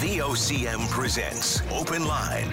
[0.00, 2.50] VOCM presents Open Line.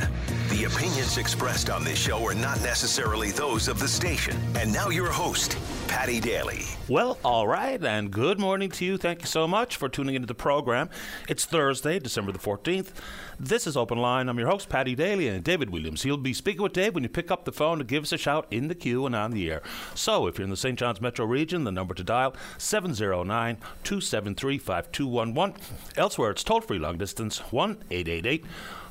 [0.50, 4.36] The opinions expressed on this show are not necessarily those of the station.
[4.56, 5.58] And now your host,
[5.88, 6.64] Paddy Daly.
[6.90, 8.98] Well, all right, and good morning to you.
[8.98, 10.90] Thank you so much for tuning into the program.
[11.30, 12.92] It's Thursday, December the 14th.
[13.40, 14.30] This is Open Line.
[14.30, 16.04] I'm your host, Paddy Daly, and David Williams.
[16.04, 18.18] He'll be speaking with Dave when you pick up the phone to give us a
[18.18, 19.62] shout in the queue and on the air.
[19.96, 20.80] So, if you're in the St.
[20.80, 25.62] John's metro region, the number to dial 709 273 5211.
[25.98, 28.44] Elsewhere, it's toll free long distance 1 888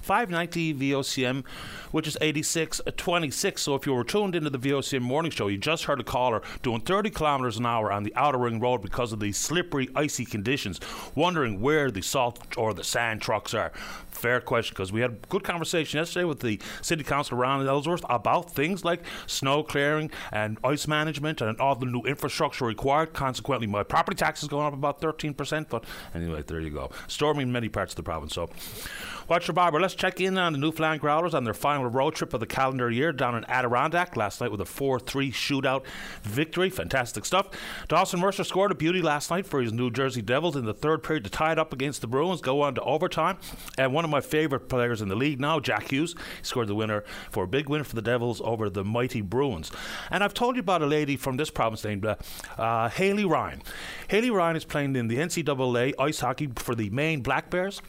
[0.07, 1.45] 590 VOCM,
[1.91, 3.61] which is 8626.
[3.61, 6.43] So if you were tuned into the VOCM morning show, you just heard a caller
[6.63, 10.25] doing 30 kilometers an hour on the outer ring road because of the slippery, icy
[10.25, 10.79] conditions,
[11.17, 13.73] wondering where the salt or the sand trucks are
[14.17, 18.05] fair question because we had a good conversation yesterday with the city councillor Ron Ellsworth
[18.09, 23.13] about things like snow clearing and ice management and all the new infrastructure required.
[23.13, 25.69] Consequently, my property tax is going up about 13%.
[25.69, 26.91] But anyway, there you go.
[27.09, 28.35] Storming many parts of the province.
[28.35, 28.51] So,
[29.29, 29.81] watch your barber.
[29.81, 32.91] Let's check in on the Newfoundland Growlers on their final road trip of the calendar
[32.91, 35.85] year down in Adirondack last night with a 4 3 shootout
[36.23, 36.71] victory.
[36.71, 37.49] Fantastic stuff.
[37.89, 41.03] Dawson Mercer scored a beauty last night for his New Jersey Devils in the third
[41.03, 43.39] period to tie it up against the Bruins, go on to overtime.
[43.79, 47.05] And one of my favorite players in the league now, Jack Hughes, scored the winner
[47.31, 49.71] for a big win for the Devils over the mighty Bruins.
[50.11, 52.17] And I've told you about a lady from this province named uh,
[52.59, 53.63] uh, Haley Ryan.
[54.09, 57.83] Haley Ryan is playing in the NCAA ice hockey for the Maine Black Bears.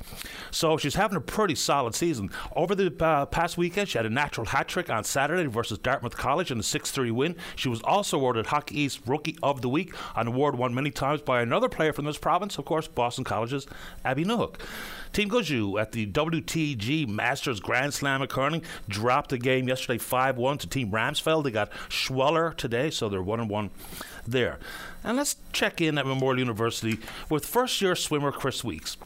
[0.52, 2.32] So she's having a pretty solid season.
[2.56, 6.18] Over the uh, past weekend, she had a natural hat trick on Saturday versus Dartmouth
[6.18, 7.36] College in a 6 3 win.
[7.56, 11.22] She was also awarded Hockey East Rookie of the Week, an award won many times
[11.22, 13.68] by another player from this province, of course, Boston College's
[14.04, 14.56] Abby Newhook.
[15.14, 20.38] Team Gushue at the WFG Masters Grand Slam of curling dropped the game yesterday 5
[20.38, 21.44] 1 to Team Ramsfjell.
[21.44, 23.70] They got Schwaller today, so they're 1 1
[24.28, 24.60] there.
[25.04, 28.98] And let's check in at Memorial University with first year swimmer Chris Weeks.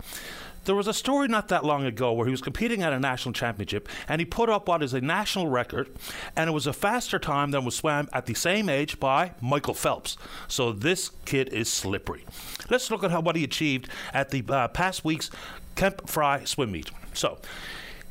[0.66, 3.34] There was a story not that long ago where he was competing at a national
[3.34, 5.90] championship and he put up what is a national record,
[6.36, 9.74] and it was a faster time than was swam at the same age by Michael
[9.74, 10.18] Phelps.
[10.48, 12.26] So this kid is slippery.
[12.70, 15.30] Let's look at how what he achieved at the uh, past week's
[15.76, 16.92] Kemp Fry swim meet.
[17.14, 17.40] So,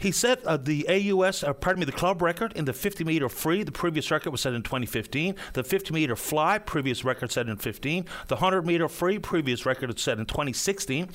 [0.00, 3.28] he set uh, the AUS, uh, pardon me, the club record in the 50 meter
[3.28, 3.62] free.
[3.62, 5.34] The previous record was set in 2015.
[5.52, 8.06] The 50 meter fly, previous record set in 15.
[8.28, 11.10] The 100 meter free, previous record set in 2016.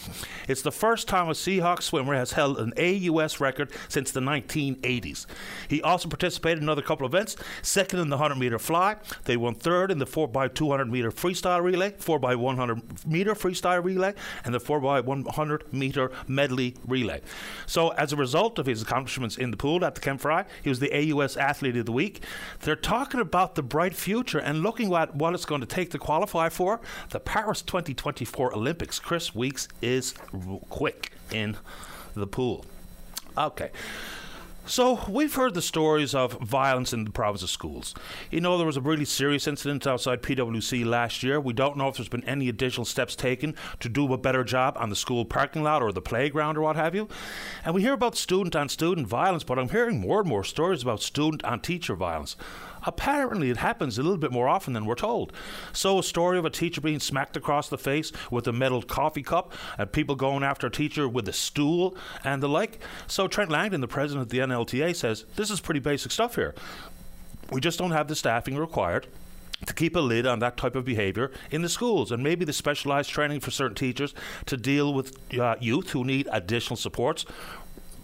[0.47, 5.25] It's the first time a Seahawks swimmer has held an AUS record since the 1980s.
[5.68, 7.35] He also participated in another couple events.
[7.63, 8.97] Second in the 100 meter fly.
[9.24, 14.13] They won third in the 4x200 meter freestyle relay, 4x100 meter freestyle relay,
[14.44, 17.22] and the 4x100 meter medley relay.
[17.66, 20.46] So as a result of his his accomplishments in the pool at the Kemp Fry.
[20.63, 22.22] He was the AUS Athlete of the Week.
[22.62, 25.97] They're talking about the bright future and looking at what it's going to take to
[26.00, 29.00] qualify for the Paris 2024 Olympics.
[29.00, 30.13] Chris Weeks is
[30.69, 31.58] quick in
[32.13, 32.66] the pool.
[33.38, 33.72] Okay.
[34.67, 37.93] So, we've heard the stories of violence in the province of schools.
[38.31, 41.39] You know, there was a really serious incident outside PWC last year.
[41.39, 44.75] We don't know if there's been any additional steps taken to do a better job
[44.79, 47.07] on the school parking lot or the playground or what have you.
[47.63, 50.81] And we hear about student on student violence, but I'm hearing more and more stories
[50.81, 52.35] about student on teacher violence
[52.85, 55.34] apparently it happens a little bit more often than we're told.
[55.73, 59.23] So, a story of a teacher being smacked across the face with a metal coffee
[59.23, 62.79] cup, and people going after a teacher with a stool and the like.
[63.07, 66.56] So, Trent Langdon, the president of the NLTA, says this is pretty basic stuff here.
[67.51, 69.07] We just don't have the staffing required
[69.66, 72.53] to keep a lid on that type of behavior in the schools and maybe the
[72.53, 74.13] specialized training for certain teachers
[74.45, 77.25] to deal with uh, youth who need additional supports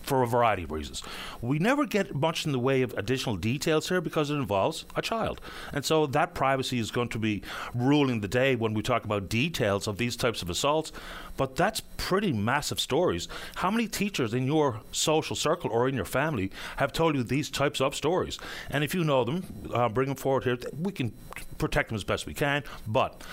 [0.01, 1.03] for a variety of reasons.
[1.41, 5.01] We never get much in the way of additional details here because it involves a
[5.01, 5.41] child.
[5.73, 9.29] And so that privacy is going to be ruling the day when we talk about
[9.29, 10.91] details of these types of assaults.
[11.37, 13.27] But that's pretty massive stories.
[13.55, 17.49] How many teachers in your social circle or in your family have told you these
[17.49, 18.37] types of stories?
[18.69, 20.57] And if you know them, uh, bring them forward here.
[20.77, 21.13] We can
[21.57, 22.63] protect them as best we can.
[22.87, 23.23] But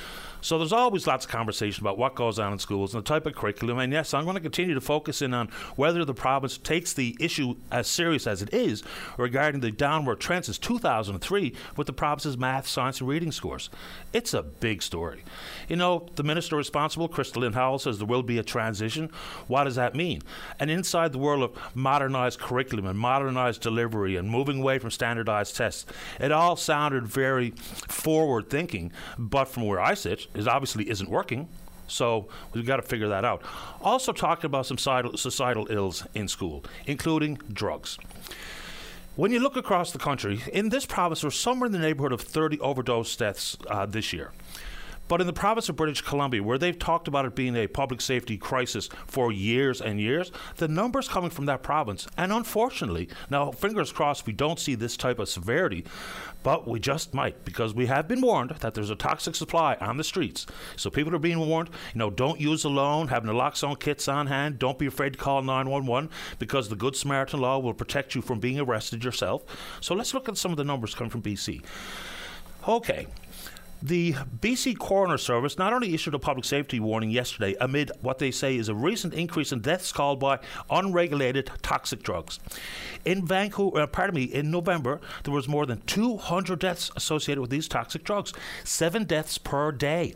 [0.41, 3.27] so there's always lots of conversation about what goes on in schools and the type
[3.27, 3.79] of curriculum.
[3.79, 7.17] And yes, I'm going to continue to focus in on whether the province takes the
[7.21, 8.83] issue as serious as it is
[9.17, 13.71] regarding the downward trend since 2003 with the province's math, science, and reading scores.
[14.13, 15.23] It's a big story.
[15.69, 19.11] You know, the minister responsible, Krista Howell, says there will be a transition.
[19.47, 20.23] What does that mean?
[20.59, 25.57] And inside the world of modernized curriculum and modernized delivery and moving away from standardized
[25.57, 25.87] tests,
[26.21, 27.51] it all sounded very
[27.89, 28.93] forward thinking.
[29.19, 31.49] But from where I sit, it obviously isn't working.
[31.87, 33.43] So we've got to figure that out.
[33.81, 37.99] Also, talking about some societal, societal ills in school, including drugs.
[39.17, 42.21] When you look across the country, in this province, there's somewhere in the neighborhood of
[42.21, 44.31] 30 overdose deaths uh, this year.
[45.09, 48.01] But in the province of British Columbia, where they've talked about it being a public
[48.01, 53.51] safety crisis for years and years, the numbers coming from that province, and unfortunately, now
[53.51, 55.85] fingers crossed we don't see this type of severity,
[56.43, 59.97] but we just might because we have been warned that there's a toxic supply on
[59.97, 60.47] the streets.
[60.77, 64.59] So people are being warned, you know, don't use alone, have naloxone kits on hand,
[64.59, 68.41] don't be afraid to call 911 because the Good Samaritan law will protect you from
[68.41, 69.45] being arrested yourself.
[69.81, 71.63] So let's look at some of the numbers coming from BC.
[72.67, 73.07] Okay,
[73.83, 78.31] the BC Coroner Service not only issued a public safety warning yesterday amid what they
[78.31, 80.39] say is a recent increase in deaths caused by
[80.71, 82.41] unregulated toxic drugs.
[83.05, 87.51] In Vancouver, uh, pardon me, in November, there was more than 200 deaths associated with
[87.51, 88.33] these toxic drugs,
[88.65, 90.15] seven deaths per day.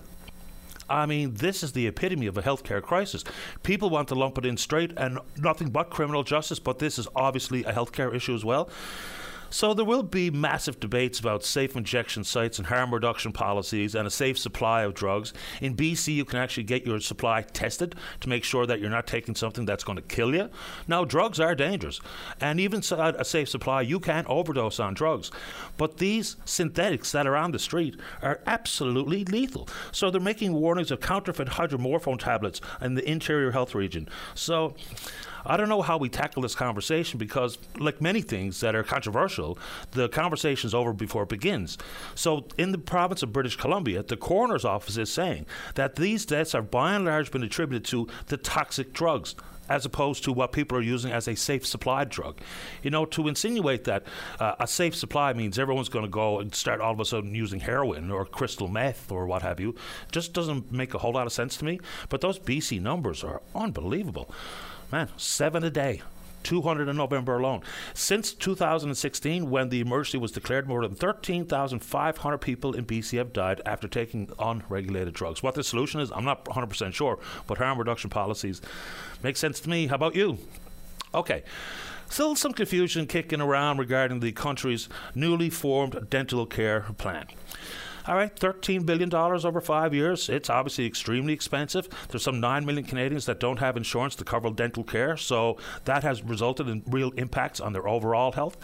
[0.90, 3.24] I mean, this is the epitome of a healthcare crisis.
[3.62, 7.08] People want to lump it in straight and nothing but criminal justice, but this is
[7.14, 8.68] obviously a healthcare issue as well.
[9.52, 14.06] So there will be massive debates about safe injection sites and harm reduction policies and
[14.06, 15.34] a safe supply of drugs.
[15.60, 19.06] In BC, you can actually get your supply tested to make sure that you're not
[19.06, 20.48] taking something that's going to kill you.
[20.88, 22.00] Now, drugs are dangerous,
[22.40, 25.30] and even a safe supply, you can overdose on drugs.
[25.76, 29.68] But these synthetics that are on the street are absolutely lethal.
[29.92, 34.08] So they're making warnings of counterfeit hydromorphone tablets in the interior health region.
[34.34, 34.74] So
[35.44, 39.58] I don't know how we tackle this conversation because, like many things that are controversial,
[39.92, 41.78] the conversation is over before it begins.
[42.14, 46.52] So, in the province of British Columbia, the coroner's office is saying that these deaths
[46.52, 49.34] have by and large been attributed to the toxic drugs
[49.68, 52.40] as opposed to what people are using as a safe supply drug.
[52.82, 54.04] You know, to insinuate that
[54.38, 57.34] uh, a safe supply means everyone's going to go and start all of a sudden
[57.34, 59.74] using heroin or crystal meth or what have you
[60.10, 61.80] just doesn't make a whole lot of sense to me.
[62.08, 64.30] But those BC numbers are unbelievable
[64.92, 66.02] man, seven a day.
[66.42, 67.62] 200 in November alone.
[67.94, 73.60] Since 2016, when the emergency was declared, more than 13,500 people in BC have died
[73.64, 75.42] after taking unregulated drugs.
[75.42, 78.60] What the solution is, I'm not 100% sure, but harm reduction policies
[79.22, 79.86] make sense to me.
[79.86, 80.38] How about you?
[81.14, 81.44] Okay.
[82.08, 87.26] Still some confusion kicking around regarding the country's newly formed dental care plan.
[88.06, 90.28] All right, $13 billion over five years.
[90.28, 91.88] It's obviously extremely expensive.
[92.08, 96.02] There's some 9 million Canadians that don't have insurance to cover dental care, so that
[96.02, 98.56] has resulted in real impacts on their overall health.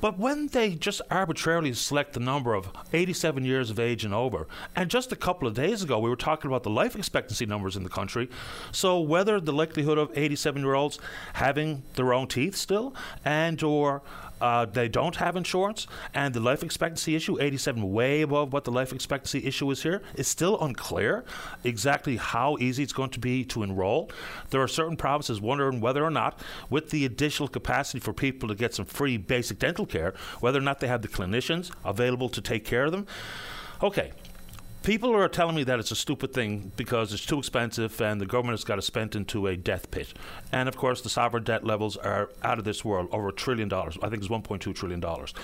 [0.00, 4.46] But when they just arbitrarily select the number of 87 years of age and over,
[4.76, 7.76] and just a couple of days ago we were talking about the life expectancy numbers
[7.76, 8.28] in the country,
[8.70, 11.00] so whether the likelihood of 87 year olds
[11.34, 14.02] having their own teeth still and or
[14.40, 18.70] uh, they don't have insurance, and the life expectancy issue, 87, way above what the
[18.70, 21.24] life expectancy issue is here, is still unclear
[21.64, 24.10] exactly how easy it's going to be to enroll.
[24.50, 26.40] There are certain provinces wondering whether or not,
[26.70, 30.62] with the additional capacity for people to get some free basic dental care, whether or
[30.62, 33.06] not they have the clinicians available to take care of them.
[33.82, 34.12] Okay,
[34.88, 38.24] people are telling me that it's a stupid thing because it's too expensive and the
[38.24, 40.14] government has got to spend into a death pit.
[40.50, 43.68] And of course, the sovereign debt levels are out of this world, over a trillion
[43.68, 43.98] dollars.
[44.02, 45.34] I think it's 1.2 trillion dollars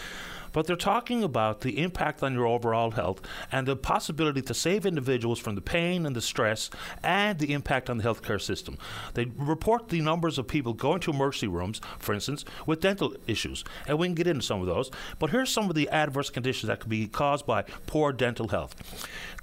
[0.55, 3.20] but they're talking about the impact on your overall health
[3.52, 6.70] and the possibility to save individuals from the pain and the stress
[7.02, 8.79] and the impact on the healthcare system.
[9.14, 13.64] They report the numbers of people going to emergency rooms, for instance, with dental issues,
[13.87, 14.91] and we can get into some of those.
[15.19, 18.76] But here's some of the adverse conditions that could be caused by poor dental health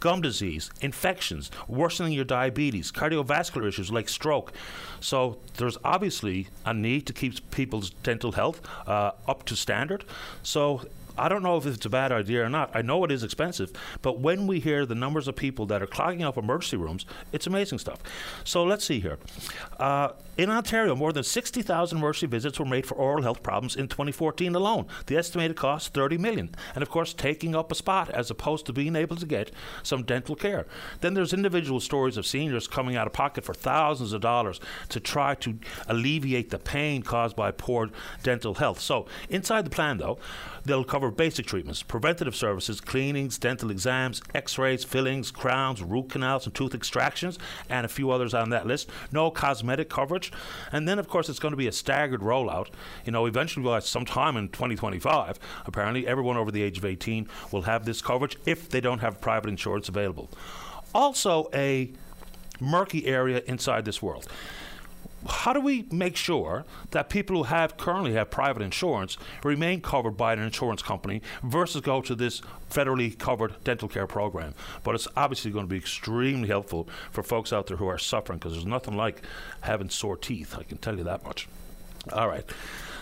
[0.01, 4.51] gum disease, infections, worsening your diabetes, cardiovascular issues like stroke.
[5.00, 10.03] So there's obviously a need to keep people's dental health uh, up to standard.
[10.43, 10.81] So
[11.18, 12.72] I don't know if it's a bad idea or not.
[12.74, 15.88] I know it is expensive, but when we hear the numbers of people that are
[15.88, 18.00] clogging up emergency rooms, it's amazing stuff.
[18.44, 19.18] So let's see here.
[19.80, 23.88] Uh, in Ontario, more than 60,000 emergency visits were made for oral health problems in
[23.88, 24.88] 2014 alone.
[25.06, 28.74] The estimated cost 30 million, and of course, taking up a spot as opposed to
[28.74, 29.51] being able to get
[29.84, 30.65] some dental care.
[31.01, 35.00] Then there's individual stories of seniors coming out of pocket for thousands of dollars to
[35.00, 37.89] try to alleviate the pain caused by poor
[38.24, 38.80] dental health.
[38.80, 40.18] So inside the plan, though,
[40.65, 46.53] they'll cover basic treatments, preventative services, cleanings, dental exams, X-rays, fillings, crowns, root canals, and
[46.53, 47.39] tooth extractions,
[47.70, 48.89] and a few others on that list.
[49.12, 50.32] No cosmetic coverage
[50.72, 52.68] and then, of course, it's going to be a staggered rollout.
[53.06, 57.63] You know, eventually, by sometime in 2025, apparently, everyone over the age of 18 will
[57.63, 60.30] have this coverage if they don't have private insurance available.
[60.94, 61.91] Also, a
[62.60, 64.27] murky area inside this world
[65.28, 70.18] how do we make sure that people who have currently have private insurance remain covered
[70.18, 74.54] by an insurance company versus go to this federally covered dental care program?
[74.84, 78.40] But it's obviously going to be extremely helpful for folks out there who are suffering
[78.40, 79.22] because there's nothing like
[79.62, 80.56] having sore teeth.
[80.58, 81.48] I can tell you that much.
[82.12, 82.46] All right.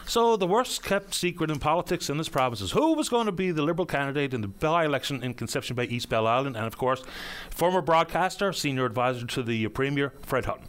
[0.05, 3.31] So, the worst kept secret in politics in this province is who was going to
[3.31, 6.65] be the Liberal candidate in the by election in Conception Bay, East Bell Island, and
[6.65, 7.03] of course,
[7.51, 10.65] former broadcaster, senior advisor to the Premier, Fred Hutton.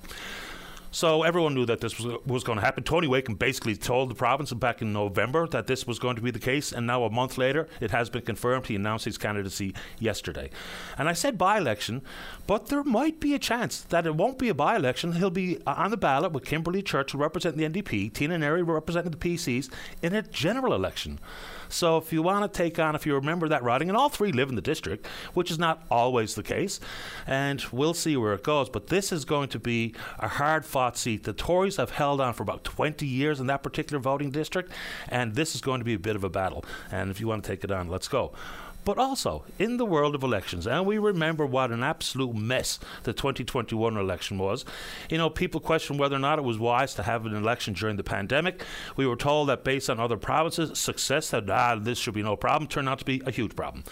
[0.92, 2.82] So everyone knew that this was, was going to happen.
[2.82, 6.30] Tony Wakeham basically told the province back in November that this was going to be
[6.30, 8.66] the case, and now a month later, it has been confirmed.
[8.66, 10.50] He announced his candidacy yesterday.
[10.98, 12.02] And I said by election,
[12.46, 15.12] but there might be a chance that it won't be a by election.
[15.12, 19.12] He'll be uh, on the ballot with Kimberly Churchill representing the NDP, Tina Neary representing
[19.12, 19.70] the PCs
[20.02, 21.20] in a general election.
[21.72, 24.32] So if you want to take on, if you remember that riding, and all three
[24.32, 26.80] live in the district, which is not always the case,
[27.26, 28.68] and we'll see where it goes.
[28.68, 31.24] But this is going to be a hard fought seat.
[31.24, 34.72] The Tories have held on for about 20 years in that particular voting district,
[35.08, 36.64] and this is going to be a bit of a battle.
[36.90, 38.32] And if you want to take it on, let's go
[38.84, 40.66] but also in the world of elections.
[40.66, 44.64] And we remember what an absolute mess the 2021 election was.
[45.08, 47.96] You know, people questioned whether or not it was wise to have an election during
[47.96, 48.64] the pandemic.
[48.96, 52.36] We were told that based on other provinces, success that ah, this should be no
[52.36, 53.84] problem turned out to be a huge problem.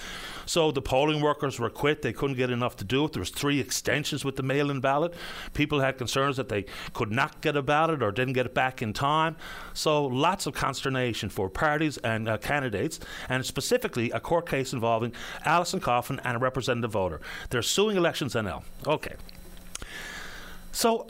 [0.46, 2.00] So the polling workers were quit.
[2.00, 3.12] They couldn't get enough to do it.
[3.12, 5.12] There was three extensions with the mail-in ballot.
[5.52, 6.64] People had concerns that they
[6.94, 9.36] could not get a ballot or didn't get it back in time.
[9.74, 15.12] So lots of consternation for parties and uh, candidates, and specifically a court case involving
[15.44, 17.20] Alison Coffin and a representative voter.
[17.50, 18.62] They're suing Elections NL.
[18.86, 19.14] Okay.
[20.72, 21.08] So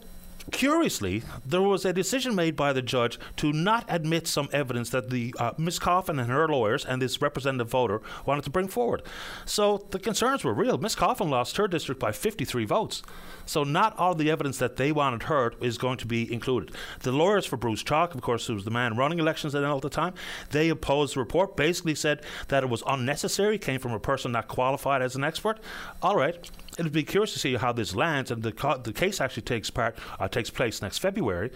[0.51, 5.11] Curiously, there was a decision made by the judge to not admit some evidence that
[5.11, 9.03] the uh, Miss Coffin and her lawyers and this representative voter wanted to bring forward.
[9.45, 10.79] So the concerns were real.
[10.79, 13.03] Miss Coffin lost her district by 53 votes.
[13.47, 16.75] So not all the evidence that they wanted heard is going to be included.
[17.01, 19.81] The lawyers for Bruce Chaulk, of course, who was the man running elections at all
[19.81, 20.15] the time,
[20.51, 21.57] they opposed the report.
[21.57, 25.59] Basically said that it was unnecessary, came from a person not qualified as an expert.
[26.03, 29.21] All right it'll be curious to see how this lands, and the co- the case
[29.21, 31.51] actually takes part uh, takes place next February.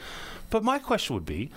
[0.50, 1.50] But my question would be,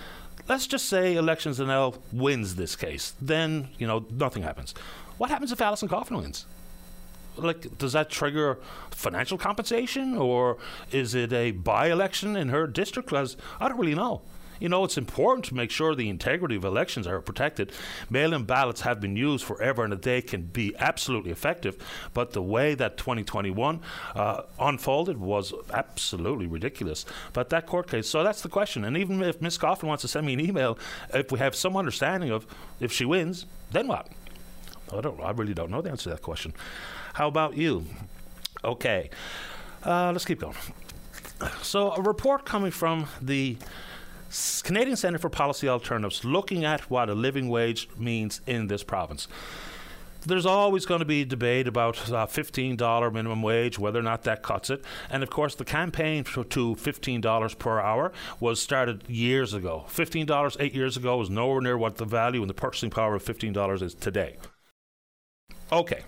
[0.47, 4.73] let's just say Elections NL wins this case, then you know nothing happens.
[5.17, 6.45] What happens if Alison Coffin wins?
[7.37, 8.59] Like, does that trigger
[8.91, 10.57] financial compensation, or
[10.91, 13.09] is it a by-election in her district?
[13.09, 14.21] Because I don't really know.
[14.59, 17.71] You know, it's important to make sure the integrity of elections are protected.
[18.09, 21.77] Mail in ballots have been used forever and they can be absolutely effective,
[22.13, 23.81] but the way that 2021
[24.15, 27.05] uh, unfolded was absolutely ridiculous.
[27.33, 28.85] But that court case, so that's the question.
[28.85, 29.57] And even if Ms.
[29.57, 30.77] Coffin wants to send me an email,
[31.13, 32.45] if we have some understanding of
[32.79, 34.07] if she wins, then what?
[34.93, 35.19] I don't.
[35.21, 36.53] I really don't know the answer to that question.
[37.13, 37.85] How about you?
[38.63, 39.09] Okay,
[39.83, 40.55] uh, let's keep going.
[41.61, 43.57] So, a report coming from the
[44.63, 49.27] Canadian Centre for Policy Alternatives looking at what a living wage means in this province.
[50.25, 54.41] There's always going to be debate about uh, $15 minimum wage, whether or not that
[54.41, 54.83] cuts it.
[55.09, 59.85] And of course, the campaign to $15 per hour was started years ago.
[59.87, 63.23] $15 eight years ago was nowhere near what the value and the purchasing power of
[63.23, 64.37] $15 is today.
[65.71, 66.01] Okay.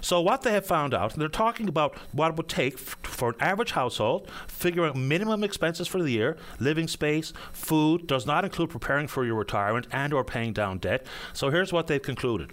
[0.00, 3.30] So what they have found out, they're talking about what it would take f- for
[3.30, 8.44] an average household, figuring out minimum expenses for the year, living space, food, does not
[8.44, 11.06] include preparing for your retirement and or paying down debt.
[11.32, 12.52] So here's what they've concluded.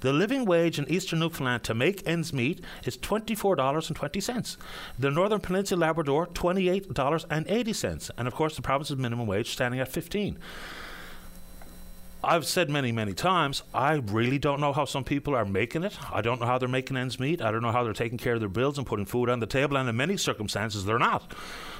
[0.00, 4.56] The living wage in Eastern Newfoundland to make ends meet is $24.20.
[4.98, 8.10] The Northern Peninsula Labrador, $28.80.
[8.16, 10.38] And of course, the province's minimum wage standing at 15
[12.22, 15.96] I've said many, many times, I really don't know how some people are making it.
[16.12, 17.40] I don't know how they're making ends meet.
[17.40, 19.46] I don't know how they're taking care of their bills and putting food on the
[19.46, 21.32] table, and in many circumstances, they're not.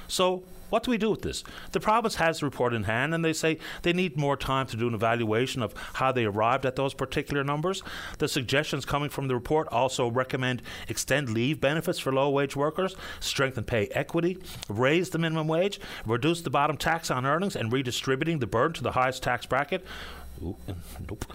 [0.07, 1.43] So, what do we do with this?
[1.73, 4.77] The province has the report in hand, and they say they need more time to
[4.77, 7.83] do an evaluation of how they arrived at those particular numbers.
[8.19, 12.95] The suggestions coming from the report also recommend extend leave benefits for low wage workers,
[13.19, 14.37] strengthen pay equity,
[14.69, 18.83] raise the minimum wage, reduce the bottom tax on earnings, and redistributing the burden to
[18.83, 19.85] the highest tax bracket
[21.09, 21.25] nope.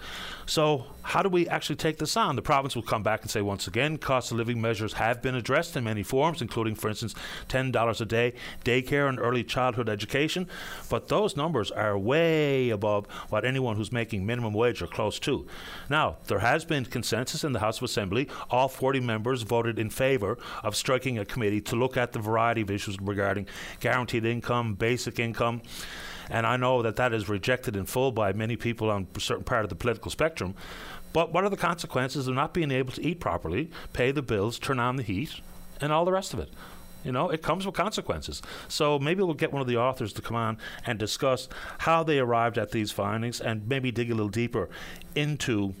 [0.45, 2.35] So, how do we actually take this on?
[2.35, 5.35] The province will come back and say once again, cost of living measures have been
[5.35, 7.15] addressed in many forms, including, for instance,
[7.47, 8.33] $10 a day
[8.65, 10.47] daycare and early childhood education.
[10.89, 15.47] But those numbers are way above what anyone who's making minimum wage are close to.
[15.89, 18.27] Now, there has been consensus in the House of Assembly.
[18.49, 22.61] All 40 members voted in favour of striking a committee to look at the variety
[22.61, 23.47] of issues regarding
[23.79, 25.61] guaranteed income, basic income.
[26.29, 29.43] And I know that that is rejected in full by many people on a certain
[29.43, 30.55] part of the political spectrum.
[31.13, 34.59] But what are the consequences of not being able to eat properly, pay the bills,
[34.59, 35.41] turn on the heat,
[35.79, 36.49] and all the rest of it?
[37.03, 38.41] You know, it comes with consequences.
[38.67, 41.47] So maybe we'll get one of the authors to come on and discuss
[41.79, 44.69] how they arrived at these findings and maybe dig a little deeper
[45.15, 45.73] into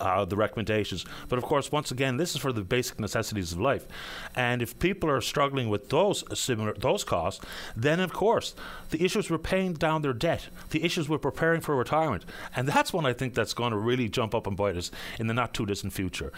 [0.00, 1.04] uh, the recommendations.
[1.28, 3.86] But of course, once again, this is for the basic necessities of life.
[4.34, 7.44] And if people are struggling with those similar those costs,
[7.76, 8.54] then of course
[8.90, 12.92] the issues with paying down their debt, the issues with preparing for retirement, and that's
[12.92, 15.54] one I think that's going to really jump up and bite us in the not
[15.54, 16.32] too distant future.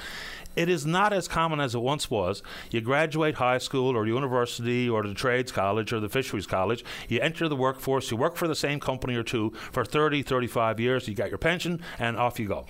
[0.57, 2.43] It is not as common as it once was.
[2.71, 7.21] You graduate high school or university or the trades college or the fisheries college, you
[7.21, 11.09] enter the workforce, you work for the same company or two for 30, 35 years,
[11.09, 12.67] you got your pension, and off you go.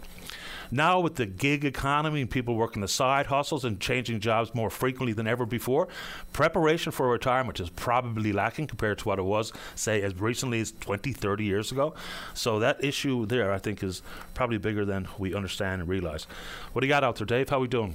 [0.74, 4.70] Now, with the gig economy and people working the side hustles and changing jobs more
[4.70, 5.86] frequently than ever before,
[6.32, 10.72] preparation for retirement is probably lacking compared to what it was, say, as recently as
[10.72, 11.94] 20, 30 years ago.
[12.34, 14.02] So, that issue there, I think, is
[14.34, 16.26] probably bigger than we understand and realize.
[16.72, 17.50] What do you got out there, Dave?
[17.50, 17.94] How we doing?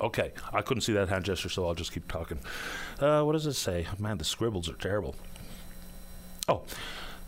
[0.00, 2.38] Okay, I couldn't see that hand gesture, so I'll just keep talking.
[3.00, 3.88] Uh, what does it say?
[3.98, 5.16] Man, the scribbles are terrible.
[6.46, 6.62] Oh,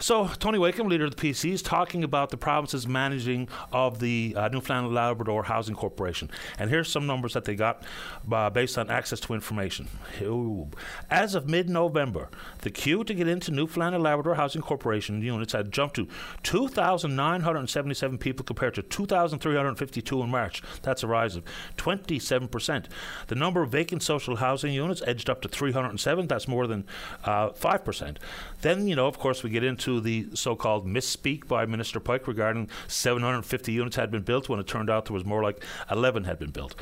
[0.03, 4.35] so, Tony Wakeham, leader of the PC, is talking about the province's managing of the
[4.37, 6.29] uh, Newfoundland Labrador Housing Corporation.
[6.59, 7.85] And here's some numbers that they got
[8.31, 9.87] uh, based on access to information.
[10.21, 10.69] Ooh.
[11.09, 12.31] As of mid November,
[12.63, 16.09] the queue to get into Newfoundland Labrador Housing Corporation units had jumped to
[16.43, 20.63] 2,977 people compared to 2,352 in March.
[20.83, 21.45] That's a rise of
[21.77, 22.87] 27%.
[23.29, 26.27] The number of vacant social housing units edged up to 307.
[26.27, 26.87] That's more than
[27.23, 28.17] uh, 5%.
[28.63, 32.01] Then, you know, of course, we get into to the so called misspeak by Minister
[32.01, 35.65] Pike regarding 750 units had been built when it turned out there was more like
[35.91, 36.75] 11 had been built.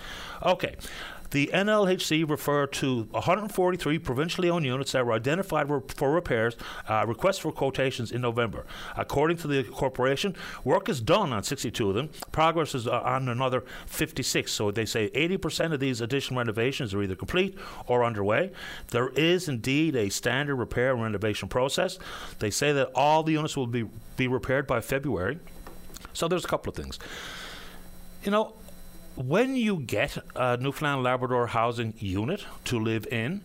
[0.44, 0.76] Okay.
[1.30, 6.56] The NLHC referred to 143 provincially owned units that were identified for repairs,
[6.88, 8.66] uh, requests for quotations in November.
[8.96, 12.10] According to the corporation, work is done on 62 of them.
[12.32, 14.50] Progress is uh, on another 56.
[14.50, 17.56] So they say 80% of these additional renovations are either complete
[17.86, 18.50] or underway.
[18.88, 21.98] There is indeed a standard repair and renovation process.
[22.40, 25.38] They say that all the units will be, be repaired by February.
[26.12, 26.98] So there's a couple of things.
[28.24, 28.54] You know,
[29.16, 33.42] when you get a Newfoundland Labrador housing unit to live in,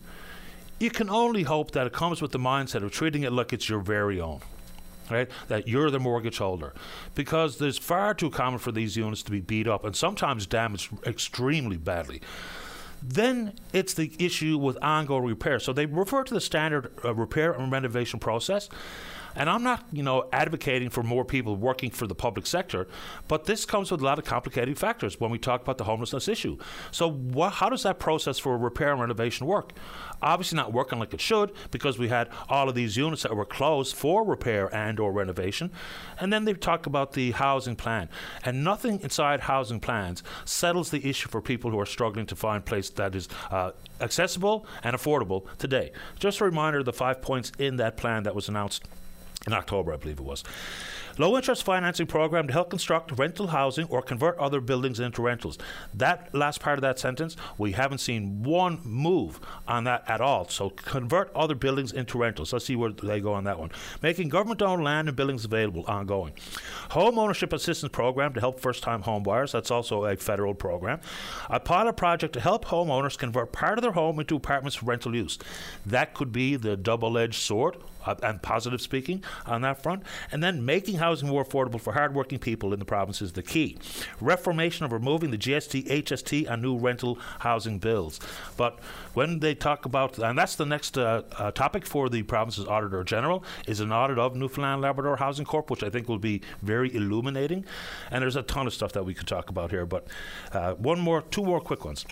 [0.78, 3.68] you can only hope that it comes with the mindset of treating it like it's
[3.68, 4.40] your very own.
[5.08, 6.74] Right, that you're the mortgage holder,
[7.14, 10.90] because there's far too common for these units to be beat up and sometimes damaged
[11.06, 12.20] extremely badly.
[13.00, 15.60] Then it's the issue with ongoing repair.
[15.60, 18.68] So they refer to the standard uh, repair and renovation process.
[19.36, 22.88] And I'm not, you know, advocating for more people working for the public sector,
[23.28, 26.26] but this comes with a lot of complicating factors when we talk about the homelessness
[26.26, 26.56] issue.
[26.90, 29.72] So, wh- how does that process for repair and renovation work?
[30.22, 33.44] Obviously, not working like it should because we had all of these units that were
[33.44, 35.70] closed for repair and or renovation.
[36.18, 38.08] And then they talk about the housing plan,
[38.44, 42.64] and nothing inside housing plans settles the issue for people who are struggling to find
[42.64, 45.92] place that is uh, accessible and affordable today.
[46.18, 48.84] Just a reminder of the five points in that plan that was announced
[49.46, 50.42] in October, I believe it was.
[51.18, 55.56] Low interest financing program to help construct rental housing or convert other buildings into rentals.
[55.94, 60.48] That last part of that sentence, we haven't seen one move on that at all.
[60.48, 62.52] So convert other buildings into rentals.
[62.52, 63.70] Let's see where they go on that one.
[64.02, 66.34] Making government owned land and buildings available ongoing.
[66.90, 69.52] Home ownership assistance program to help first time home buyers.
[69.52, 71.00] That's also a federal program.
[71.48, 75.14] A pilot project to help homeowners convert part of their home into apartments for rental
[75.14, 75.38] use.
[75.86, 77.76] That could be the double edged sword
[78.06, 80.02] uh, and positive speaking on that front.
[80.30, 83.78] And then making housing more affordable for hardworking people in the province is the key.
[84.20, 88.18] Reformation of removing the GST, HST, and new rental housing bills.
[88.56, 88.80] But
[89.14, 93.04] when they talk about, and that's the next uh, uh, topic for the province's Auditor
[93.04, 96.92] General, is an audit of Newfoundland Labrador Housing Corp, which I think will be very
[96.92, 97.64] illuminating.
[98.10, 100.08] And there's a ton of stuff that we could talk about here, but
[100.52, 102.04] uh, one more, two more quick ones.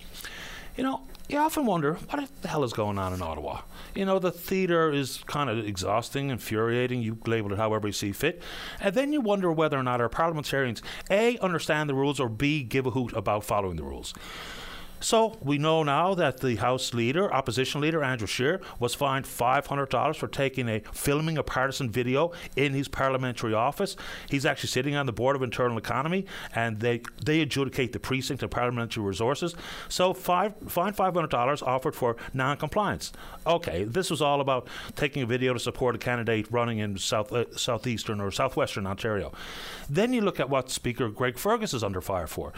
[0.76, 3.62] You know, you often wonder what the hell is going on in Ottawa.
[3.94, 7.00] You know, the theatre is kind of exhausting, infuriating.
[7.00, 8.42] You label it however you see fit,
[8.80, 12.62] and then you wonder whether or not our parliamentarians a understand the rules or b
[12.62, 14.12] give a hoot about following the rules.
[15.04, 20.16] So we know now that the House leader, opposition leader Andrew Scheer, was fined $500
[20.16, 23.96] for taking a filming a partisan video in his parliamentary office.
[24.30, 28.42] He's actually sitting on the board of internal economy, and they they adjudicate the precinct
[28.42, 29.54] and parliamentary resources.
[29.90, 33.12] So five fine $500 offered for non-compliance.
[33.46, 37.30] Okay, this was all about taking a video to support a candidate running in south
[37.30, 39.34] uh, southeastern or southwestern Ontario.
[39.86, 42.54] Then you look at what Speaker Greg Fergus is under fire for.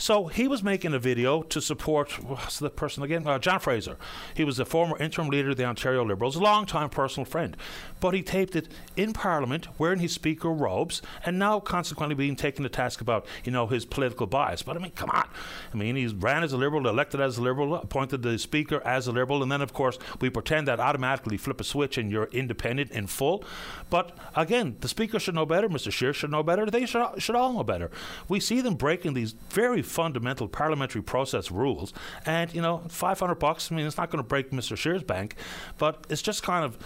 [0.00, 2.18] So he was making a video to support
[2.58, 3.26] the person again?
[3.26, 3.98] Uh, John Fraser.
[4.34, 7.54] He was the former interim leader of the Ontario Liberals, a long-time personal friend.
[8.00, 12.62] but he taped it in Parliament wearing his speaker robes and now consequently being taken
[12.62, 14.62] to task about, you know, his political bias.
[14.62, 15.28] But I mean, come on.
[15.72, 19.06] I mean, he ran as a Liberal, elected as a Liberal, appointed the Speaker as
[19.06, 22.30] a Liberal, and then, of course, we pretend that automatically flip a switch and you're
[22.32, 23.44] independent in full.
[23.90, 25.92] But again, the Speaker should know better, Mr.
[25.92, 27.90] Scheer should know better, they should, should all know better.
[28.28, 31.92] We see them breaking these very fundamental parliamentary process rules,
[32.24, 34.76] and, you know, 500 bucks, I mean, it's not going to break Mr.
[34.76, 35.34] Scheer's bank,
[35.78, 36.78] but it's just kind of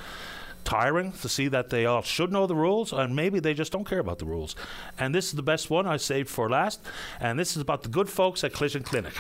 [0.65, 3.87] tiring to see that they all should know the rules and maybe they just don't
[3.87, 4.57] care about the rules.
[4.99, 6.81] And this is the best one I saved for last,
[7.21, 9.13] and this is about the good folks at Collision Clinic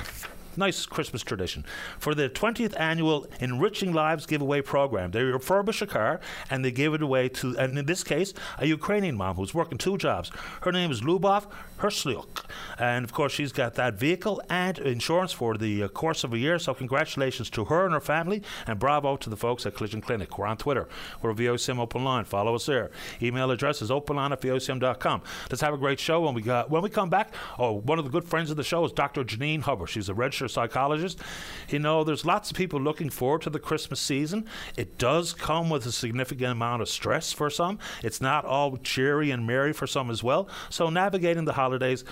[0.57, 1.65] nice Christmas tradition.
[1.99, 6.95] For the 20th annual Enriching Lives giveaway program, they refurbish a car and they give
[6.95, 10.31] it away to, and in this case, a Ukrainian mom who's working two jobs.
[10.63, 11.47] Her name is Lubov
[11.79, 12.45] Herslyuk.
[12.79, 16.39] And of course, she's got that vehicle and insurance for the uh, course of a
[16.39, 16.59] year.
[16.59, 20.39] So, congratulations to her and her family, and bravo to the folks at Collision Clinic.
[20.39, 20.89] We're on Twitter.
[21.23, 22.25] We're VOCM Open Line.
[22.25, 22.91] Follow us there.
[23.21, 25.23] Email address is openline at VOCM.com.
[25.51, 27.35] Let's have a great show when we got when we come back.
[27.59, 29.25] Oh, one of the good friends of the show is Dr.
[29.25, 29.91] Janine Hubbard.
[29.91, 30.15] She's a
[30.49, 31.21] psychologist.
[31.69, 34.47] You know, there's lots of people looking forward to the Christmas season.
[34.77, 37.79] It does come with a significant amount of stress for some.
[38.03, 40.49] It's not all cheery and merry for some as well.
[40.71, 42.05] So, navigating the holidays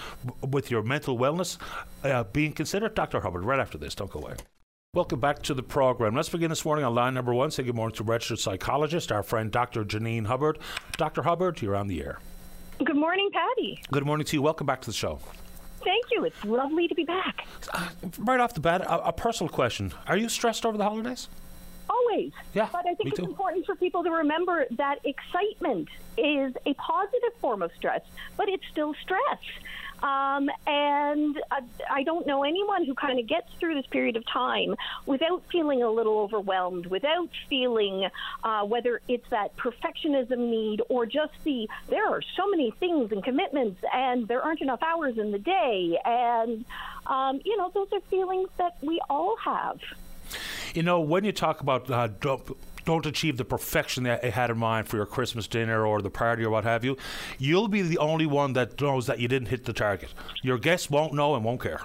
[0.48, 1.58] with your mental wellness
[2.04, 2.94] uh, being considered.
[2.94, 3.20] Dr.
[3.20, 3.94] Hubbard, right after this.
[3.94, 4.34] Don't go away.
[4.94, 6.14] Welcome back to the program.
[6.14, 7.50] Let's begin this morning on line number one.
[7.50, 9.84] Say good morning to registered psychologist, our friend Dr.
[9.84, 10.58] Janine Hubbard.
[10.98, 11.22] Dr.
[11.22, 12.18] Hubbard, you're on the air.
[12.84, 13.80] Good morning, Paddy.
[13.90, 14.42] Good morning to you.
[14.42, 15.18] Welcome back to the show.
[15.84, 16.24] Thank you.
[16.24, 17.46] It's lovely to be back.
[17.72, 21.28] Uh, right off the bat, a, a, personal question: Are you stressed over the holidays?
[21.88, 22.32] Always.
[22.54, 22.68] Yeah.
[22.72, 23.24] But I think it's too.
[23.24, 28.02] important for people to remember that excitement is a positive form of stress,
[28.36, 29.38] but it's still stress.
[30.02, 31.60] Um, and I,
[31.90, 34.74] I don't know anyone who kind of gets through this period of time
[35.06, 38.08] without feeling a little overwhelmed, without feeling
[38.42, 43.22] uh, whether it's that perfectionism need or just the there are so many things and
[43.22, 45.98] commitments and there aren't enough hours in the day.
[46.04, 46.64] And,
[47.06, 49.80] um, you know, those are feelings that we all have.
[50.74, 52.08] You know, when you talk about uh,
[52.84, 56.10] don't achieve the perfection that you had in mind for your Christmas dinner or the
[56.10, 56.96] party or what have you,
[57.38, 60.12] you'll be the only one that knows that you didn't hit the target.
[60.42, 61.80] Your guests won't know and won't care.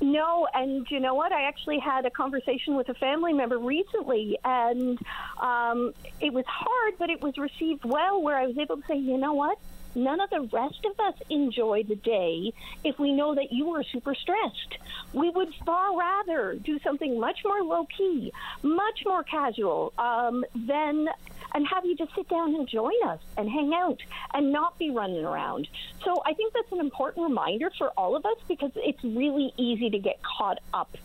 [0.00, 1.32] No, and you know what?
[1.32, 4.96] I actually had a conversation with a family member recently, and
[5.40, 8.22] um, it was hard, but it was received well.
[8.22, 9.58] Where I was able to say, you know what?
[9.98, 12.52] None of the rest of us enjoy the day
[12.84, 14.78] if we know that you are super stressed.
[15.12, 18.32] We would far rather do something much more low key,
[18.62, 21.08] much more casual um, than
[21.54, 24.00] and have you just sit down and join us and hang out
[24.34, 25.66] and not be running around.
[26.04, 29.90] So I think that's an important reminder for all of us because it's really easy
[29.90, 30.96] to get caught up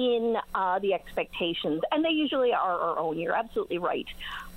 [0.00, 3.18] in uh, the expectations, and they usually are our own.
[3.18, 4.08] You're absolutely right.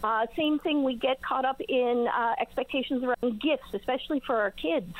[0.01, 4.51] Uh, same thing, we get caught up in uh, expectations around gifts, especially for our
[4.51, 4.93] kids.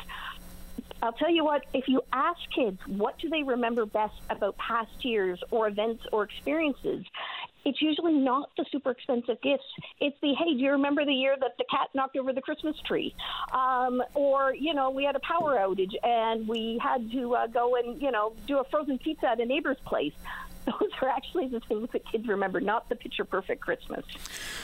[1.02, 5.04] I'll tell you what, if you ask kids what do they remember best about past
[5.04, 7.06] years or events or experiences,
[7.66, 9.64] it's usually not the super expensive gifts.
[10.00, 12.76] It's the hey, do you remember the year that the cat knocked over the Christmas
[12.86, 13.16] tree?
[13.52, 17.76] Um, or you know, we had a power outage and we had to uh, go
[17.76, 20.14] and you know do a frozen pizza at a neighbor's place.
[20.80, 24.06] those are actually the things that kids remember, not the picture perfect Christmas.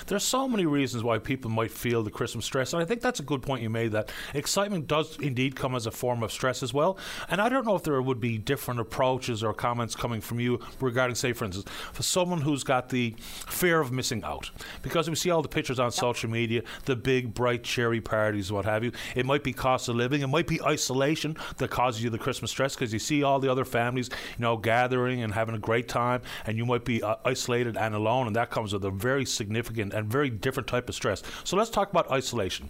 [0.07, 3.19] There's so many reasons why people might feel the Christmas stress, and I think that's
[3.19, 3.91] a good point you made.
[3.91, 6.97] That excitement does indeed come as a form of stress as well.
[7.29, 10.59] And I don't know if there would be different approaches or comments coming from you
[10.79, 15.15] regarding, say, for instance, for someone who's got the fear of missing out, because we
[15.15, 15.93] see all the pictures on yep.
[15.93, 18.91] social media, the big bright cherry parties, what have you.
[19.15, 22.51] It might be cost of living, it might be isolation that causes you the Christmas
[22.51, 25.88] stress because you see all the other families, you know, gathering and having a great
[25.89, 29.25] time, and you might be uh, isolated and alone, and that comes with a very
[29.25, 31.23] significant and very different type of stress.
[31.43, 32.69] So let's talk about isolation.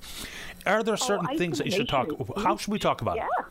[0.65, 2.09] Are there oh, certain oh, things that you should talk?
[2.37, 3.27] How should we talk about yeah.
[3.39, 3.45] it?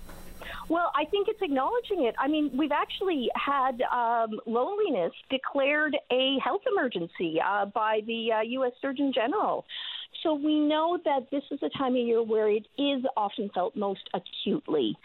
[0.68, 2.14] Well, I think it's acknowledging it.
[2.18, 8.40] I mean, we've actually had um, loneliness declared a health emergency uh, by the uh,
[8.42, 8.72] U.S.
[8.82, 9.64] Surgeon General.
[10.22, 13.76] So we know that this is a time of year where it is often felt
[13.76, 14.96] most acutely.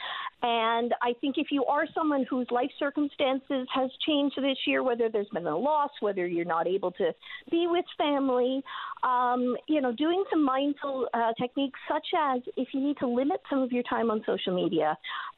[0.41, 5.09] And I think if you are someone whose life circumstances has changed this year, whether
[5.09, 7.13] there's been a loss, whether you're not able to
[7.49, 8.63] be with family,
[9.03, 13.41] um, you know, doing some mindful uh, techniques such as if you need to limit
[13.49, 14.97] some of your time on social media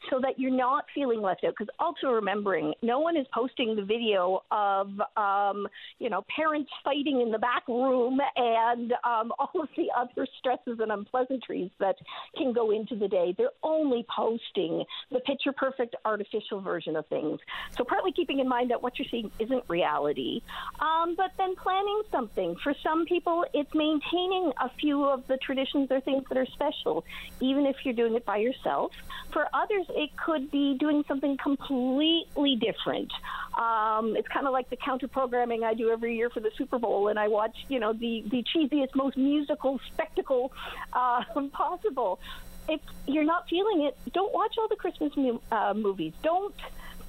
[0.10, 1.54] so that you're not feeling left out.
[1.58, 5.68] Because also remembering, no one is posting the video of, um,
[6.00, 10.80] you know, parents fighting in the back room and um, all of the other stresses
[10.80, 11.96] and unpleasantries that
[12.38, 13.34] can go into the day.
[13.38, 17.40] They're only posting the picture perfect artificial version of things.
[17.78, 20.42] So, partly keeping in mind that what you're seeing isn't reality,
[20.80, 22.56] um, but then planning something.
[22.64, 27.06] For some people, it's maintaining a few of the traditions or things that are special,
[27.40, 28.92] even if you're doing it by yourself.
[29.32, 33.14] For others, it could be doing something completely different.
[33.58, 36.78] Um, it's kind of like the counter programming I do every year for the Super
[36.78, 40.52] Bowl, and I watch, you know, the, the cheesiest, most musical spectacle
[40.92, 42.20] uh, possible.
[42.68, 46.12] If you're not feeling it, don't watch all the Christmas mu- uh, movies.
[46.24, 46.54] Don't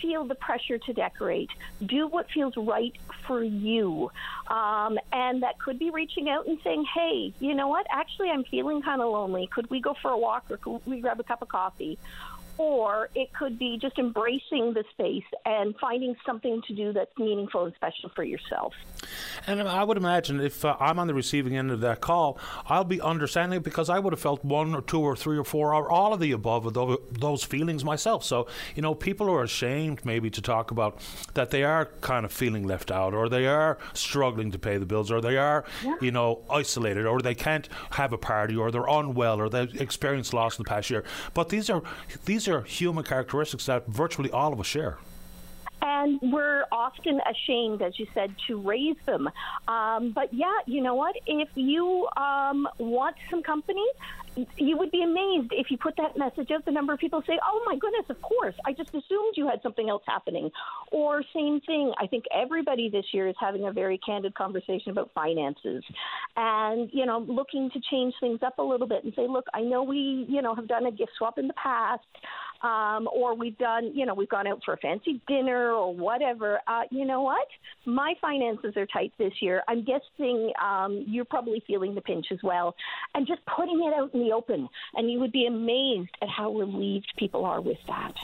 [0.06, 1.50] feel the pressure to decorate.
[1.84, 2.94] Do what feels right
[3.26, 4.10] for you.
[4.46, 7.86] Um, and that could be reaching out and saying, hey, you know what?
[7.90, 9.48] Actually, I'm feeling kind of lonely.
[9.48, 11.98] Could we go for a walk or could we grab a cup of coffee?
[12.58, 17.64] Or it could be just embracing the space and finding something to do that's meaningful
[17.64, 18.72] and special for yourself.
[19.46, 22.84] And I would imagine if uh, I'm on the receiving end of that call, I'll
[22.84, 25.90] be understanding because I would have felt one or two or three or four or
[25.90, 28.24] all of the above of those feelings myself.
[28.24, 31.00] So, you know, people are ashamed maybe to talk about
[31.34, 34.86] that they are kind of feeling left out or they are struggling to pay the
[34.86, 35.96] bills or they are, yeah.
[36.00, 40.32] you know, isolated or they can't have a party or they're unwell or they've experienced
[40.32, 41.04] loss in the past year.
[41.34, 41.82] But these are
[42.24, 44.98] these these are human characteristics that virtually all of us share.
[45.82, 49.28] And we're often ashamed, as you said, to raise them.
[49.66, 51.16] Um, but yeah, you know what?
[51.26, 53.84] If you um, want some company,
[54.58, 56.64] you would be amazed if you put that message out.
[56.64, 58.54] The number of people say, "Oh my goodness, of course!
[58.66, 60.50] I just assumed you had something else happening."
[60.92, 61.92] Or same thing.
[61.98, 65.84] I think everybody this year is having a very candid conversation about finances,
[66.36, 69.62] and you know, looking to change things up a little bit and say, "Look, I
[69.62, 72.04] know we, you know, have done a gift swap in the past,
[72.62, 76.60] um, or we've done, you know, we've gone out for a fancy dinner or whatever.
[76.66, 77.46] Uh, you know what?
[77.84, 79.62] My finances are tight this year.
[79.68, 82.74] I'm guessing um, you're probably feeling the pinch as well,
[83.14, 84.68] and just putting it out in the open.
[84.94, 88.14] And you would be amazed at how relieved people are with that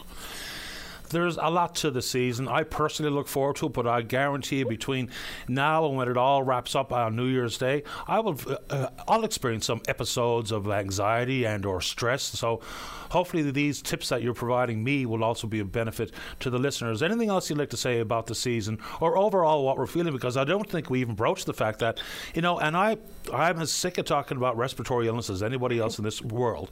[1.12, 2.48] there's a lot to the season.
[2.48, 5.10] I personally look forward to it, but I guarantee you, between
[5.48, 8.88] now and when it all wraps up on New Year's Day, I will uh, uh
[9.06, 12.22] I'll experience some episodes of anxiety and or stress.
[12.22, 12.60] So
[13.10, 17.02] hopefully these tips that you're providing me will also be a benefit to the listeners.
[17.02, 20.12] Anything else you'd like to say about the season or overall what we're feeling?
[20.12, 22.00] Because I don't think we even broached the fact that
[22.34, 22.96] you know, and I
[23.32, 26.70] I'm as sick of talking about respiratory illness as anybody else in this world,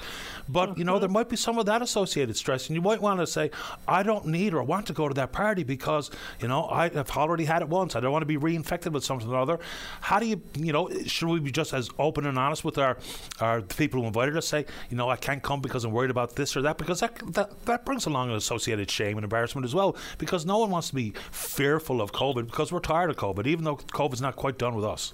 [0.49, 3.21] but you know there might be some of that associated stress, and you might want
[3.21, 3.51] to say
[3.87, 7.11] I don't need or want to go to that party because you know I have
[7.17, 7.97] already had it once.
[7.97, 9.59] I don't want to be reinfected with something or other.
[10.01, 12.99] How do you you know should we be just as open and honest with our
[13.41, 14.47] our people who invited us?
[14.47, 17.17] Say you know I can't come because I'm worried about this or that because that
[17.35, 20.89] that, that brings along an associated shame and embarrassment as well because no one wants
[20.89, 24.59] to be fearful of COVID because we're tired of COVID even though COVID's not quite
[24.59, 25.13] done with us.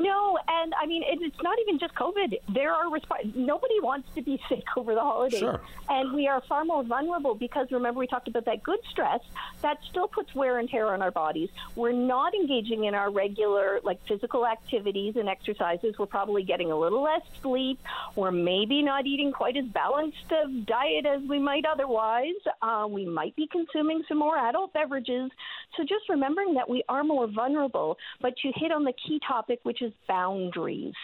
[0.00, 2.38] No, and I mean it's not even just COVID.
[2.52, 5.60] There are resp- nobody wants to be sick over the holidays, sure.
[5.88, 9.20] and we are far more vulnerable because remember we talked about that good stress
[9.62, 11.48] that still puts wear and tear on our bodies.
[11.74, 15.94] We're not engaging in our regular like physical activities and exercises.
[15.98, 17.80] We're probably getting a little less sleep.
[18.14, 22.34] We're maybe not eating quite as balanced a diet as we might otherwise.
[22.62, 25.30] Uh, we might be consuming some more adult beverages.
[25.76, 29.60] So just remembering that we are more vulnerable, but you hit on the key topic,
[29.62, 30.94] which is boundaries.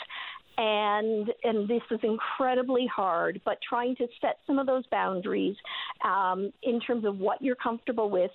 [0.59, 5.57] And and this is incredibly hard but trying to set some of those boundaries
[6.05, 8.31] um, in terms of what you're comfortable with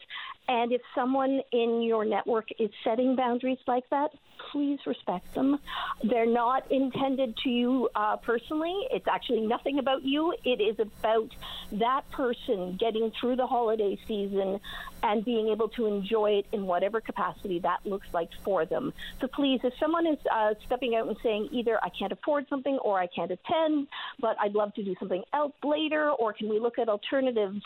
[0.48, 4.12] and if someone in your network is setting boundaries like that
[4.52, 5.60] please respect them.
[6.04, 8.88] They're not intended to you uh, personally.
[8.92, 10.34] It's actually nothing about you.
[10.44, 11.30] It is about
[11.74, 14.60] that person getting through the holiday season
[15.04, 18.94] and being able to enjoy it in whatever capacity that looks like for them.
[19.22, 22.78] So please if someone is uh, stepping out and saying either i can't afford something
[22.80, 23.88] or I can't attend,
[24.20, 27.62] but I'd love to do something else later, or can we look at alternatives?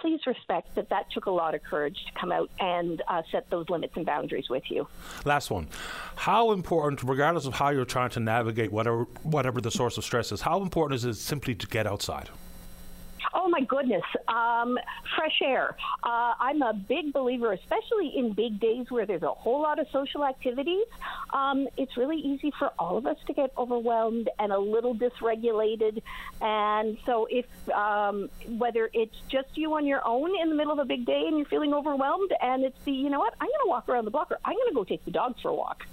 [0.00, 3.48] Please respect that that took a lot of courage to come out and uh, set
[3.50, 4.86] those limits and boundaries with you.
[5.24, 5.68] Last one.
[6.16, 10.30] How important, regardless of how you're trying to navigate whatever, whatever the source of stress
[10.30, 12.28] is, how important is it simply to get outside?
[13.36, 14.78] Oh my goodness, um,
[15.16, 15.76] fresh air.
[16.04, 19.88] Uh, I'm a big believer, especially in big days where there's a whole lot of
[19.90, 20.84] social activities.
[21.32, 26.00] Um, it's really easy for all of us to get overwhelmed and a little dysregulated.
[26.40, 30.78] And so, if um, whether it's just you on your own in the middle of
[30.78, 33.64] a big day and you're feeling overwhelmed, and it's the you know what, I'm going
[33.64, 35.54] to walk around the block or I'm going to go take the dog for a
[35.54, 35.84] walk.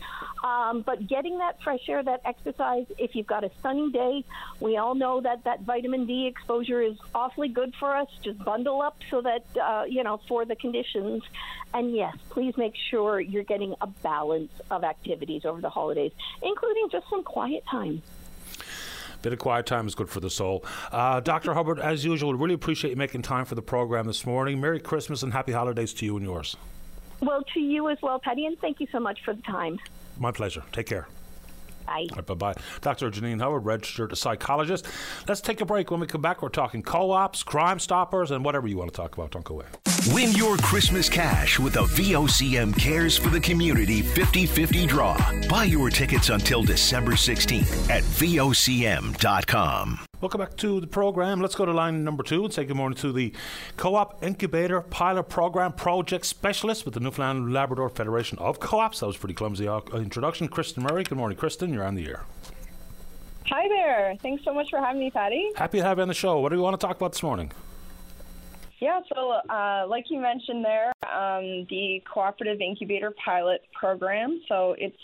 [0.44, 4.26] Um, but getting that fresh air, that exercise, if you've got a sunny day,
[4.60, 6.98] we all know that that vitamin D exposure is
[7.32, 8.08] awfully good for us.
[8.22, 11.24] Just bundle up so that, uh, you know, for the conditions.
[11.74, 16.90] And yes, please make sure you're getting a balance of activities over the holidays, including
[16.92, 18.02] just some quiet time
[19.22, 20.66] bit of quiet time is good for the soul.
[20.92, 21.54] Uh, Dr.
[21.54, 24.60] Hubbard, as usual, really appreciate you making time for the program this morning.
[24.60, 26.58] Merry Christmas and happy holidays to you and yours.
[27.20, 29.78] Well, to you as well, Paddy, and thank you so much for the time.
[30.18, 30.64] My pleasure.
[30.72, 31.08] Take care.
[31.86, 32.08] Bye.
[32.16, 32.54] Right, bye bye.
[32.82, 33.12] Dr.
[33.12, 34.88] Janine Hubbard, registered psychologist.
[35.28, 35.92] Let's take a break.
[35.92, 38.98] When we come back, we're talking co ops, crime stoppers, and whatever you want to
[38.98, 39.32] talk about.
[39.32, 39.66] Don't go away.
[40.14, 45.18] Win your Christmas cash with a VOCM Cares for the Community 50 50 draw.
[45.48, 50.11] Buy your tickets until December 16th at VOCM.com.
[50.22, 51.42] Welcome back to the program.
[51.42, 53.34] Let's go to line number two and say good morning to the
[53.76, 59.00] Co op Incubator Pilot Program Project Specialist with the Newfoundland Labrador Federation of Co ops.
[59.00, 60.48] That was pretty clumsy uh, introduction.
[60.48, 61.06] Kristen Murray.
[61.06, 61.74] Good morning, Kristen.
[61.74, 62.24] You're on the air.
[63.48, 64.16] Hi there.
[64.22, 65.54] Thanks so much for having me, Paddy.
[65.56, 66.40] Happy to have you on the show.
[66.40, 67.52] What do you want to talk about this morning?
[68.78, 74.40] Yeah, so uh, like you mentioned there, um, the Cooperative Incubator Pilot Program.
[74.48, 74.96] So it's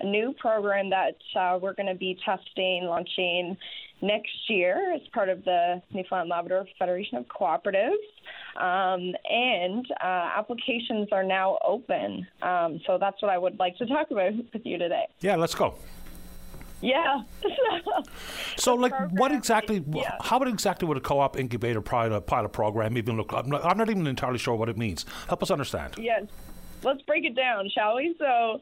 [0.00, 3.56] a new program that uh, we're going to be testing, launching
[4.02, 7.94] next year as part of the Newfoundland Labrador Federation of Cooperatives.
[8.56, 12.26] Um, and uh, applications are now open.
[12.42, 15.06] Um, so that's what I would like to talk about with you today.
[15.20, 15.74] Yeah, let's go.
[16.80, 17.22] Yeah.
[18.56, 19.82] so, like, what exactly?
[19.92, 20.16] yeah.
[20.20, 23.32] How would exactly would a co-op incubator pilot pilot program even look?
[23.32, 25.06] I'm not, I'm not even entirely sure what it means.
[25.28, 25.94] Help us understand.
[25.98, 26.24] Yes.
[26.82, 28.14] Let's break it down, shall we?
[28.18, 28.60] So,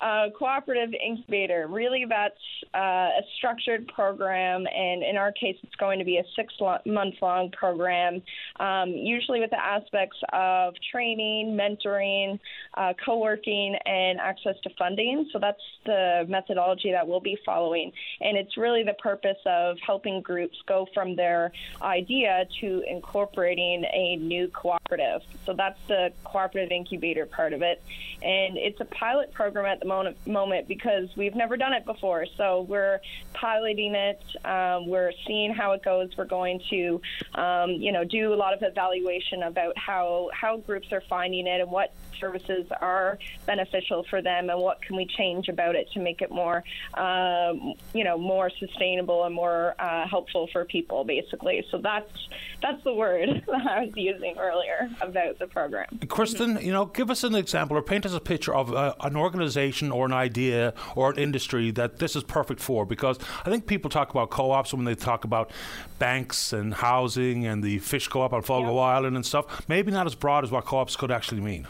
[0.00, 2.34] uh, cooperative incubator, really that's
[2.74, 2.78] uh,
[3.18, 7.16] a structured program, and in our case, it's going to be a six lo- month
[7.20, 8.22] long program,
[8.60, 12.38] um, usually with the aspects of training, mentoring,
[12.74, 15.28] uh, co working, and access to funding.
[15.32, 17.92] So, that's the methodology that we'll be following.
[18.20, 24.16] And it's really the purpose of helping groups go from their idea to incorporating a
[24.16, 25.22] new cooperative.
[25.46, 27.82] So, that's the cooperative incubator part of it.
[28.22, 32.26] And it's a pilot program at the moment, moment because we've never done it before.
[32.36, 33.00] So we're
[33.32, 34.22] piloting it.
[34.44, 36.10] Um, we're seeing how it goes.
[36.16, 37.00] We're going to,
[37.34, 41.60] um, you know, do a lot of evaluation about how how groups are finding it
[41.60, 46.00] and what services are beneficial for them and what can we change about it to
[46.00, 51.64] make it more, um, you know, more sustainable and more uh, helpful for people, basically.
[51.70, 52.28] So that's
[52.60, 55.86] that's the word that I was using earlier about the program.
[56.08, 59.16] Kristen, you know, give us an example or paint us a picture of uh, an
[59.16, 62.84] organization or an idea or an industry that this is perfect for.
[62.84, 65.50] Because I think people talk about co-ops when they talk about
[65.98, 69.68] banks and housing and the fish co-op on Fogo Island and stuff.
[69.68, 71.66] Maybe not as broad as what co-ops could actually mean.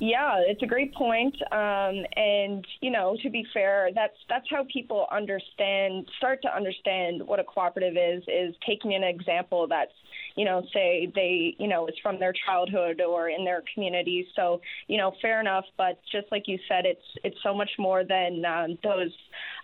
[0.00, 1.34] Yeah, it's a great point.
[1.52, 7.22] Um, and you know, to be fair, that's that's how people understand, start to understand
[7.26, 8.24] what a cooperative is.
[8.26, 9.92] Is taking an example that's
[10.36, 14.26] you know, say they, you know, it's from their childhood or in their community.
[14.34, 15.64] So, you know, fair enough.
[15.76, 19.12] But just like you said, it's it's so much more than um, those,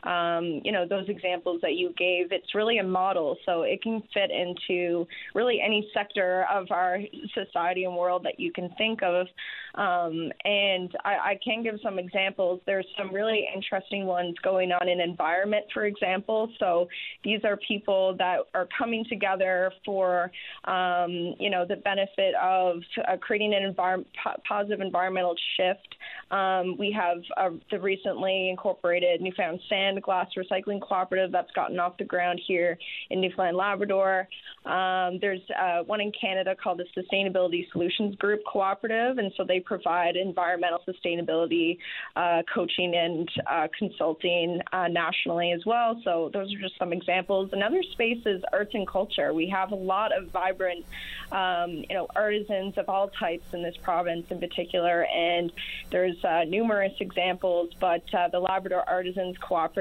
[0.05, 2.33] um, you know, those examples that you gave.
[2.33, 6.99] It's really a model, so it can fit into really any sector of our
[7.35, 9.27] society and world that you can think of.
[9.75, 12.61] Um, and I, I can give some examples.
[12.67, 16.51] There's some really interesting ones going on in environment, for example.
[16.59, 16.89] So
[17.23, 20.31] these are people that are coming together for
[20.65, 25.97] um, you know, the benefit of uh, creating an envir- po- positive environmental shift.
[26.31, 31.97] Um, we have uh, the recently incorporated Newfound Sand Glass Recycling Cooperative that's gotten off
[31.99, 32.79] the ground here
[33.11, 34.29] in Newfoundland Labrador.
[34.65, 39.61] Um, there's uh, one in Canada called the Sustainability Solutions Group Cooperative, and so they
[39.61, 41.79] provide environmental sustainability
[42.15, 46.01] uh, coaching and uh, consulting uh, nationally as well.
[46.05, 47.51] So those are just some examples.
[47.53, 49.33] Another space is arts and culture.
[49.33, 50.85] We have a lot of vibrant,
[51.33, 55.51] um, you know, artisans of all types in this province in particular, and
[55.91, 57.71] there's uh, numerous examples.
[57.81, 59.80] But uh, the Labrador Artisans Cooperative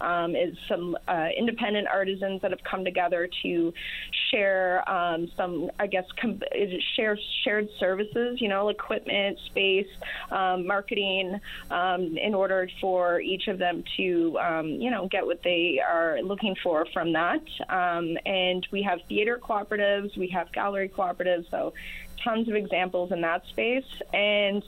[0.00, 3.72] um, is some uh, independent artisans that have come together to
[4.30, 6.42] share um, some, I guess, com-
[6.96, 8.40] share shared services.
[8.40, 9.88] You know, equipment, space,
[10.30, 15.42] um, marketing, um, in order for each of them to, um, you know, get what
[15.42, 17.42] they are looking for from that.
[17.68, 21.72] Um, and we have theater cooperatives, we have gallery cooperatives, so
[22.22, 23.84] tons of examples in that space.
[24.12, 24.62] And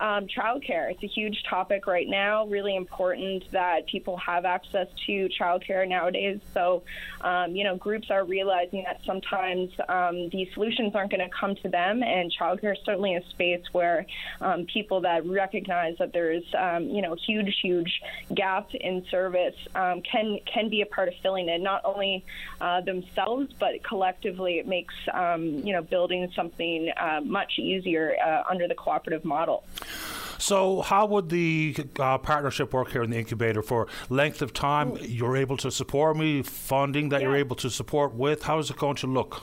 [0.00, 5.28] um, childcare, it's a huge topic right now, really important that people have access to
[5.28, 6.40] childcare nowadays.
[6.52, 6.82] So,
[7.20, 11.54] um, you know, groups are realizing that sometimes um, these solutions aren't going to come
[11.56, 14.06] to them, and childcare is certainly a space where
[14.40, 18.02] um, people that recognize that there is, um, you know, huge, huge
[18.34, 21.60] gap in service um, can can be a part of filling it.
[21.60, 22.24] Not only
[22.60, 28.66] uh, themselves, but collectively, it makes you know building something uh, much easier uh, under
[28.66, 29.64] the cooperative model.
[30.38, 34.98] So, how would the uh, partnership work here in the incubator for length of time?
[35.00, 38.42] You're able to support me, funding that you're able to support with.
[38.42, 39.42] How is it going to look?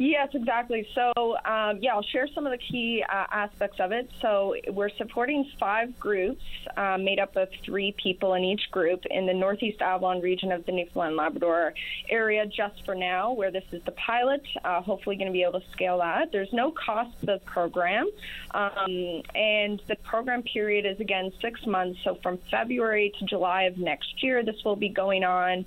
[0.00, 0.88] Yes, exactly.
[0.94, 1.12] So,
[1.44, 4.10] um, yeah, I'll share some of the key uh, aspects of it.
[4.22, 6.40] So, we're supporting five groups
[6.74, 10.64] uh, made up of three people in each group in the Northeast Avalon region of
[10.64, 11.74] the Newfoundland Labrador
[12.08, 14.42] area, just for now, where this is the pilot.
[14.64, 16.32] Uh, hopefully, going to be able to scale that.
[16.32, 18.08] There's no cost to the program,
[18.52, 22.00] um, and the program period is again six months.
[22.04, 25.66] So, from February to July of next year, this will be going on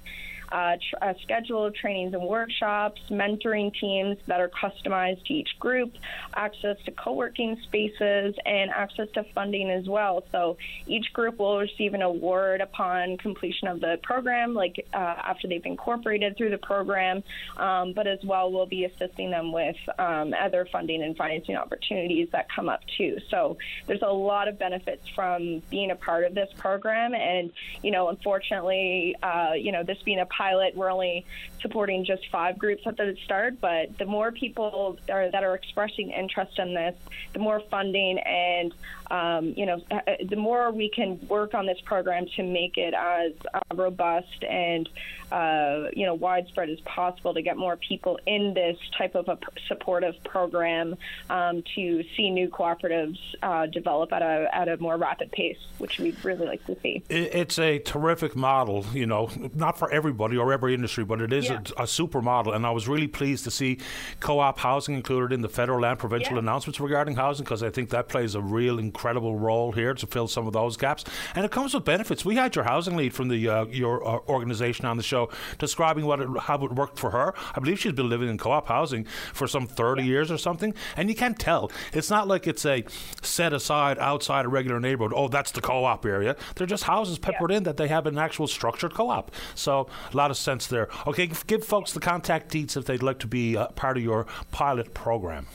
[0.54, 5.50] uh, tr- a schedule of trainings and workshops, mentoring teams that are customized to each
[5.60, 5.92] group,
[6.36, 10.24] access to co working spaces, and access to funding as well.
[10.32, 15.48] So each group will receive an award upon completion of the program, like uh, after
[15.48, 17.24] they've incorporated through the program,
[17.58, 22.30] um, but as well, we'll be assisting them with um, other funding and financing opportunities
[22.32, 23.18] that come up too.
[23.32, 27.16] So there's a lot of benefits from being a part of this program.
[27.16, 27.52] And,
[27.82, 30.43] you know, unfortunately, uh, you know, this being a pilot,
[30.76, 31.26] we're only
[31.64, 33.60] supporting just five groups at the start.
[33.60, 36.94] But the more people are, that are expressing interest in this,
[37.34, 38.72] the more funding and
[39.14, 42.96] um, you know, uh, the more we can work on this program to make it
[42.96, 44.90] as uh, robust and
[45.32, 49.38] uh, you know widespread as possible to get more people in this type of a
[49.68, 50.96] supportive program
[51.30, 56.00] um, to see new cooperatives uh, develop at a at a more rapid pace, which
[56.00, 57.04] we'd really like to see.
[57.10, 61.50] It's a terrific model, you know, not for everybody or every industry, but it is
[61.54, 61.74] yeah.
[61.78, 62.54] a, a, super model.
[62.54, 63.80] And I was really pleased to see
[64.20, 66.40] co-op housing included in the federal and provincial yeah.
[66.40, 70.28] announcements regarding housing because I think that plays a real incredible role here to fill
[70.28, 71.04] some of those gaps.
[71.36, 72.26] And it comes with benefits.
[72.26, 75.30] We had your housing lead from the uh, your uh, organisation on the show
[75.60, 77.34] describing what it, how it worked for her.
[77.56, 80.08] I believe she's been living in co-op housing for some 30 yeah.
[80.08, 81.72] years or something, and you can't tell.
[81.94, 82.84] It's not like it's a
[83.22, 85.14] set aside outside a regular neighborhood.
[85.16, 86.36] Oh, that's the co-op area.
[86.56, 89.32] They're just houses peppered in that they have an actual structured co-op.
[89.56, 90.90] So a lot of sense there.
[91.08, 94.94] Okay, give folks the contact details if they'd like to be part of your pilot
[94.94, 95.48] program.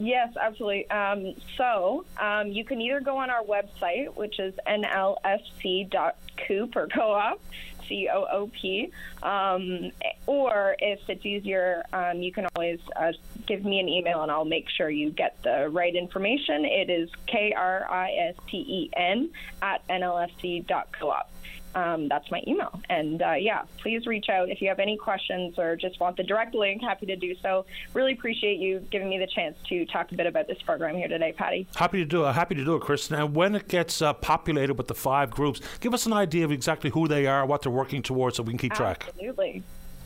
[0.00, 0.90] Yes, absolutely.
[0.90, 5.94] Um, so um, you can either go on our website, which is nlfc.coop
[6.74, 7.38] or co-op,
[7.86, 8.90] C O O P.
[9.22, 9.92] Um,
[10.26, 13.12] or if it's easier, um, you can always uh,
[13.46, 16.64] give me an email and I'll make sure you get the right information.
[16.64, 19.28] It is K R I S T E N
[19.60, 21.26] at nlfc.coop
[21.74, 22.80] um, that's my email.
[22.88, 26.22] And uh, yeah, please reach out if you have any questions or just want the
[26.22, 26.82] direct link.
[26.82, 27.64] Happy to do so.
[27.94, 31.08] Really appreciate you giving me the chance to talk a bit about this program here
[31.08, 31.66] today, Paddy.
[31.76, 32.32] Happy to do it.
[32.32, 33.18] Happy to do it, Kristen.
[33.18, 36.52] Now, when it gets uh, populated with the five groups, give us an idea of
[36.52, 39.06] exactly who they are, what they're working towards, so we can keep track.
[39.08, 39.62] Absolutely.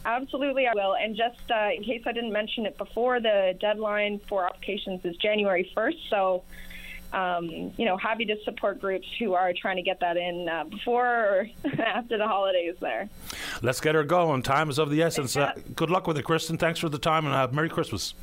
[0.06, 0.94] Absolutely, I will.
[0.94, 5.16] And just uh, in case I didn't mention it before, the deadline for applications is
[5.16, 5.96] January 1st.
[6.10, 6.42] So
[7.14, 10.64] um, you know, happy to support groups who are trying to get that in uh,
[10.64, 11.48] before or
[11.78, 13.08] after the holidays there.
[13.62, 14.42] Let's get her going.
[14.42, 15.36] Time is of the essence.
[15.36, 16.58] Uh, good luck with it, Kristen.
[16.58, 18.14] Thanks for the time and uh, Merry Christmas.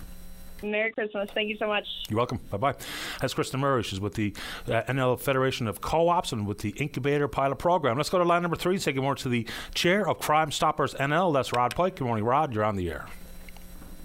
[0.63, 1.29] Merry Christmas.
[1.33, 1.87] Thank you so much.
[2.09, 2.39] You're welcome.
[2.49, 2.75] Bye bye.
[3.19, 3.83] That's Kristen Murray.
[3.83, 4.33] She's with the
[4.67, 7.97] uh, NL Federation of Co ops and with the Incubator Pilot Program.
[7.97, 8.77] Let's go to line number three.
[8.77, 11.33] Say good morning to the Chair of Crime Stoppers NL.
[11.33, 11.95] That's Rod Pike.
[11.95, 12.53] Good morning, Rod.
[12.53, 13.07] You're on the air.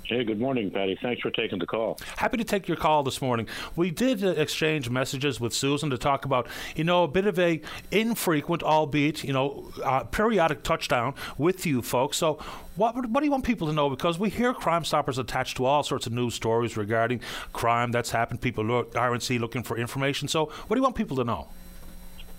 [0.09, 0.97] Hey, good morning, Paddy.
[1.03, 1.99] Thanks for taking the call.
[2.17, 3.49] Happy to take your call this morning.
[3.75, 6.47] We did uh, exchange messages with Susan to talk about,
[6.77, 11.83] you know, a bit of a infrequent, albeit, you know, uh, periodic touchdown with you
[11.83, 12.19] folks.
[12.19, 12.35] So,
[12.77, 13.91] what what do you want people to know?
[13.91, 17.21] Because we hear Crime Stoppers attached to all sorts of news stories regarding
[17.53, 18.41] crime that's happened.
[18.41, 20.29] People look RNC looking for information.
[20.29, 21.49] So, what do you want people to know?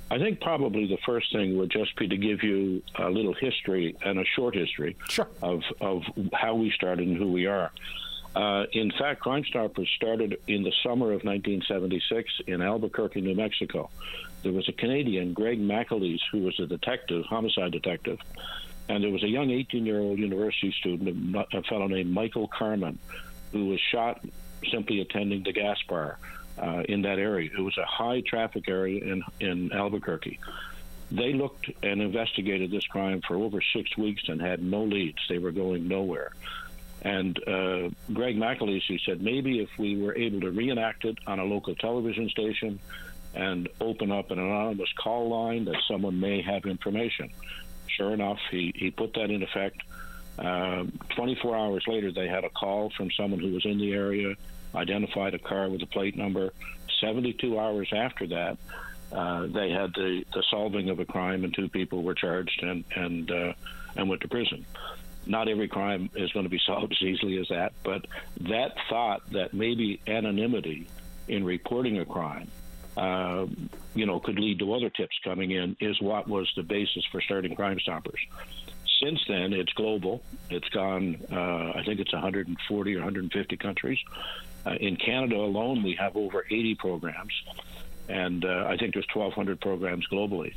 [0.09, 3.95] I think probably the first thing would just be to give you a little history
[4.05, 5.27] and a short history sure.
[5.41, 6.03] of, of
[6.33, 7.71] how we started and who we are.
[8.35, 13.89] Uh, in fact, Crime Stoppers started in the summer of 1976 in Albuquerque, New Mexico.
[14.43, 18.19] There was a Canadian, Greg MacAleese, who was a detective, homicide detective,
[18.87, 22.99] and there was a young 18 year old university student, a fellow named Michael Carmen,
[23.51, 24.23] who was shot
[24.71, 26.17] simply attending the gas bar
[26.59, 27.49] uh, in that area.
[27.57, 30.39] It was a high traffic area in, in Albuquerque.
[31.11, 35.19] They looked and investigated this crime for over six weeks and had no leads.
[35.29, 36.33] They were going nowhere.
[37.01, 41.45] And uh, Greg MacAleese said maybe if we were able to reenact it on a
[41.45, 42.79] local television station
[43.33, 47.29] and open up an anonymous call line that someone may have information.
[47.87, 49.81] Sure enough, he, he put that in effect.
[50.37, 50.85] Uh,
[51.15, 54.35] 24 hours later, they had a call from someone who was in the area
[54.78, 56.53] identified a car with a plate number.
[57.01, 58.57] 72 hours after that,
[59.11, 62.84] uh, they had the, the solving of a crime, and two people were charged and
[62.95, 63.53] and uh,
[63.95, 64.65] and went to prison.
[65.25, 68.05] Not every crime is going to be solved as easily as that, but
[68.41, 70.88] that thought that maybe anonymity
[71.28, 72.49] in reporting a crime,
[72.95, 73.45] uh,
[73.93, 77.21] you know, could lead to other tips coming in is what was the basis for
[77.21, 78.19] starting Crime Stoppers.
[79.03, 80.23] since then, it's global.
[80.49, 83.99] It's gone, uh, I think it's 140 or 150 countries.
[84.68, 87.32] Uh, in Canada alone, we have over 80 programs,
[88.09, 90.53] and uh, I think there's 1,200 programs globally.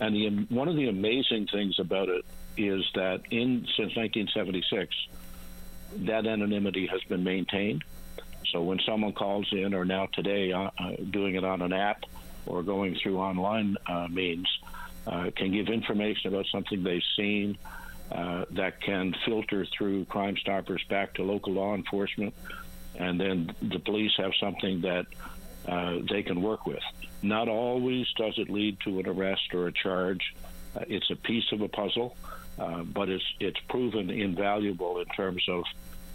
[0.00, 2.24] And the, one of the amazing things about it
[2.56, 4.94] is that in since 1976,
[6.06, 7.84] that anonymity has been maintained.
[8.50, 12.04] So when someone calls in, or now today uh, uh doing it on an app
[12.46, 14.48] or going through online uh, means,
[15.06, 17.58] uh, can give information about something they've seen
[18.10, 22.34] uh, that can filter through Crime Stoppers back to local law enforcement,
[22.98, 25.06] and then the police have something that
[25.68, 26.82] uh, they can work with.
[27.22, 30.34] Not always does it lead to an arrest or a charge.
[30.74, 32.16] Uh, it's a piece of a puzzle,
[32.58, 35.64] uh, but it's it's proven invaluable in terms of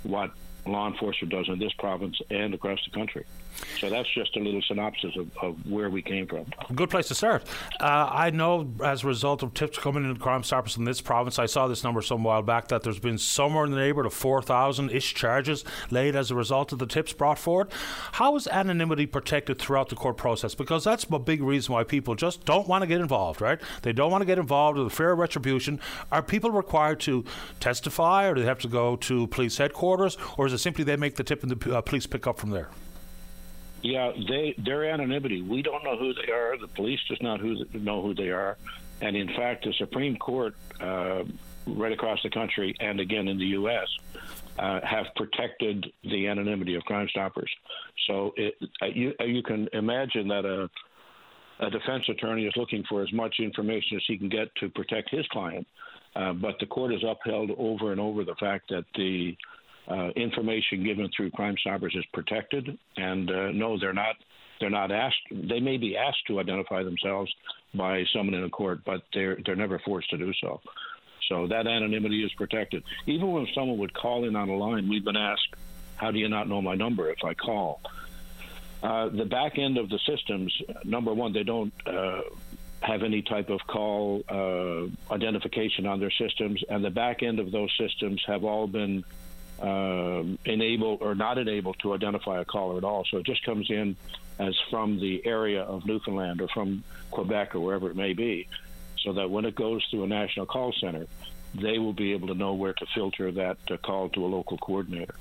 [0.03, 0.31] what
[0.65, 3.25] law enforcement does in this province and across the country.
[3.79, 6.45] So that's just a little synopsis of, of where we came from.
[6.75, 7.43] Good place to start.
[7.79, 11.39] Uh, I know as a result of tips coming in Crime Stoppers in this province,
[11.39, 14.13] I saw this number some while back that there's been somewhere in the neighbourhood of
[14.13, 17.71] 4,000 ish charges laid as a result of the tips brought forward.
[18.13, 20.55] How is anonymity protected throughout the court process?
[20.55, 23.59] Because that's a big reason why people just don't want to get involved, right?
[23.81, 25.79] They don't want to get involved with a fear of retribution.
[26.11, 27.25] Are people required to
[27.59, 30.95] testify or do they have to go to police headquarters or is it simply they
[30.95, 32.69] make the tip and the uh, police pick up from there?
[33.83, 35.41] Yeah, they their anonymity.
[35.41, 36.57] We don't know who they are.
[36.57, 38.57] The police does not who, know who they are,
[39.01, 41.23] and in fact, the Supreme Court, uh,
[41.65, 43.87] right across the country and again in the U.S.,
[44.59, 47.51] uh, have protected the anonymity of Crime Stoppers.
[48.07, 50.69] So it, uh, you uh, you can imagine that a
[51.61, 55.09] a defense attorney is looking for as much information as he can get to protect
[55.11, 55.67] his client.
[56.15, 59.37] Uh, but the court has upheld over and over the fact that the
[59.87, 64.15] uh, information given through Crime Stoppers is protected, and uh, no, they're not.
[64.59, 65.17] They're not asked.
[65.31, 67.33] They may be asked to identify themselves
[67.73, 70.61] by someone in a court, but they're they're never forced to do so.
[71.29, 72.83] So that anonymity is protected.
[73.07, 75.47] Even when someone would call in on a line, we've been asked,
[75.95, 77.81] "How do you not know my number if I call?"
[78.83, 82.21] Uh, the back end of the systems, number one, they don't uh,
[82.81, 87.51] have any type of call uh, identification on their systems, and the back end of
[87.51, 89.03] those systems have all been
[89.61, 93.05] enabled or not enabled to identify a caller at all.
[93.09, 93.95] So it just comes in
[94.39, 98.47] as from the area of Newfoundland or from Quebec or wherever it may be,
[99.03, 101.05] so that when it goes through a national call center,
[101.53, 104.57] they will be able to know where to filter that uh, call to a local
[104.57, 105.15] coordinator.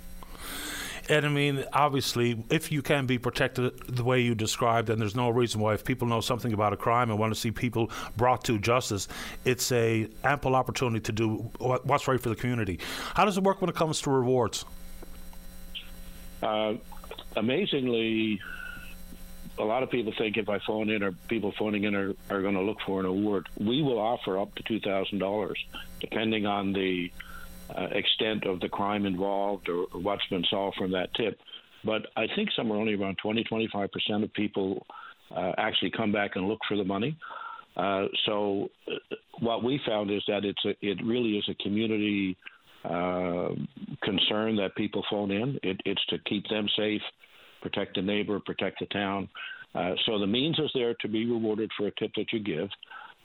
[1.11, 5.17] And I mean, obviously, if you can be protected the way you described, then there's
[5.17, 7.91] no reason why, if people know something about a crime and want to see people
[8.17, 9.09] brought to justice,
[9.45, 12.79] it's a ample opportunity to do what's right for the community.
[13.15, 14.65] How does it work when it comes to rewards?
[16.41, 16.75] Uh,
[17.35, 18.41] amazingly,
[19.59, 22.41] a lot of people think if I phone in or people phoning in are, are
[22.41, 23.49] going to look for an award.
[23.59, 25.59] We will offer up to two thousand dollars,
[25.99, 27.11] depending on the
[27.77, 31.39] uh, extent of the crime involved or, or, what's been solved from that tip.
[31.85, 34.87] But I think somewhere only around 20, 25 percent of people
[35.35, 37.17] uh, actually come back and look for the money.
[37.77, 42.37] Uh, so uh, what we found is that it's a, it really is a community
[42.85, 43.51] uh,
[44.03, 45.59] concern that people phone in.
[45.63, 47.03] It, it's to keep them safe,
[47.63, 49.29] protect the neighbor, protect the town.
[49.75, 52.69] Uh, so the means is there to be rewarded for a tip that you give.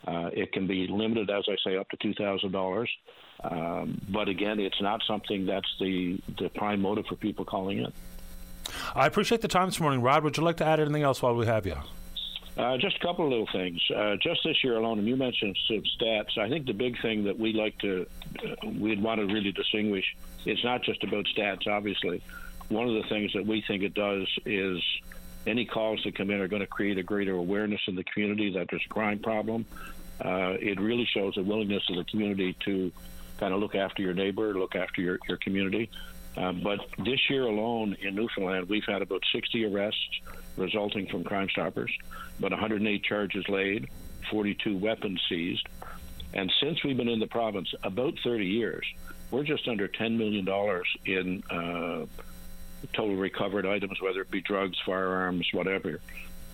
[0.08, 2.90] Uh, it can be limited, as I say, up to two thousand dollars.
[3.44, 7.92] Um, but again, it's not something that's the the prime motive for people calling in.
[8.96, 10.24] I appreciate the time this morning, Rod.
[10.24, 11.78] Would you like to add anything else while we have you?
[12.58, 13.82] Uh, just a couple of little things.
[13.94, 16.38] Uh, just this year alone, and you mentioned some stats.
[16.38, 18.06] I think the big thing that we like to,
[18.40, 20.06] uh, we'd want to really distinguish,
[20.46, 22.22] it's not just about stats, obviously.
[22.70, 24.82] One of the things that we think it does is
[25.46, 28.54] any calls that come in are going to create a greater awareness in the community
[28.54, 29.66] that there's a crime problem.
[30.24, 32.92] Uh, it really shows a willingness of the community to
[33.38, 35.90] kind of look after your neighbor, look after your, your community.
[36.38, 40.22] Uh, but this year alone in Newfoundland, we've had about 60 arrests
[40.58, 41.92] resulting from Crime Stoppers,
[42.40, 43.90] about 108 charges laid,
[44.30, 45.68] 42 weapons seized.
[46.34, 48.86] And since we've been in the province about 30 years,
[49.32, 50.48] we're just under $10 million
[51.06, 52.06] in uh,
[52.94, 56.00] total recovered items, whether it be drugs, firearms, whatever.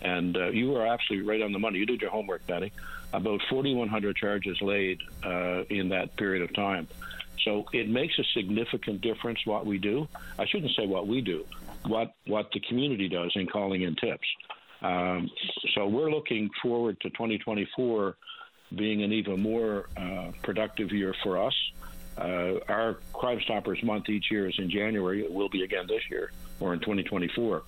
[0.01, 1.79] And uh, you were absolutely right on the money.
[1.79, 2.71] You did your homework, Betty.
[3.13, 6.87] About 4,100 charges laid uh, in that period of time.
[7.43, 10.07] So it makes a significant difference what we do.
[10.37, 11.45] I shouldn't say what we do,
[11.85, 14.27] what what the community does in calling in tips.
[14.81, 15.29] Um,
[15.73, 18.15] so we're looking forward to 2024
[18.75, 21.53] being an even more uh, productive year for us.
[22.17, 25.23] Uh, our Crime Stoppers month each year is in January.
[25.23, 27.63] It will be again this year or in 2024.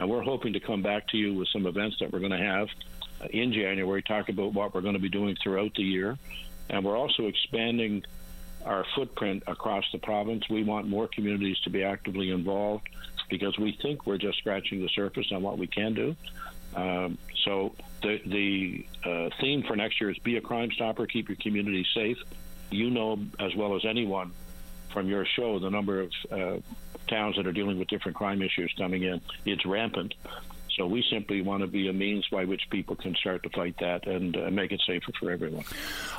[0.00, 2.38] And we're hoping to come back to you with some events that we're going to
[2.38, 2.68] have
[3.20, 6.18] uh, in January, talk about what we're going to be doing throughout the year.
[6.70, 8.02] and we're also expanding
[8.64, 10.48] our footprint across the province.
[10.48, 12.88] We want more communities to be actively involved
[13.28, 16.16] because we think we're just scratching the surface on what we can do.
[16.74, 21.28] Um, so the the uh, theme for next year is be a crime stopper, keep
[21.28, 22.18] your community safe.
[22.70, 24.32] You know as well as anyone
[24.92, 26.58] from your show the number of uh,
[27.10, 29.20] towns that are dealing with different crime issues coming in.
[29.44, 30.14] It's rampant.
[30.76, 33.74] So we simply want to be a means by which people can start to fight
[33.80, 35.64] that and uh, make it safer for everyone.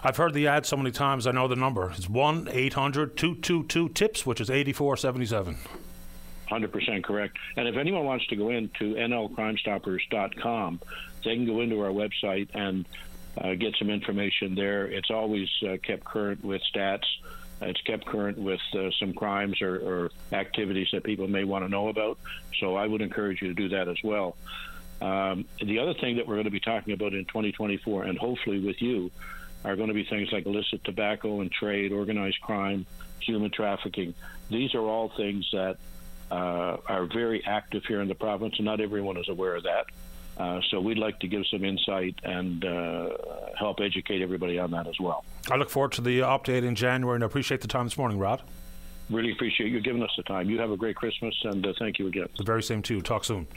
[0.04, 1.26] I've heard the ad so many times.
[1.26, 1.92] I know the number.
[1.92, 5.58] It's one 800 222 tips, which is eighty four seventy seven.
[6.50, 7.38] 100% correct.
[7.56, 10.82] And if anyone wants to go into nlcrimestoppers.com,
[11.24, 12.86] they can go into our website and
[13.38, 14.86] uh, get some information there.
[14.86, 17.06] It's always uh, kept current with stats.
[17.62, 21.70] It's kept current with uh, some crimes or, or, activities that people may want to
[21.70, 22.18] know about.
[22.60, 24.36] So I would encourage you to do that as well.
[25.02, 28.60] Um, the other thing that we're going to be talking about in 2024, and hopefully
[28.60, 29.12] with you,
[29.64, 32.86] are going to be things like illicit tobacco and trade, organized crime,
[33.20, 34.14] human trafficking.
[34.50, 35.78] These are all things that
[36.32, 39.86] uh, are very active here in the province, and not everyone is aware of that.
[40.38, 43.10] Uh, so we'd like to give some insight and uh,
[43.58, 45.24] help educate everybody on that as well.
[45.52, 48.18] I look forward to the update in January, and I appreciate the time this morning,
[48.18, 48.42] Rod.
[49.10, 50.50] Really appreciate you giving us the time.
[50.50, 52.28] You have a great Christmas, and uh, thank you again.
[52.38, 53.02] The very same to you.
[53.02, 53.48] Talk soon.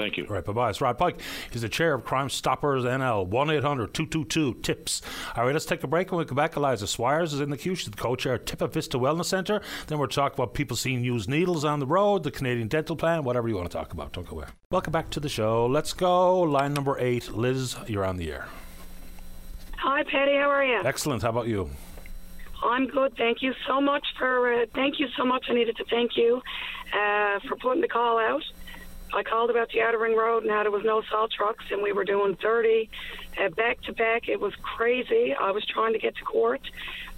[0.00, 0.24] Thank you.
[0.24, 0.70] All right, bye bye.
[0.70, 1.20] It's Rod Pike.
[1.50, 5.02] He's the chair of Crime Stoppers NL, 1 800 222 TIPS.
[5.36, 6.10] All right, let's take a break.
[6.10, 7.74] When we come back, Eliza Swires is in the queue.
[7.74, 9.60] She's the co chair of Tipa Vista Wellness Centre.
[9.88, 13.24] Then we'll talk about people seeing used needles on the road, the Canadian dental plan,
[13.24, 14.14] whatever you want to talk about.
[14.14, 14.46] Don't go away.
[14.70, 15.66] Welcome back to the show.
[15.66, 16.40] Let's go.
[16.40, 17.32] Line number eight.
[17.32, 18.48] Liz, you're on the air.
[19.76, 20.32] Hi, Paddy.
[20.32, 20.80] How are you?
[20.82, 21.22] Excellent.
[21.22, 21.68] How about you?
[22.64, 23.16] I'm good.
[23.18, 24.62] Thank you so much for.
[24.62, 25.44] Uh, thank you so much.
[25.50, 26.40] I needed to thank you
[26.94, 28.42] uh, for putting the call out.
[29.12, 31.82] I called about the Outer Ring Road and how there was no salt trucks, and
[31.82, 32.88] we were doing 30
[33.38, 34.28] uh, back to back.
[34.28, 35.34] It was crazy.
[35.34, 36.60] I was trying to get to court.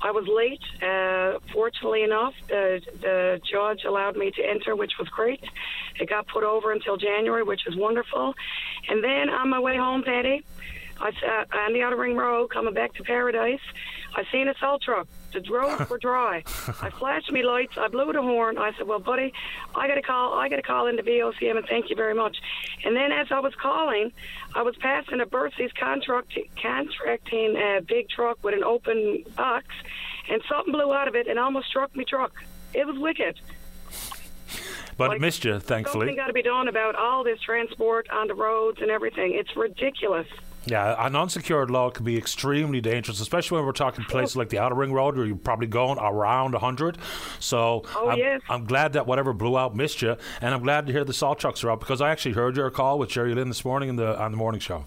[0.00, 0.62] I was late.
[0.82, 5.42] Uh, fortunately enough, the, the judge allowed me to enter, which was great.
[6.00, 8.34] It got put over until January, which is wonderful.
[8.88, 10.44] And then on my way home, Paddy,
[11.00, 13.60] I sat on the Outer Ring Road coming back to Paradise.
[14.14, 15.06] I seen a salt truck.
[15.32, 16.42] The roads were dry.
[16.82, 17.78] I flashed me lights.
[17.78, 18.58] I blew the horn.
[18.58, 19.32] I said, "Well, buddy,
[19.74, 20.34] I got to call.
[20.34, 22.36] I got to call into VOCM and thank you very much."
[22.84, 24.12] And then as I was calling,
[24.54, 29.66] I was passing a Bercy's contract contracting a big truck with an open box,
[30.28, 32.32] and something blew out of it and almost struck me truck.
[32.74, 33.40] It was wicked.
[34.96, 36.06] But like, it missed you, thankfully.
[36.06, 39.34] Something got to be done about all this transport on the roads and everything.
[39.34, 40.26] It's ridiculous.
[40.64, 44.58] Yeah, an unsecured load can be extremely dangerous, especially when we're talking places like the
[44.60, 46.98] Outer Ring Road where you're probably going around 100.
[47.40, 48.40] So oh, I'm, yes.
[48.48, 51.40] I'm glad that whatever blew out missed you, and I'm glad to hear the salt
[51.40, 53.96] trucks are out because I actually heard your call with Jerry Lynn this morning in
[53.96, 54.84] the, on the morning show.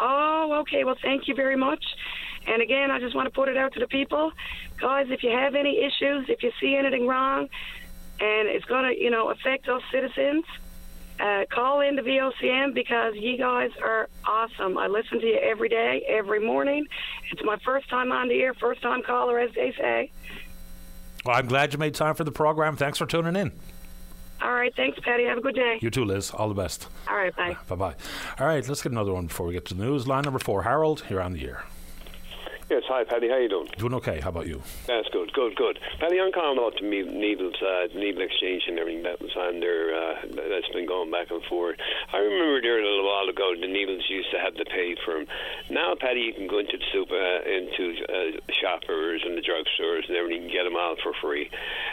[0.00, 0.82] Oh, okay.
[0.82, 1.84] Well, thank you very much.
[2.48, 4.32] And again, I just want to put it out to the people.
[4.80, 7.48] Guys, if you have any issues, if you see anything wrong,
[8.18, 10.44] and it's going to, you know, affect us citizens–
[11.22, 14.76] uh, call in to VOCM because you guys are awesome.
[14.76, 16.84] I listen to you every day, every morning.
[17.30, 20.10] It's my first time on the air, first time caller, as they say.
[21.24, 22.76] Well, I'm glad you made time for the program.
[22.76, 23.52] Thanks for tuning in.
[24.42, 24.74] All right.
[24.74, 25.24] Thanks, Paddy.
[25.24, 25.78] Have a good day.
[25.80, 26.32] You too, Liz.
[26.32, 26.88] All the best.
[27.08, 27.34] All right.
[27.36, 27.56] Bye.
[27.68, 27.94] Bye bye.
[28.40, 28.66] All right.
[28.66, 30.08] Let's get another one before we get to the news.
[30.08, 31.64] Line number four, Harold, you're on the air.
[32.72, 33.28] Yes, hi, Paddy.
[33.28, 33.68] How you doing?
[33.76, 34.18] Doing okay.
[34.18, 34.62] How about you?
[34.88, 35.78] That's good, good, good.
[36.00, 39.92] Paddy, I'm calling about the needles, uh, needle exchange and everything that was on there.
[39.92, 41.76] Uh, that's been going back and forth.
[42.14, 45.20] I remember there a little while ago the needles used to have to pay for
[45.20, 45.26] them.
[45.68, 50.08] Now, Paddy, you can go into the super, uh, into uh, shoppers and the drugstores
[50.08, 51.50] and everything, and get them all for free.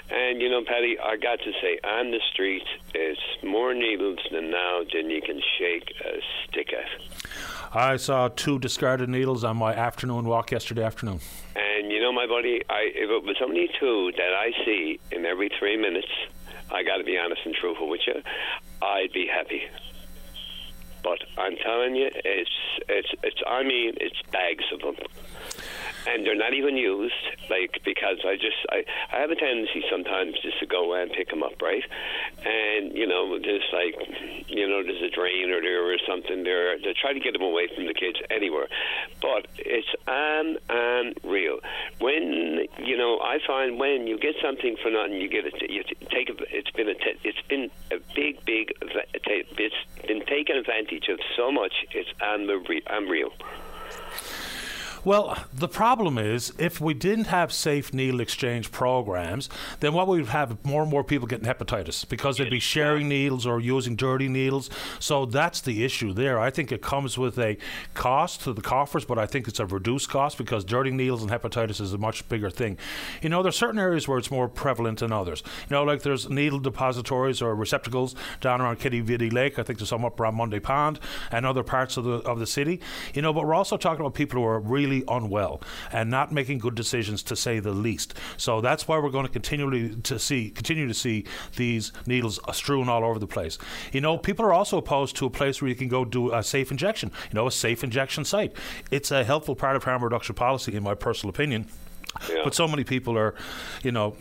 [0.10, 2.64] And you know, Paddy, I got to say, on the street,
[2.96, 6.88] it's more needles than now than you can shake a stick at.
[7.72, 11.20] I saw two discarded needles on my afternoon walk yesterday afternoon.
[11.56, 15.26] And you know, my buddy, I, if it was only two that I see in
[15.26, 16.08] every three minutes,
[16.72, 18.22] I got to be honest and truthful with you,
[18.82, 19.64] I'd be happy.
[21.04, 22.50] But I'm telling you, it's
[22.90, 23.42] it's it's.
[23.48, 24.96] I mean, it's bags of them
[26.08, 27.14] and they're not even used,
[27.50, 31.30] like because I just I, I have a tendency sometimes just to go and pick
[31.30, 31.84] them up, right?
[32.46, 33.96] And you know, just like
[34.48, 37.44] you know, there's a drain or there or something there to try to get them
[37.44, 38.68] away from the kids anywhere.
[39.22, 41.60] But it's un unreal
[42.00, 45.54] when you know I find when you get something for nothing, you get it.
[45.70, 51.20] You take it's been a it's been a big big it's been taken advantage of
[51.36, 51.74] so much.
[51.92, 53.32] It's unreal.
[55.06, 60.20] Well, the problem is if we didn't have safe needle exchange programs, then what we
[60.20, 63.96] would have more and more people getting hepatitis because they'd be sharing needles or using
[63.96, 64.70] dirty needles.
[65.00, 66.40] So that's the issue there.
[66.40, 67.58] I think it comes with a
[67.94, 71.32] cost to the coffers, but I think it's a reduced cost because dirty needles and
[71.32, 72.78] hepatitis is a much bigger thing.
[73.22, 75.44] You know, there's certain areas where it's more prevalent than others.
[75.70, 79.60] You know, like there's needle depositories or receptacles down around Quidi Vidi Lake.
[79.60, 81.00] I think there's some up around Mundy Pond
[81.32, 82.82] and other parts of the of the city.
[83.14, 85.62] You know, but we're also talking about people who are really unwell
[85.92, 88.14] and not making good decisions, to say the least.
[88.38, 91.26] So that's why we're going to continually to see continue to see
[91.56, 93.58] these needles strewn all over the place.
[93.92, 96.44] You know, people are also opposed to a place where you can go do a
[96.44, 97.12] safe injection.
[97.32, 98.54] You know, a safe injection site.
[98.92, 101.68] It's a helpful part of harm reduction policy, in my personal opinion.
[102.30, 102.42] Yeah.
[102.44, 103.36] But so many people are,
[103.84, 104.16] you know,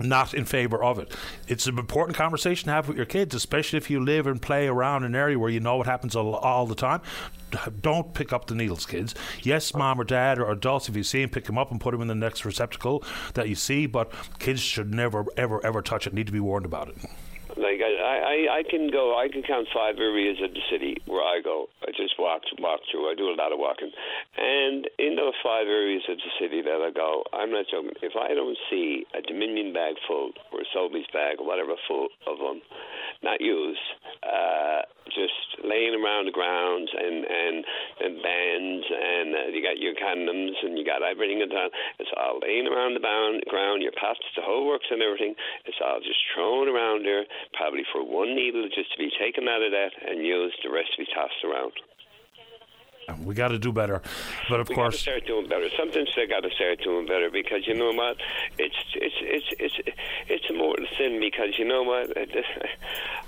[0.00, 1.14] not in favor of it.
[1.46, 4.68] It's an important conversation to have with your kids, especially if you live and play
[4.68, 7.00] around an area where you know what happens all, all the time.
[7.80, 9.14] Don't pick up the needles, kids.
[9.42, 11.92] Yes, mom or dad or adults, if you see them, pick them up and put
[11.92, 13.86] them in the next receptacle that you see.
[13.86, 16.14] But kids should never, ever, ever touch it.
[16.14, 16.96] Need to be warned about it.
[17.58, 19.18] Like I, I, I can go.
[19.18, 21.66] I can count five areas of the city where I go.
[21.82, 23.10] I just walk walk through.
[23.10, 23.90] I do a lot of walking,
[24.38, 27.98] and in those five areas of the city that I go, I'm not joking.
[28.00, 32.08] If I don't see a Dominion bag full or a Sobeys bag or whatever full
[32.26, 32.62] of them,
[33.22, 33.82] not used,
[34.22, 37.56] uh, just laying around the grounds and and
[38.00, 41.70] and bands and uh, you got your condoms and you got everything in town.
[41.98, 43.82] It's all laying around the bound, ground.
[43.82, 45.34] Your pasts, the whole works and everything.
[45.64, 47.24] It's all just thrown around there,
[47.54, 50.56] probably for one needle just to be taken out of that and used.
[50.62, 51.72] The rest to be tossed around.
[53.24, 54.02] We got to do better,
[54.50, 55.68] but of we course, start doing better.
[55.76, 58.16] Sometimes they got to start doing better because you know what?
[58.58, 59.98] It's it's it's it's
[60.28, 62.12] it's a mortal sin because you know what?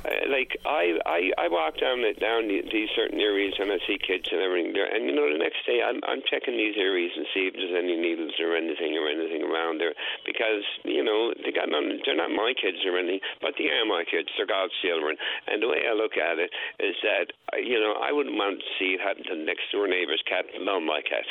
[0.01, 4.33] Like I I I walk down the, down these certain areas and I see kids
[4.33, 7.28] and everything there, and you know the next day I'm I'm checking these areas and
[7.37, 9.93] see if there's any needles or anything or anything around there
[10.24, 12.01] because you know they got none.
[12.09, 14.33] They're not my kids or anything, but they are my kids.
[14.41, 16.49] They're God's children, and the way I look at it
[16.81, 19.89] is that you know I wouldn't want to see it happen to the next door
[19.89, 21.25] neighbor's cat, not my cat.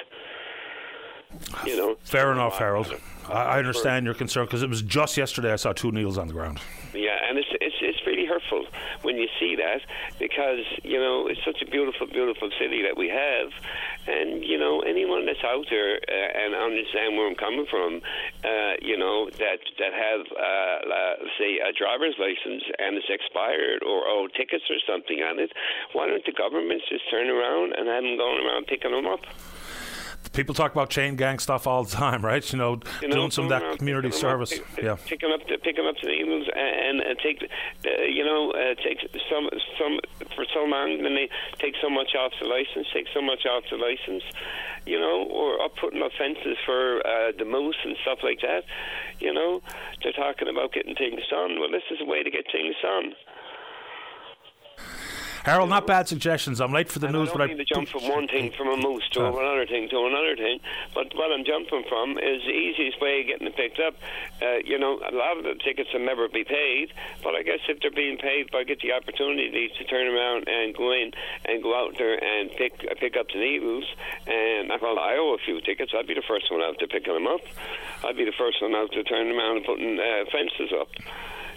[1.66, 1.96] You know.
[2.04, 2.94] fair enough, Harold.
[3.28, 6.28] I, I understand your concern because it was just yesterday I saw two needles on
[6.28, 6.60] the ground.
[6.94, 8.66] Yeah, and it's it's it's really hurtful
[9.04, 9.82] when you see that
[10.18, 13.52] because you know it's such a beautiful, beautiful city that we have,
[14.08, 18.02] and you know anyone that's out there uh, and understand where I'm coming from,
[18.44, 23.84] uh, you know that that have uh, uh, say a driver's license and it's expired
[23.84, 25.52] or old tickets or something on it,
[25.94, 29.22] why don't the governments just turn around and have them going around picking them up?
[30.40, 32.40] People talk about chain gang stuff all the time, right?
[32.54, 34.52] You know, You know, doing some of that community 'em up, service.
[34.74, 34.96] pick- Yeah.
[35.06, 38.74] picking up the picking up to the needles and, and take, uh, you know, uh,
[38.82, 40.00] take some some
[40.34, 41.04] for so long.
[41.04, 41.28] Then they
[41.58, 44.24] take so much off the license, take so much off the license,
[44.86, 48.64] you know, or up putting up fences for uh, the moose and stuff like that.
[49.20, 49.62] You know,
[50.04, 51.60] they're talking about getting things done.
[51.60, 53.14] Well, this is a way to get things done.
[55.50, 56.62] Harold, not bad suggestions.
[56.62, 58.52] I'm late for the And news, I but I mean to jump from one thing
[58.52, 59.34] from a moose to Ah.
[59.34, 60.60] another thing to another thing.
[60.94, 63.96] But what I'm jumping from is the easiest way of getting it picked up.
[64.42, 66.94] Uh, you know, a lot of the tickets will never be paid,
[67.24, 70.76] but I guess if they're being paid, I get the opportunity to turn around and
[70.76, 71.12] go in
[71.46, 73.86] and go out there and pick uh, pick up the needles.
[74.28, 75.92] And well, I owe a few tickets.
[75.98, 77.42] I'd be the first one out to picking them up.
[78.06, 80.90] I'd be the first one out there turning around and putting uh, fences up.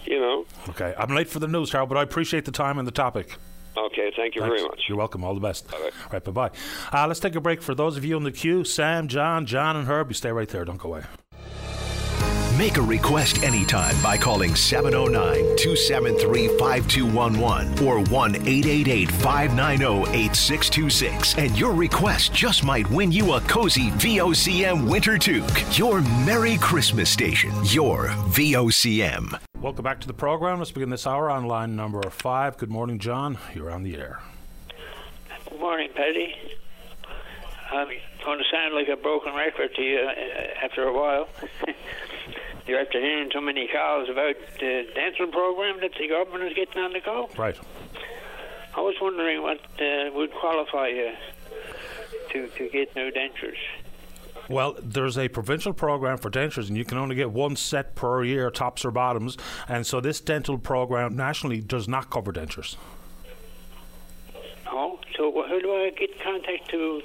[0.05, 0.45] You know.
[0.69, 3.37] Okay, I'm late for the news, Harold, but I appreciate the time and the topic.
[3.77, 4.11] Okay.
[4.15, 4.55] Thank you Thanks.
[4.57, 4.81] very much.
[4.87, 5.23] You're welcome.
[5.23, 5.69] All the best.
[5.71, 5.89] Bye-bye.
[6.11, 6.51] Right, bye bye.
[6.91, 7.61] Uh, let's take a break.
[7.61, 10.47] For those of you in the queue, Sam, John, John, and Herb, you stay right
[10.49, 10.65] there.
[10.65, 11.03] Don't go away.
[12.57, 21.37] Make a request anytime by calling 709 273 5211 or 1 888 590 8626.
[21.39, 25.77] And your request just might win you a cozy VOCM winter toque.
[25.79, 27.51] Your Merry Christmas station.
[27.65, 29.39] Your VOCM.
[29.59, 30.59] Welcome back to the program.
[30.59, 32.57] Let's begin this hour on line number five.
[32.57, 33.39] Good morning, John.
[33.55, 34.19] You're on the air.
[35.49, 36.35] Good morning, Paddy.
[37.71, 37.87] I'm
[38.23, 41.27] going to sound like a broken record to you uh, after a while.
[42.65, 46.81] You're after hearing so many calls about the dental program that the government is getting
[46.81, 47.29] on the go.
[47.37, 47.57] Right.
[48.75, 51.11] I was wondering what uh, would qualify you
[52.31, 53.57] to, to get new dentures.
[54.49, 58.23] Well, there's a provincial program for dentures, and you can only get one set per
[58.23, 59.37] year, tops or bottoms.
[59.67, 62.75] And so this dental program nationally does not cover dentures.
[64.69, 67.01] Oh, so wh- who do I get contact to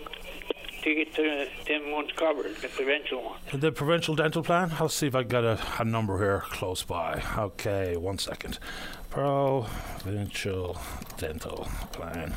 [0.82, 3.38] to get the, them ones covered, the provincial one?
[3.52, 4.72] The provincial dental plan?
[4.78, 7.22] I'll see if I got a, a number here close by.
[7.36, 8.58] Okay, one second.
[9.10, 10.78] Provincial
[11.16, 12.34] dental plan.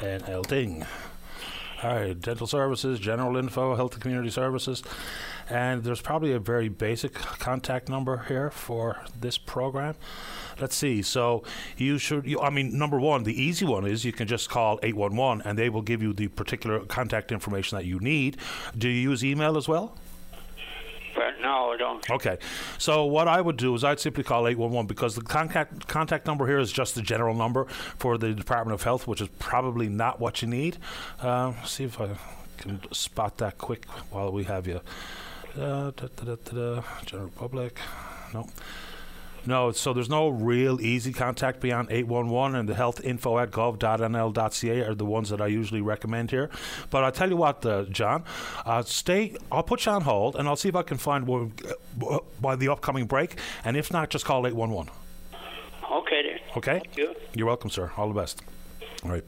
[0.00, 0.86] NL Ding.
[1.82, 4.82] All right, dental services, general info, health and community services.
[5.50, 9.96] And there's probably a very basic contact number here for this program.
[10.60, 11.02] Let's see.
[11.02, 11.42] So
[11.76, 14.78] you should, you, I mean, number one, the easy one is you can just call
[14.82, 18.36] 811 and they will give you the particular contact information that you need.
[18.76, 19.96] Do you use email as well?
[21.42, 22.10] No, I don't.
[22.10, 22.38] Okay.
[22.78, 26.46] So what I would do is I'd simply call 811 because the contact contact number
[26.46, 27.64] here is just the general number
[27.98, 30.78] for the Department of Health, which is probably not what you need.
[31.20, 32.10] Uh, see if I
[32.58, 34.80] can spot that quick while we have you.
[35.56, 37.78] Uh, da, da, da, General Public.
[38.32, 38.46] No.
[39.46, 44.80] No, so there's no real easy contact beyond 811 and the health info at gov.nl.ca
[44.82, 46.50] are the ones that I usually recommend here.
[46.90, 48.24] But I'll tell you what, uh, John,
[48.66, 51.52] uh, stay, I'll put you on hold and I'll see if I can find one
[52.06, 53.38] uh, by the upcoming break.
[53.64, 54.92] And if not, just call 811.
[55.90, 56.38] Okay, then.
[56.56, 56.80] Okay?
[56.80, 57.14] Thank you.
[57.34, 57.90] You're welcome, sir.
[57.96, 58.42] All the best.
[59.04, 59.24] All right.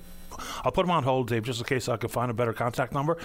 [0.64, 2.92] I'll put him on hold, Dave, just in case I can find a better contact
[2.92, 3.18] number.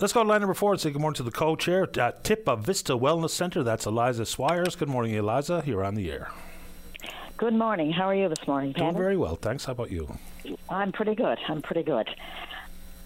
[0.00, 2.58] Let's go to line number four and say good morning to the co-chair at Tipa
[2.58, 3.62] Vista Wellness Center.
[3.62, 4.76] That's Eliza Swires.
[4.76, 5.62] Good morning, Eliza.
[5.66, 6.30] You're on the air.
[7.36, 7.92] Good morning.
[7.92, 8.72] How are you this morning?
[8.72, 9.66] Doing very well, thanks.
[9.66, 10.18] How about you?
[10.70, 11.38] I'm pretty good.
[11.48, 12.08] I'm pretty good.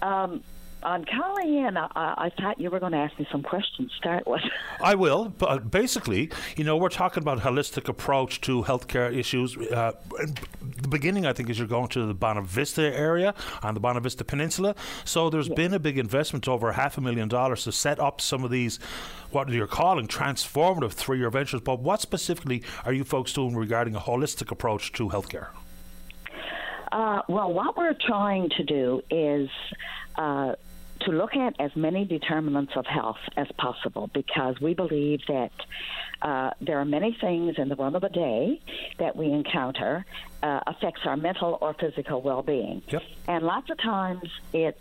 [0.03, 0.43] Um,
[0.83, 1.77] Calling in.
[1.77, 3.91] I, I thought you were going to ask me some questions.
[3.91, 4.41] to Start with.
[4.83, 9.57] I will, but basically, you know, we're talking about holistic approach to healthcare issues.
[9.57, 9.93] Uh,
[10.61, 14.75] the beginning, I think, is you're going to the Bonavista area on the Bonavista Peninsula.
[15.05, 18.45] So there's been a big investment, over half a million dollars, to set up some
[18.45, 18.79] of these,
[19.31, 21.61] what you're calling transformative three-year ventures.
[21.61, 25.49] But what specifically are you folks doing regarding a holistic approach to healthcare?
[26.93, 29.49] Uh, well, what we're trying to do is
[30.17, 30.55] uh,
[31.03, 35.53] to look at as many determinants of health as possible because we believe that
[36.23, 38.61] uh, there are many things in the run of the day
[38.99, 40.05] that we encounter
[40.43, 43.03] uh, affects our mental or physical well-being, Yep.
[43.29, 44.81] and lots of times it's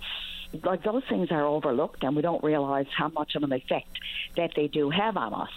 [0.64, 4.00] like those things are overlooked and we don't realize how much of an effect
[4.36, 5.52] that they do have on us.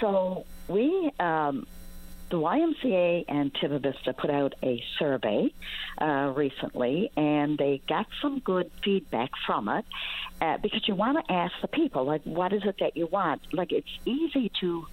[0.00, 1.66] So we um,
[2.30, 5.52] the YMCA and Tiba Vista put out a survey
[6.00, 9.84] uh, recently, and they got some good feedback from it.
[10.40, 13.40] Uh, because you want to ask the people, like, what is it that you want?
[13.52, 14.86] Like, it's easy to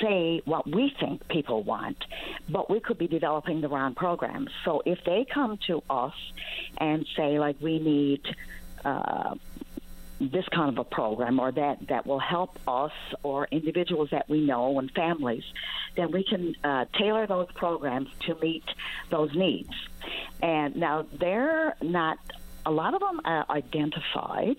[0.00, 2.04] say what we think people want,
[2.48, 4.50] but we could be developing the wrong programs.
[4.64, 6.14] So if they come to us
[6.78, 8.22] and say, like, we need
[8.84, 9.34] uh,
[10.20, 12.92] this kind of a program or that that will help us
[13.22, 15.44] or individuals that we know and families,
[15.96, 18.64] then we can uh, tailor those programs to meet
[19.08, 19.72] those needs.
[20.42, 22.18] And now they're not.
[22.66, 24.56] A lot of them are identified,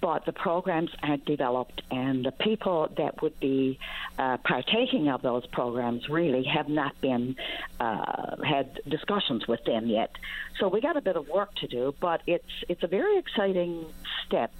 [0.00, 3.78] but the programs aren't developed, and the people that would be
[4.18, 7.36] uh, partaking of those programs really have not been
[7.80, 10.16] uh, had discussions with them yet.
[10.60, 13.84] So we got a bit of work to do, but it's it's a very exciting
[14.24, 14.52] step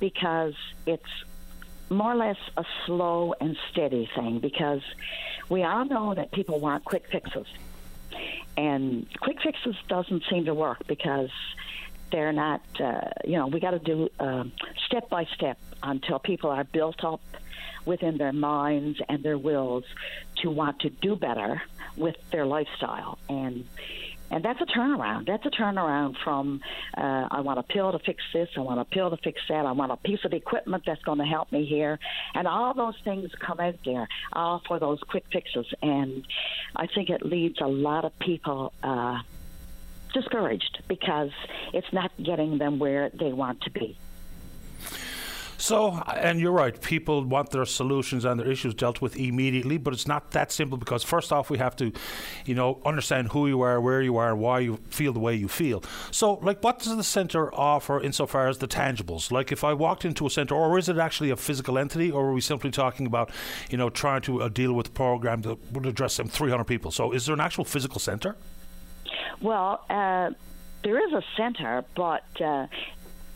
[0.00, 0.54] because
[0.86, 1.10] it's
[1.90, 4.82] more or less a slow and steady thing because
[5.48, 7.46] we all know that people want quick fixes.
[8.56, 11.30] And quick fixes doesn't seem to work because
[12.10, 14.44] they're not, uh, you know, we got to do uh,
[14.86, 17.20] step by step until people are built up
[17.84, 19.84] within their minds and their wills
[20.42, 21.62] to want to do better
[21.96, 23.18] with their lifestyle.
[23.28, 23.64] And
[24.30, 25.26] and that's a turnaround.
[25.26, 26.60] That's a turnaround from
[26.96, 29.64] uh, I want a pill to fix this, I want a pill to fix that,
[29.64, 31.98] I want a piece of equipment that's going to help me here,
[32.34, 35.66] and all those things come out there, all for those quick fixes.
[35.80, 36.26] And
[36.74, 39.20] I think it leads a lot of people uh,
[40.16, 41.30] discouraged because
[41.74, 43.98] it's not getting them where they want to be.
[45.58, 49.94] So, and you're right, people want their solutions and their issues dealt with immediately, but
[49.94, 51.92] it's not that simple because first off, we have to,
[52.44, 55.34] you know, understand who you are, where you are, and why you feel the way
[55.34, 55.82] you feel.
[56.10, 59.32] So, like, what does the centre offer insofar as the tangibles?
[59.32, 62.26] Like, if I walked into a centre, or is it actually a physical entity, or
[62.26, 63.30] are we simply talking about,
[63.70, 66.90] you know, trying to uh, deal with a program that would address some 300 people?
[66.90, 68.36] So, is there an actual physical centre?
[69.40, 70.30] Well, uh,
[70.82, 72.66] there is a center, but uh,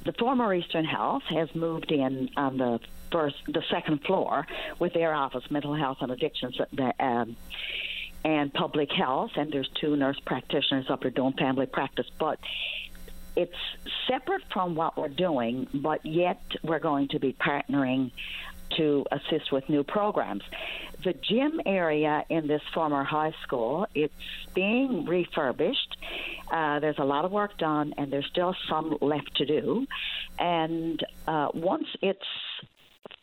[0.05, 4.47] the former Eastern Health has moved in on the first, the second floor
[4.79, 7.37] with their office, mental health and addictions, uh, um,
[8.25, 9.33] and public health.
[9.37, 12.39] And there's two nurse practitioners up there doing family practice, but
[13.37, 13.57] it's
[14.09, 18.11] separate from what we're doing, but yet we're going to be partnering
[18.77, 20.43] to assist with new programs.
[21.05, 24.13] The gym area in this former high school, it's
[24.55, 25.97] being refurbished.
[26.53, 29.87] Uh, there's a lot of work done, and there's still some left to do.
[30.39, 32.19] And uh, once it's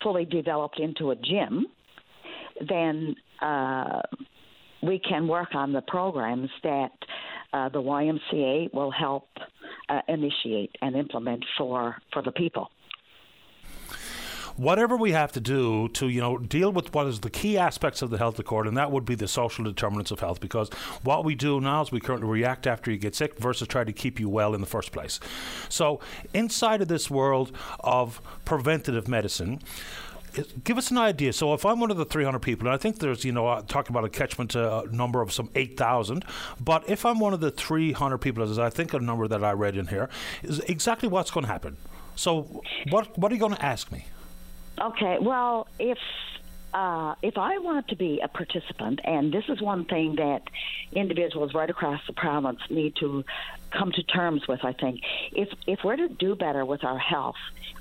[0.01, 1.67] fully developed into a gym,
[2.67, 4.01] then uh,
[4.81, 6.91] we can work on the programs that
[7.53, 9.27] uh, the YMCA will help
[9.89, 12.69] uh, initiate and implement for for the people
[14.57, 18.01] whatever we have to do to you know deal with what is the key aspects
[18.01, 20.41] of the health accord, and that would be the social determinants of health.
[20.41, 20.69] Because
[21.03, 23.93] what we do now is we currently react after you get sick versus try to
[23.93, 25.19] keep you well in the first place.
[25.69, 25.99] So
[26.33, 29.61] inside of this world of preventative medicine
[30.63, 31.33] give us an idea.
[31.33, 33.61] So, if I'm one of the 300 people, and I think there's, you know, uh,
[33.61, 36.25] talking about a catchment uh, number of some 8,000,
[36.59, 39.51] but if I'm one of the 300 people, as I think a number that I
[39.53, 40.09] read in here,
[40.43, 41.77] is exactly what's going to happen.
[42.15, 44.05] So, what what are you going to ask me?
[44.79, 45.97] Okay, well, if
[46.73, 50.43] uh, if I want to be a participant, and this is one thing that
[50.91, 53.23] individuals right across the province need to
[53.71, 55.01] come to terms with, I think,
[55.31, 57.35] if if we're to do better with our health,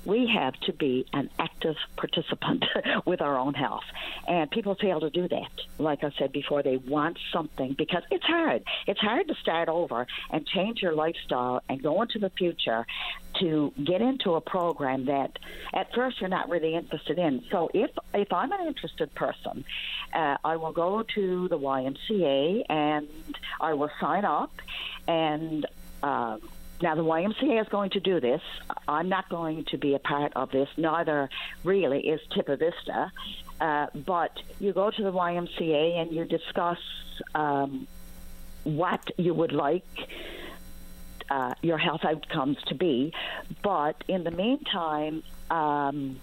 [0.05, 2.65] we have to be an active participant
[3.05, 3.83] with our own health.
[4.27, 5.51] And people fail to do that.
[5.77, 8.63] Like I said before, they want something because it's hard.
[8.87, 12.85] It's hard to start over and change your lifestyle and go into the future
[13.41, 15.37] to get into a program that
[15.73, 17.43] at first you're not really interested in.
[17.51, 19.65] So if if I'm an interested person,
[20.13, 23.07] uh, I will go to the YMCA and
[23.59, 24.51] I will sign up
[25.07, 25.65] and
[26.03, 26.37] uh,
[26.81, 28.41] now, the YMCA is going to do this.
[28.87, 30.69] I'm not going to be a part of this.
[30.77, 31.29] Neither
[31.63, 33.11] really is Tipa Vista.
[33.59, 36.77] Uh, but you go to the YMCA and you discuss
[37.33, 37.87] um,
[38.63, 39.85] what you would like
[41.31, 43.11] uh, your health outcomes to be.
[43.63, 46.19] But in the meantime, um,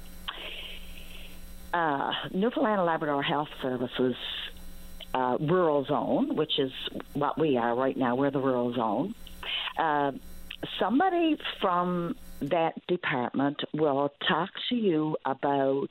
[1.72, 4.14] uh, Newfoundland and Labrador Health Services
[5.12, 6.72] uh, rural zone, which is
[7.14, 8.14] what we are right now.
[8.14, 9.14] We're the rural zone.
[9.78, 10.12] Uh,
[10.78, 15.88] somebody from that department will talk to you about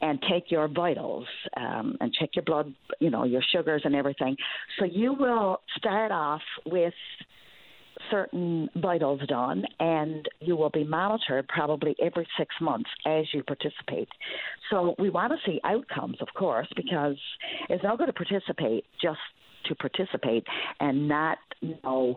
[0.00, 1.26] and take your vitals
[1.56, 4.36] um, and check your blood, you know, your sugars and everything.
[4.78, 6.94] So you will start off with
[8.10, 14.08] certain vitals done, and you will be monitored probably every six months as you participate.
[14.70, 17.16] So we want to see outcomes, of course, because
[17.68, 19.18] it's not going to participate just
[19.66, 20.44] to participate
[20.80, 21.38] and not
[21.84, 22.16] know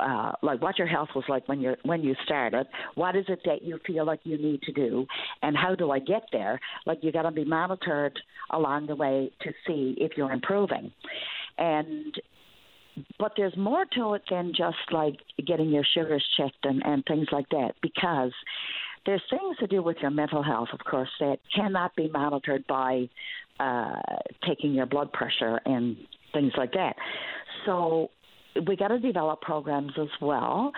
[0.00, 2.66] uh, like what your health was like when you when you started.
[2.94, 5.06] What is it that you feel like you need to do,
[5.42, 6.60] and how do I get there?
[6.86, 8.18] Like you got to be monitored
[8.50, 10.92] along the way to see if you're improving,
[11.58, 12.14] and
[13.18, 15.14] but there's more to it than just like
[15.46, 18.32] getting your sugars checked and, and things like that because
[19.06, 23.08] there's things to do with your mental health, of course, that cannot be monitored by
[23.58, 23.96] uh,
[24.46, 25.96] taking your blood pressure and
[26.32, 26.94] things like that.
[27.66, 28.10] So
[28.66, 30.72] we got to develop programs as well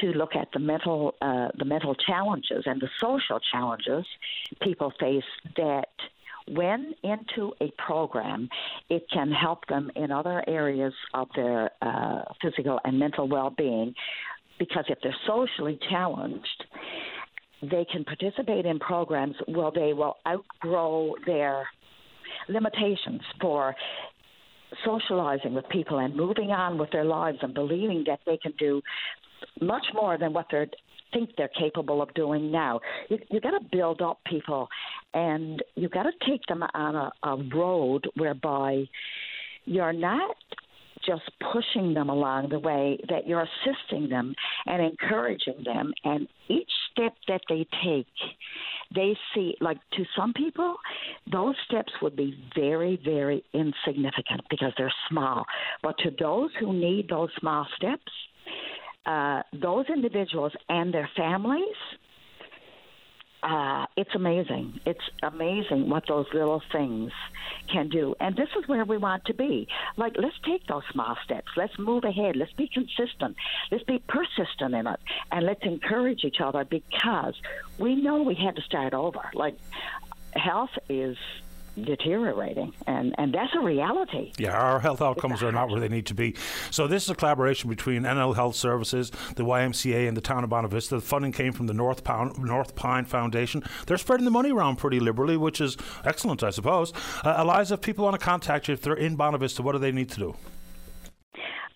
[0.00, 4.04] to look at the mental uh, the mental challenges and the social challenges
[4.60, 5.24] people face
[5.56, 5.88] that
[6.48, 8.48] when into a program,
[8.90, 13.94] it can help them in other areas of their uh, physical and mental well-being.
[14.58, 16.64] Because if they're socially challenged,
[17.62, 21.66] they can participate in programs where they will outgrow their
[22.48, 23.74] limitations for
[24.84, 28.82] socializing with people and moving on with their lives and believing that they can do
[29.60, 30.66] much more than what they
[31.12, 32.80] think they're capable of doing now.
[33.08, 34.68] You, you got to build up people,
[35.14, 38.84] and you got to take them on a, a road whereby
[39.64, 40.36] you're not
[41.06, 41.22] just
[41.52, 44.34] pushing them along the way, that you're assisting them
[44.66, 45.92] and encouraging them.
[46.04, 48.06] And each step that they take
[48.94, 50.76] they see, like to some people,
[51.30, 55.44] those steps would be very, very insignificant because they're small.
[55.82, 58.12] But to those who need those small steps,
[59.06, 61.76] uh, those individuals and their families,
[63.42, 64.80] uh, it's amazing.
[64.86, 67.12] It's amazing what those little things
[67.68, 68.14] can do.
[68.20, 69.66] And this is where we want to be.
[69.96, 71.48] Like, let's take those small steps.
[71.56, 72.36] Let's move ahead.
[72.36, 73.36] Let's be consistent.
[73.70, 75.00] Let's be persistent in it.
[75.32, 77.34] And let's encourage each other because
[77.78, 79.30] we know we had to start over.
[79.34, 79.56] Like,
[80.34, 81.16] health is
[81.76, 84.32] deteriorating, and and that's a reality.
[84.38, 86.34] Yeah, our health outcomes are not where they need to be.
[86.70, 90.50] So this is a collaboration between NL Health Services, the YMCA, and the town of
[90.50, 90.90] Bonavista.
[90.90, 93.62] The funding came from the North, Pound, North Pine Foundation.
[93.86, 96.92] They're spreading the money around pretty liberally, which is excellent, I suppose.
[97.24, 99.92] Uh, Eliza, if people want to contact you, if they're in Bonavista, what do they
[99.92, 100.36] need to do?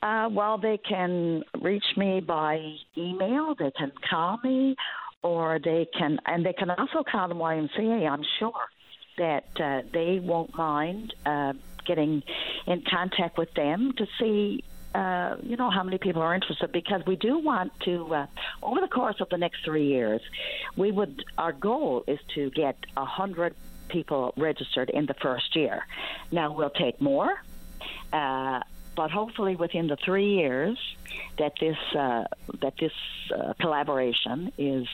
[0.03, 2.61] Uh, well, they can reach me by
[2.97, 3.55] email.
[3.59, 4.77] They can call me,
[5.23, 8.09] or they can, and they can also call the YMCA.
[8.09, 8.53] I'm sure
[9.19, 11.53] that uh, they won't mind uh,
[11.85, 12.23] getting
[12.67, 14.65] in contact with them to see
[14.95, 16.73] uh, you know how many people are interested.
[16.73, 18.27] Because we do want to uh,
[18.63, 20.23] over the course of the next three years
[20.77, 23.55] we would our goal is to get a hundred
[23.89, 25.87] people registered in the first year.
[26.33, 27.31] Now we'll take more
[28.13, 28.61] uh,
[28.97, 30.79] but hopefully within the three years
[31.39, 32.25] that this uh,
[32.63, 32.93] that this
[33.35, 34.89] uh, collaboration is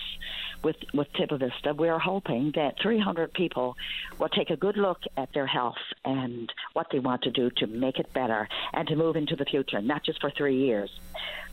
[0.62, 3.76] with with Tipa Vista, we are hoping that 300 people
[4.18, 7.66] will take a good look at their health and what they want to do to
[7.66, 10.90] make it better and to move into the future, not just for three years.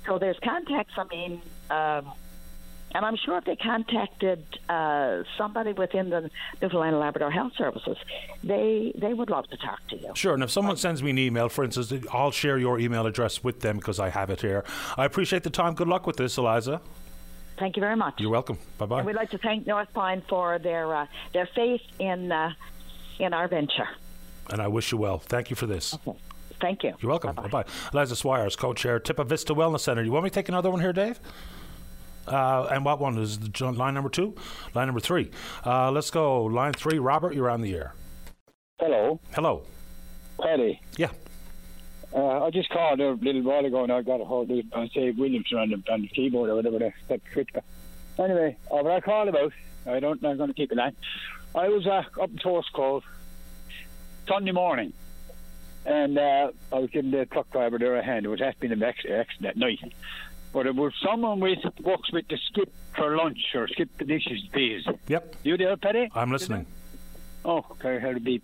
[0.06, 0.94] So there's contacts.
[0.98, 1.42] I mean.
[1.70, 2.14] Um,
[2.94, 6.30] and I'm sure if they contacted uh, somebody within the
[6.62, 7.98] Newfoundland and Labrador Health Services,
[8.44, 10.12] they they would love to talk to you.
[10.16, 10.34] Sure.
[10.34, 13.62] And if someone sends me an email, for instance, I'll share your email address with
[13.62, 14.64] them because I have it here.
[14.98, 15.76] I appreciate the time.
[15.76, 16.82] Good luck with this, Eliza.
[17.58, 18.16] Thank you very much.
[18.20, 18.58] You're welcome.
[18.78, 19.04] Bye bye.
[19.04, 22.54] We'd like to thank North Pine for their uh, their faith in uh,
[23.20, 23.88] in our venture.
[24.50, 25.20] And I wish you well.
[25.20, 25.94] Thank you for this.
[25.94, 26.18] Okay.
[26.60, 26.94] Thank you.
[27.00, 27.36] You're welcome.
[27.36, 27.66] Bye bye.
[27.94, 30.04] Eliza Swires, co chair, Tipa Vista Wellness Center.
[30.04, 31.20] You want me to take another one here, Dave?
[32.30, 34.36] Uh, and what one is the, line number two?
[34.74, 35.32] Line number three.
[35.66, 36.44] Uh, let's go.
[36.46, 37.00] Line three.
[37.00, 37.94] Robert, you're on the air.
[38.80, 39.20] Hello.
[39.34, 39.64] Hello.
[40.42, 40.80] Paddy.
[40.98, 41.10] Yeah.
[42.14, 44.88] Uh, I just called a little while ago and I got a hold of I
[44.96, 47.50] say Williamson on the, on the keyboard or whatever the, that switch.
[48.18, 49.54] Anyway, uh, what I called about,
[49.86, 50.96] I don't, I'm going to keep it on.
[51.54, 53.04] I was uh, up in Tors Cove
[54.28, 54.94] Sunday morning
[55.86, 58.26] and uh, I was giving the truck driver there a hand.
[58.26, 59.80] It was has been an accident that night.
[60.52, 64.42] But it was someone with works with the skip for lunch or skip the dishes,
[64.52, 64.84] please.
[65.08, 65.36] Yep.
[65.44, 66.10] You there, Paddy?
[66.16, 66.66] I'm listening.
[67.46, 68.44] Oh, okay, I heard a beep.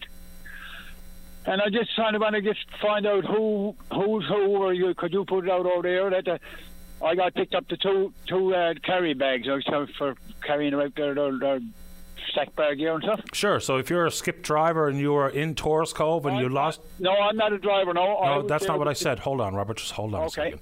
[1.48, 4.94] And I just kind of want to just find out who who's who, or you
[4.96, 8.14] could you put it out over there that uh, I got picked up the two
[8.28, 9.48] two uh, carry bags
[9.98, 11.60] for carrying out their, their, their
[12.32, 13.22] stack bag gear and stuff.
[13.34, 13.60] Sure.
[13.60, 16.50] So if you're a skip driver and you are in Tors Cove and I'm you
[16.50, 17.94] lost, no, I'm not a driver.
[17.94, 19.20] No, no, that's not what I said.
[19.20, 19.78] Hold on, Robert.
[19.78, 20.62] Just hold on a second.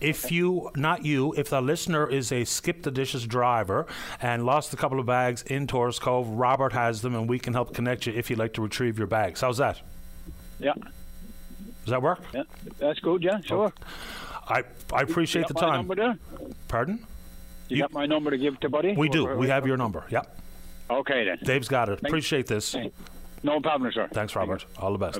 [0.00, 3.86] If you, not you, if the listener is a skip the dishes driver
[4.22, 7.52] and lost a couple of bags in Tors Cove, Robert has them and we can
[7.52, 9.40] help connect you if you'd like to retrieve your bags.
[9.42, 9.80] How's that?
[10.58, 10.72] Yeah,
[11.84, 12.20] Does that work?
[12.32, 12.42] yeah,
[12.78, 13.22] that's good.
[13.22, 13.72] Yeah, sure.
[14.48, 15.74] I I appreciate you the time.
[15.86, 16.18] number there?
[16.68, 16.98] Pardon?
[17.68, 18.94] You, You- got my number to give to buddy?
[18.94, 19.26] We do.
[19.26, 20.04] Or- We have your number.
[20.10, 20.36] Yep.
[20.90, 21.38] Okay then.
[21.44, 22.00] Dave's got it.
[22.02, 22.74] Appreciate this.
[23.42, 24.08] No problem, sir.
[24.12, 24.66] Thanks, Robert.
[24.78, 25.18] All the best.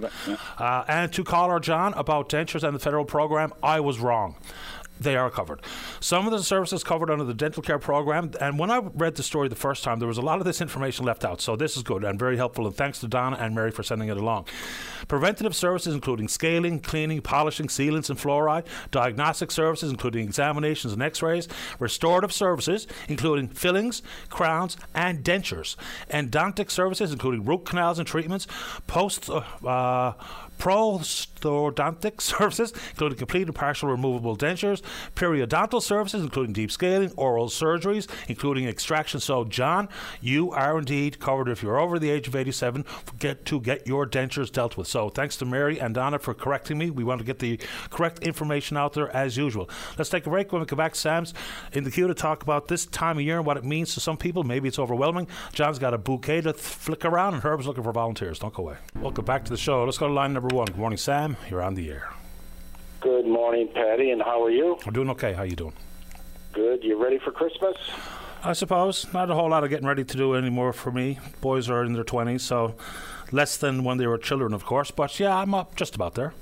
[0.58, 4.36] Uh, and to caller John about dentures and the federal program, I was wrong.
[5.00, 5.62] They are covered.
[5.98, 8.32] Some of the services covered under the dental care program.
[8.38, 10.60] And when I read the story the first time, there was a lot of this
[10.60, 11.40] information left out.
[11.40, 12.66] So this is good and very helpful.
[12.66, 14.46] And thanks to Donna and Mary for sending it along.
[15.08, 18.66] Preventative services including scaling, cleaning, polishing, sealants, and fluoride.
[18.90, 21.48] Diagnostic services including examinations and X-rays.
[21.78, 25.76] Restorative services including fillings, crowns, and dentures.
[26.10, 28.46] Endodontic services including root canals and treatments.
[28.86, 29.30] Post.
[29.30, 30.12] Uh, uh,
[31.40, 34.82] prosthodontic services, including complete and partial removable dentures,
[35.14, 39.20] periodontal services, including deep scaling, oral surgeries, including extraction.
[39.20, 39.88] So, John,
[40.20, 43.86] you are indeed covered if you're over the age of 87 for get to get
[43.86, 44.86] your dentures dealt with.
[44.86, 46.90] So, thanks to Mary and Donna for correcting me.
[46.90, 47.58] We want to get the
[47.90, 49.68] correct information out there as usual.
[49.98, 50.52] Let's take a break.
[50.52, 51.34] When we come back, Sam's
[51.72, 54.00] in the queue to talk about this time of year and what it means to
[54.00, 54.44] some people.
[54.44, 55.28] Maybe it's overwhelming.
[55.52, 58.38] John's got a bouquet to flick around, and Herb's looking for volunteers.
[58.38, 58.76] Don't go away.
[58.96, 59.84] Welcome back to the show.
[59.84, 60.66] Let's go to line number one.
[60.66, 61.29] Good morning, Sam.
[61.48, 62.10] You're on the air.
[63.00, 64.78] Good morning, Paddy, and how are you?
[64.86, 65.32] I'm doing okay.
[65.32, 65.72] How you doing?
[66.52, 66.84] Good.
[66.84, 67.76] You ready for Christmas?
[68.42, 71.18] I suppose not a whole lot of getting ready to do anymore for me.
[71.40, 72.74] Boys are in their twenties, so
[73.32, 74.90] less than when they were children, of course.
[74.90, 76.32] But yeah, I'm up just about there.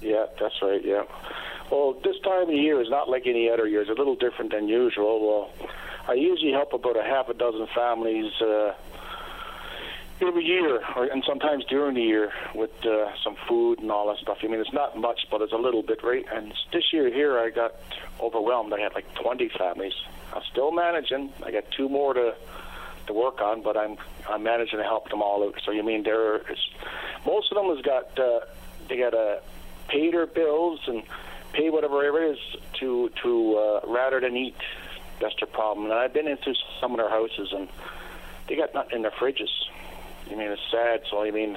[0.00, 0.84] Yeah, that's right.
[0.84, 1.04] Yeah.
[1.70, 3.80] Well, this time of year is not like any other year.
[3.80, 5.26] It's a little different than usual.
[5.26, 5.68] Well,
[6.08, 8.74] I usually help about a half a dozen families uh,
[10.22, 14.18] every year, or, and sometimes during the year, with uh, some food and all that
[14.18, 14.38] stuff.
[14.42, 16.24] I mean, it's not much, but it's a little bit, right?
[16.32, 17.74] And this year here, I got
[18.20, 18.72] overwhelmed.
[18.72, 19.94] I had like 20 families.
[20.32, 21.32] I'm still managing.
[21.44, 22.34] I got two more to
[23.06, 23.96] to work on, but I'm
[24.28, 25.60] I'm managing to help them all out.
[25.64, 26.58] So you mean there is
[27.26, 28.40] most of them has got uh,
[28.88, 29.40] they got to
[29.88, 31.02] pay their bills and
[31.52, 32.38] pay whatever it is
[32.74, 34.56] to to uh, rather than eat.
[35.20, 35.90] That's their problem.
[35.90, 37.68] And I've been into some of their houses and
[38.48, 39.50] they got nothing in their fridges.
[40.30, 41.02] I mean, it's sad.
[41.10, 41.56] So I mean,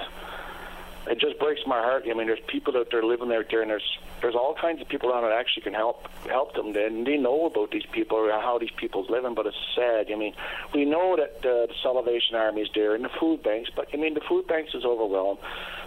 [1.06, 2.04] it just breaks my heart.
[2.10, 4.88] I mean, there's people out there living out there, and there's there's all kinds of
[4.88, 6.74] people around that actually can help help them.
[6.74, 10.10] And they know about these people or how these people's living, but it's sad.
[10.10, 10.34] I mean,
[10.72, 13.96] we know that uh, the Salvation Army is there and the food banks, but I
[13.98, 15.40] mean, the food banks is overwhelmed.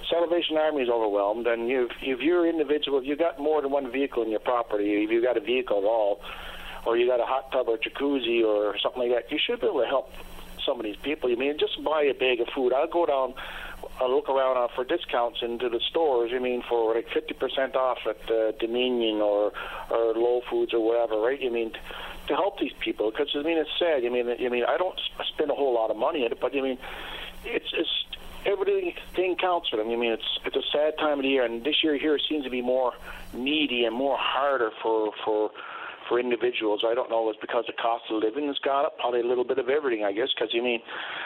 [0.10, 3.92] Salvation Army is overwhelmed, and you if you're individual, if you got more than one
[3.92, 6.22] vehicle in your property, if you got a vehicle at all,
[6.86, 9.68] or you got a hot tub or jacuzzi or something like that, you should be
[9.68, 10.14] able to help
[10.68, 11.32] some of these people.
[11.32, 12.74] I mean, just buy a bag of food.
[12.74, 13.34] I'll go down,
[14.00, 16.32] I'll look around uh, for discounts into the stores.
[16.36, 19.54] I mean, for like 50% off at uh, Dominion or
[19.90, 21.40] or Low Foods or whatever, right?
[21.44, 21.72] I mean,
[22.28, 24.06] to help these people because I mean, it's sad.
[24.06, 25.00] I mean, I mean, I don't
[25.34, 26.78] spend a whole lot of money on it, but I mean,
[27.46, 28.06] it's it's
[28.46, 29.90] everything counts for them.
[29.90, 32.44] I mean, it's it's a sad time of the year, and this year here seems
[32.44, 32.94] to be more
[33.34, 35.52] needy and more harder for for
[36.08, 36.84] for individuals.
[36.88, 39.28] I don't know if it's because the cost of living has gone up, probably a
[39.28, 40.80] little bit of everything, I guess, because you mean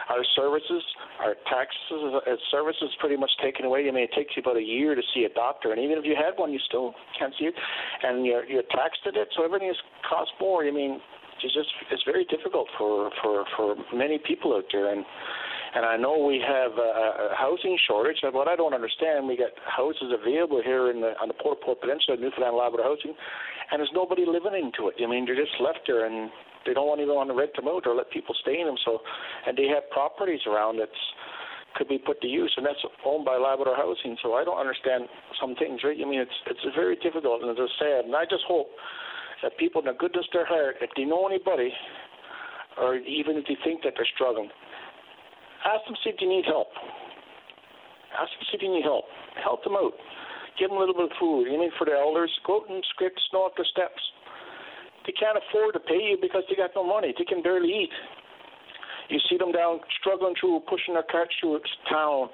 [0.09, 0.83] our services,
[1.19, 3.87] our taxes, uh, services pretty much taken away.
[3.87, 6.05] I mean, it takes you about a year to see a doctor, and even if
[6.05, 7.55] you had one, you still can't see it,
[8.03, 9.77] and you're, you're taxed at it, so everything is
[10.07, 10.65] cost more.
[10.65, 10.99] I mean,
[11.43, 15.03] it's just it's very difficult for for for many people out there, and
[15.75, 18.19] and I know we have a, a housing shortage.
[18.23, 21.61] And what I don't understand, we got houses available here in the on the Port
[21.61, 23.15] Port Peninsula, Newfoundland Labrador housing,
[23.71, 24.99] and there's nobody living into it.
[24.99, 26.29] I mean, they're just left there, and
[26.65, 28.77] they don't want even want to rent them out or let people stay in them.
[28.83, 28.99] So,
[29.47, 31.03] and they have properties around that's
[31.75, 34.17] could be put to use, and that's owned by Labrador Housing.
[34.21, 35.07] So I don't understand
[35.39, 35.95] some things, right?
[35.95, 38.67] I mean, it's it's very difficult and it's sad, and I just hope
[39.41, 41.71] that people, in the goodness of their heart, if they know anybody,
[42.77, 44.49] or even if they think that they're struggling,
[45.65, 46.69] ask them see if they need help.
[48.13, 49.05] Ask them see if they need help.
[49.43, 49.93] Help them out
[50.61, 51.49] give them a little bit of food.
[51.49, 54.01] You mean for the elders, go out and scrape the snow off the steps.
[55.05, 57.13] They can't afford to pay you because they got no money.
[57.17, 57.93] They can barely eat.
[59.09, 61.59] You see them down struggling through, pushing their carts through
[61.89, 62.29] town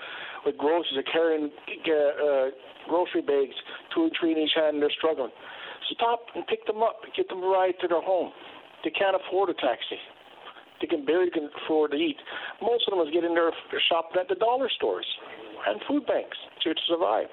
[0.45, 2.51] with groceries, carrying uh,
[2.85, 3.55] grocery bags,
[3.95, 5.31] two or three in each hand, and they're struggling.
[5.95, 8.31] Stop and pick them up, get them a ride to their home.
[8.83, 9.97] They can't afford a taxi.
[10.81, 12.17] They can barely can afford to eat.
[12.61, 13.51] Most of them is getting their
[13.89, 15.07] shopping at the dollar stores
[15.67, 17.27] and food banks to survive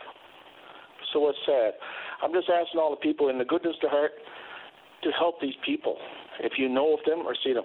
[1.14, 1.74] so it's sad.
[2.22, 4.12] I'm just asking all the people in the goodness their heart
[5.02, 5.96] to help these people
[6.40, 7.64] if you know of them or see them.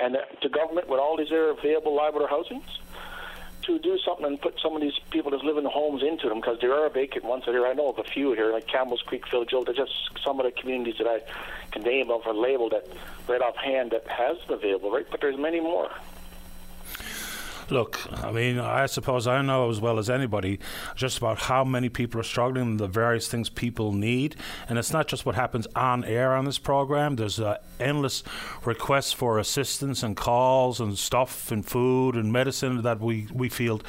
[0.00, 2.64] And the government, with all these available Labrador housings,
[3.62, 6.40] to do something and put some of these people that live in homes into them
[6.40, 7.66] because there are vacant ones here.
[7.66, 9.64] I know of a few here, like Campbell's Creek, Joe.
[9.64, 9.92] They're just
[10.24, 11.20] some of the communities that I
[11.70, 12.86] can name of or label that
[13.28, 15.06] right offhand that has them available, right?
[15.10, 15.90] But there's many more.
[17.70, 20.58] Look, I mean, I suppose I know as well as anybody
[20.94, 24.36] just about how many people are struggling and the various things people need.
[24.68, 27.16] And it's not just what happens on air on this program.
[27.16, 28.22] There's uh, endless
[28.64, 33.84] requests for assistance and calls and stuff and food and medicine that we, we field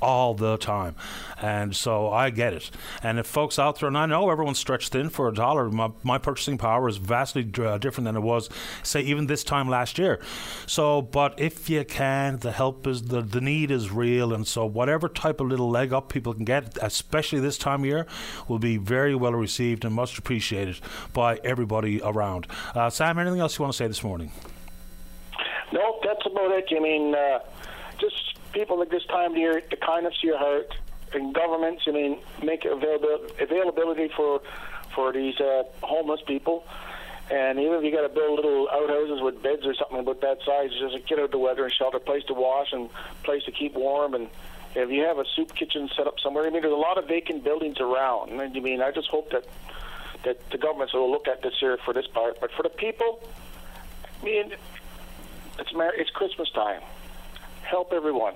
[0.00, 0.94] all the time.
[1.40, 2.70] And so I get it.
[3.02, 5.90] And if folks out there, and I know everyone's stretched thin for a dollar, my,
[6.02, 8.48] my purchasing power is vastly uh, different than it was,
[8.82, 10.20] say, even this time last year.
[10.66, 14.32] So, but if you can, the help is, the, the need is real.
[14.32, 17.86] And so, whatever type of little leg up people can get, especially this time of
[17.86, 18.06] year,
[18.48, 20.80] will be very well received and much appreciated
[21.12, 22.46] by everybody around.
[22.74, 24.32] Uh, Sam, anything else you want to say this morning?
[25.72, 26.68] No, that's about it.
[26.74, 27.40] I mean, uh,
[27.98, 28.27] just
[28.58, 30.74] people at this time of year, the kindness of your heart,
[31.14, 34.40] and governments, I mean, make available, availability for
[34.94, 36.66] for these uh, homeless people.
[37.30, 40.38] And even if you got to build little outhouses with beds or something about that
[40.44, 42.88] size, just get out the weather and shelter, place to wash and
[43.22, 44.14] place to keep warm.
[44.14, 44.28] And
[44.74, 47.06] if you have a soup kitchen set up somewhere, I mean, there's a lot of
[47.06, 48.30] vacant buildings around.
[48.30, 49.44] And I mean, I just hope that
[50.24, 52.40] that the governments will look at this here for this part.
[52.40, 53.22] But for the people,
[54.20, 54.52] I mean,
[55.58, 56.82] it's it's Christmas time.
[57.62, 58.34] Help everyone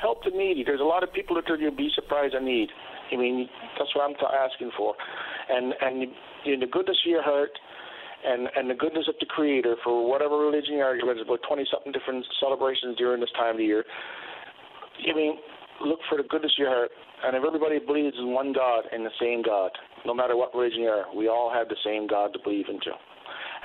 [0.00, 0.64] help the needy.
[0.64, 2.68] There's a lot of people that you'd be surprised I need.
[3.12, 3.48] I mean,
[3.78, 4.94] that's what I'm asking for.
[5.48, 6.10] And and
[6.46, 7.52] in the goodness of your heart,
[8.24, 10.96] and and the goodness of the Creator for whatever religion you are.
[10.96, 13.84] There's about twenty something different celebrations during this time of the year.
[15.08, 15.38] I mean,
[15.80, 16.90] look for the goodness of your heart.
[17.24, 19.70] And if everybody believes in one God and the same God,
[20.06, 22.92] no matter what religion you are, we all have the same God to believe into.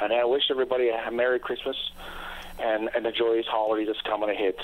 [0.01, 1.77] And I wish everybody a Merry Christmas
[2.59, 4.55] and, and a joyous holiday that's coming ahead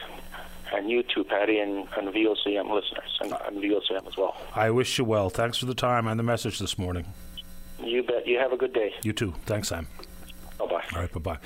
[0.74, 4.36] and you too, Paddy, and, and VOCM listeners, and, and VOCM as well.
[4.56, 5.30] I wish you well.
[5.30, 7.06] Thanks for the time and the message this morning.
[7.84, 8.28] You bet.
[8.28, 8.94] You have a good day.
[9.04, 9.34] You too.
[9.46, 9.88] Thanks, Sam.
[10.60, 10.84] Bye bye.
[10.94, 11.38] All right, bye bye.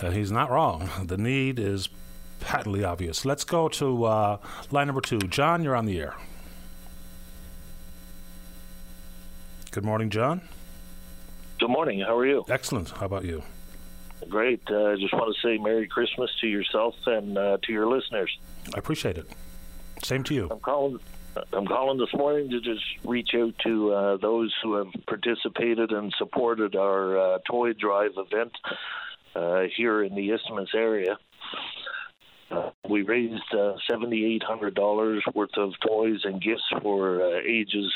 [0.00, 0.90] Uh, he's not wrong.
[1.04, 1.88] The need is
[2.40, 3.24] patently obvious.
[3.24, 4.36] Let's go to uh,
[4.70, 5.18] line number two.
[5.18, 6.14] John, you're on the air.
[9.70, 10.40] Good morning, John.
[11.58, 12.00] Good morning.
[12.00, 12.44] How are you?
[12.48, 12.90] Excellent.
[12.90, 13.42] How about you?
[14.28, 14.62] Great.
[14.68, 18.36] I uh, just want to say Merry Christmas to yourself and uh, to your listeners.
[18.74, 19.26] I appreciate it.
[20.02, 20.48] Same to you.
[20.50, 20.98] I'm calling.
[21.52, 26.12] I'm calling this morning to just reach out to uh, those who have participated and
[26.18, 28.52] supported our uh, toy drive event
[29.36, 31.16] uh, here in the Isthmus area.
[32.50, 37.92] Uh, we raised uh, $7,800 worth of toys and gifts for uh, ages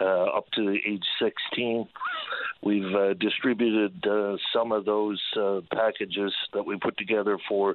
[0.00, 1.88] uh, up to age 16.
[2.62, 5.20] We've uh, distributed uh, some of those
[5.72, 7.74] packages that we put together for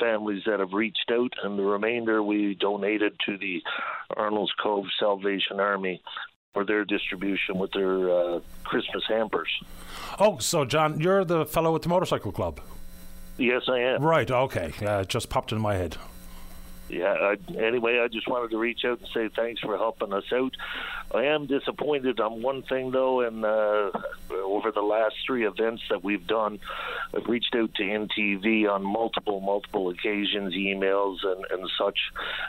[0.00, 3.62] families that have reached out, and the remainder we donated to the
[4.16, 6.02] Arnold's Cove Salvation Army
[6.52, 9.50] for their distribution with their Christmas hampers.
[10.18, 12.60] Oh, so John, you're the fellow at the motorcycle club.
[13.36, 14.02] Yes, I am.
[14.02, 14.30] Right.
[14.30, 14.72] Okay.
[14.84, 15.96] Uh, just popped in my head.
[16.88, 20.24] yeah, I, anyway, I just wanted to reach out and say thanks for helping us
[20.32, 20.54] out.
[21.12, 23.90] I am disappointed on one thing, though, and uh,
[24.30, 26.60] over the last three events that we've done,
[27.14, 31.98] I've reached out to NTV on multiple, multiple occasions, emails and, and such,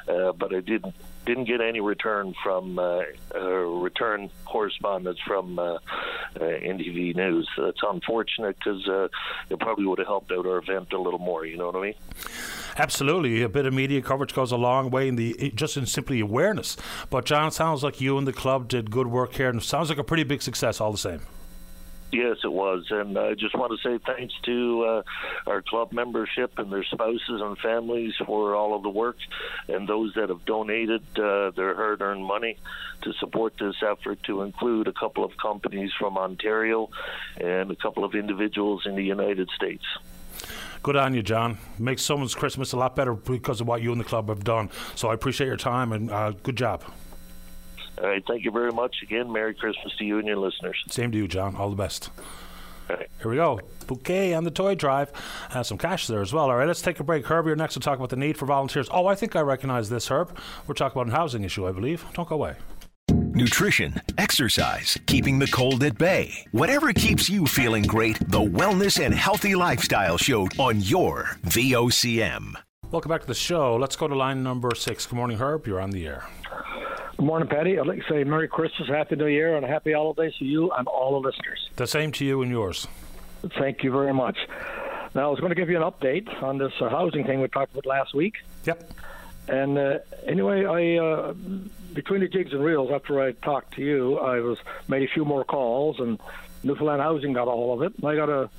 [0.08, 0.96] uh, but I didn't
[1.26, 3.04] didn't get any return from uh,
[3.34, 5.80] uh, return correspondence from uh, uh,
[6.40, 7.50] NTV News.
[7.58, 9.08] That's unfortunate because uh,
[9.50, 11.46] it probably would have helped out our event a little more.
[11.46, 11.96] You know what I mean?
[12.78, 16.20] Absolutely, a bit of media coverage goes a long way in the just in simply
[16.20, 16.78] awareness.
[17.10, 19.98] But John, sounds like you and the club did good work here, and sounds like
[19.98, 21.22] a pretty big success all the same.
[22.12, 25.04] Yes, it was, and I just want to say thanks to uh,
[25.48, 29.18] our club membership and their spouses and families for all of the work,
[29.68, 32.58] and those that have donated uh, their hard-earned money
[33.02, 34.24] to support this effort.
[34.24, 36.90] To include a couple of companies from Ontario
[37.38, 39.84] and a couple of individuals in the United States.
[40.84, 41.58] Good on you, John.
[41.80, 44.70] Makes someone's Christmas a lot better because of what you and the club have done.
[44.94, 46.84] So I appreciate your time and uh, good job.
[48.02, 48.24] All right.
[48.28, 49.32] Thank you very much again.
[49.32, 50.84] Merry Christmas to you and your listeners.
[50.90, 51.56] Same to you, John.
[51.56, 52.10] All the best.
[52.88, 53.60] Here we go.
[53.88, 55.12] Bouquet on the toy drive.
[55.52, 56.46] Uh, some cash there as well.
[56.46, 57.26] All right, let's take a break.
[57.26, 58.88] Herb, you're next to talk about the need for volunteers.
[58.92, 60.38] Oh, I think I recognize this, Herb.
[60.68, 62.06] We're talking about a housing issue, I believe.
[62.14, 62.56] Don't go away
[63.36, 66.46] nutrition, exercise, keeping the cold at bay.
[66.52, 72.56] Whatever keeps you feeling great, the Wellness and Healthy Lifestyle Show on your VOCM.
[72.92, 73.76] Welcome back to the show.
[73.76, 75.06] Let's go to line number six.
[75.06, 75.68] Good morning, Herb.
[75.68, 76.24] You're on the air.
[77.18, 77.80] Good morning, Paddy.
[77.80, 80.86] I'd like to say Merry Christmas, Happy New Year, and happy holidays to you and
[80.88, 81.70] all the listeners.
[81.78, 82.88] The same to you and yours.
[83.58, 84.38] Thank you very much.
[85.14, 87.48] Now, I was going to give you an update on this uh, housing thing we
[87.48, 88.34] talked about last week.
[88.66, 88.92] Yep.
[89.48, 91.34] And uh, anyway, I uh,
[91.94, 94.58] between the jigs and reels, after I talked to you, I was
[94.90, 96.20] made a few more calls, and
[96.64, 97.98] Newfoundland Housing got all of it.
[97.98, 98.50] And I got a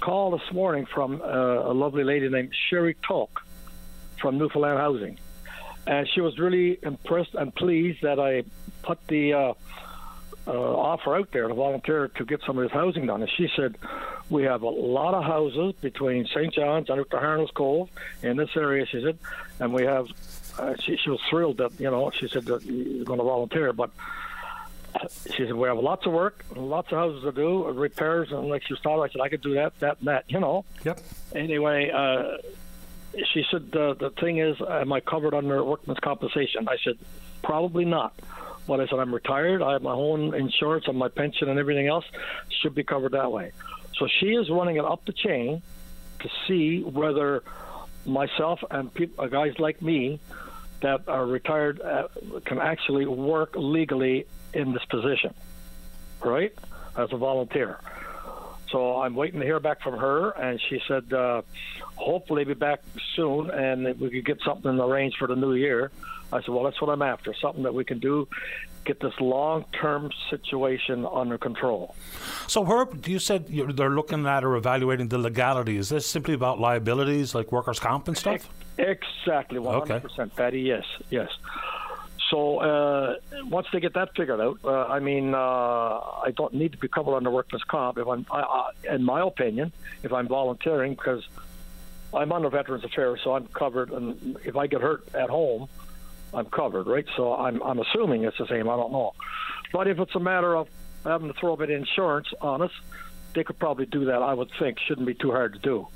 [0.00, 3.40] call this morning from uh, a lovely lady named Sherry Talk
[4.20, 5.18] from Newfoundland Housing,
[5.88, 8.44] and she was really impressed and pleased that I
[8.82, 9.54] put the uh,
[10.46, 13.22] uh, offer out there to volunteer to get some of this housing done.
[13.22, 13.78] And she said,
[14.28, 16.52] We have a lot of houses between St.
[16.52, 17.16] John's and Dr.
[17.16, 17.88] Harnell's Cove
[18.22, 19.18] in this area, she said,
[19.60, 20.08] and we have
[20.58, 23.72] uh, she, she was thrilled that you know she said that you're going to volunteer,
[23.72, 23.90] but
[25.24, 28.62] she said we have lots of work, lots of houses to do, repairs, and like
[28.62, 30.66] she was talking, I said I could do that, that, and that, you know.
[30.84, 31.00] Yep.
[31.34, 32.38] Anyway, uh,
[33.32, 36.68] she said the the thing is, am I covered under workman's compensation?
[36.68, 36.98] I said
[37.42, 38.14] probably not.
[38.66, 39.62] But I said I'm retired.
[39.62, 42.04] I have my own insurance and my pension and everything else
[42.60, 43.52] should be covered that way.
[43.98, 45.62] So she is running it up the chain
[46.20, 47.42] to see whether
[48.04, 50.20] myself and people, guys like me
[50.82, 52.08] that are retired uh,
[52.44, 55.34] can actually work legally in this position,
[56.24, 56.52] right?
[56.96, 57.78] As a volunteer.
[58.70, 61.42] So I'm waiting to hear back from her, and she said uh,
[61.96, 62.80] hopefully be back
[63.16, 65.90] soon, and we could get something arranged for the new year.
[66.32, 68.28] I said, well, that's what I'm after, something that we can do,
[68.84, 71.94] get this long-term situation under control.
[72.46, 75.78] So, Herb, you said they're looking at or evaluating the legality.
[75.78, 78.48] Is this simply about liabilities like workers' comp and stuff?
[78.76, 80.30] Exactly, 100%, okay.
[80.36, 80.60] Paddy.
[80.60, 81.30] Yes, yes.
[82.30, 83.14] So uh,
[83.44, 86.88] once they get that figured out, uh, I mean, uh, I don't need to be
[86.88, 89.72] covered under workman's comp if I'm, I, I, in my opinion,
[90.02, 91.26] if I'm volunteering because
[92.12, 93.90] I'm under Veterans Affairs, so I'm covered.
[93.90, 95.68] And if I get hurt at home,
[96.34, 97.06] I'm covered, right?
[97.16, 98.68] So I'm, I'm assuming it's the same.
[98.68, 99.14] I don't know,
[99.72, 100.68] but if it's a matter of
[101.04, 102.72] having to throw a bit of insurance on us,
[103.34, 104.22] they could probably do that.
[104.22, 105.86] I would think shouldn't be too hard to do.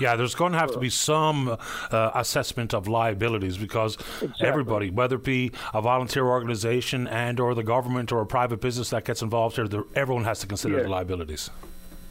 [0.00, 1.56] Yeah, there's going to have to be some
[1.90, 4.46] uh, assessment of liabilities because exactly.
[4.46, 8.90] everybody, whether it be a volunteer organization and or the government or a private business
[8.90, 10.82] that gets involved here, everyone has to consider yeah.
[10.84, 11.50] the liabilities.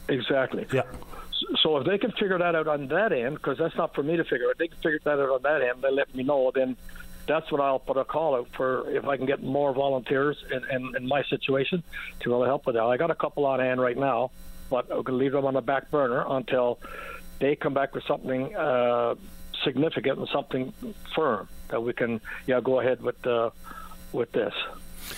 [0.08, 0.66] Exactly.
[0.72, 0.82] Yeah.
[1.62, 4.16] So if they can figure that out on that end, because that's not for me
[4.16, 5.82] to figure out, they can figure that out on that end.
[5.82, 6.52] They let me know.
[6.54, 6.76] Then
[7.26, 10.64] that's what I'll put a call out for if I can get more volunteers in,
[10.70, 11.82] in, in my situation
[12.20, 12.82] to really help with that.
[12.82, 14.30] I got a couple on hand right now,
[14.70, 16.78] but I'm going to leave them on the back burner until
[17.42, 19.16] they come back with something uh,
[19.64, 20.72] significant and something
[21.14, 23.50] firm that we can yeah go ahead with uh,
[24.12, 24.54] with this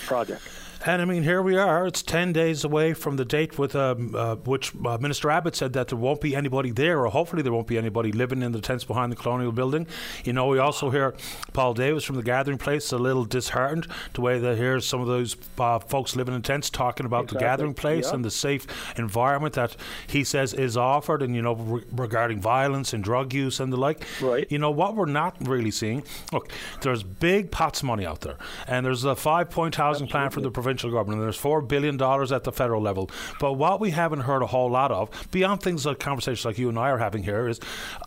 [0.06, 0.42] project.
[0.86, 1.86] And I mean, here we are.
[1.86, 5.72] It's 10 days away from the date with um, uh, which uh, Minister Abbott said
[5.72, 8.60] that there won't be anybody there, or hopefully there won't be anybody living in the
[8.60, 9.86] tents behind the Colonial Building.
[10.24, 11.14] You know, we also hear
[11.54, 15.06] Paul Davis from the Gathering Place a little disheartened the way that hears some of
[15.06, 17.38] those uh, folks living in tents talking about exactly.
[17.38, 18.14] the Gathering Place yeah.
[18.14, 18.66] and the safe
[18.98, 23.58] environment that he says is offered, and, you know, re- regarding violence and drug use
[23.58, 24.04] and the like.
[24.20, 24.46] Right.
[24.50, 26.52] You know, what we're not really seeing, look,
[26.82, 28.36] there's big pots of money out there,
[28.68, 30.12] and there's a five point housing Absolutely.
[30.12, 33.08] plan for the provincial provincial government, and there's four billion dollars at the federal level.
[33.38, 36.68] But what we haven't heard a whole lot of, beyond things like conversations like you
[36.68, 37.60] and I are having here, is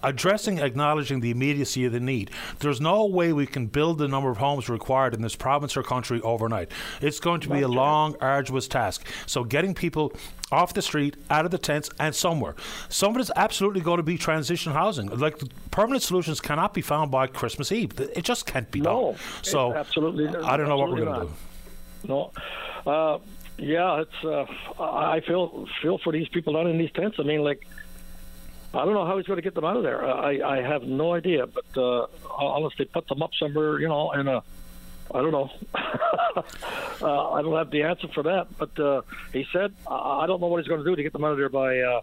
[0.04, 2.32] addressing, acknowledging the immediacy of the need.
[2.60, 5.84] There's no way we can build the number of homes required in this province or
[5.84, 6.72] country overnight.
[7.02, 9.06] It's going to be a long, arduous task.
[9.26, 10.14] So getting people
[10.52, 12.56] off the street, out of the tents, and somewhere.
[12.90, 15.08] Some of it is absolutely going to be transition housing.
[15.08, 15.42] Like
[15.72, 18.00] permanent solutions cannot be found by Christmas Eve.
[18.00, 19.20] It just can't be no, done.
[19.42, 21.34] So absolutely, I don't know what we're going to do.
[22.04, 22.32] No,
[22.86, 23.20] uh,
[23.58, 24.24] yeah, it's.
[24.24, 24.46] Uh,
[24.82, 27.18] I feel feel for these people down in these tents.
[27.20, 27.68] I mean, like.
[28.74, 30.06] I don't know how he's going to get them out of there.
[30.06, 34.28] I, I have no idea, but uh, honestly, put them up somewhere, you know, in
[34.28, 34.44] a
[35.14, 35.50] I don't know.
[37.02, 38.48] uh, I don't have the answer for that.
[38.58, 39.02] But uh,
[39.32, 41.38] he said, I don't know what he's going to do to get them out of
[41.38, 42.02] there by uh,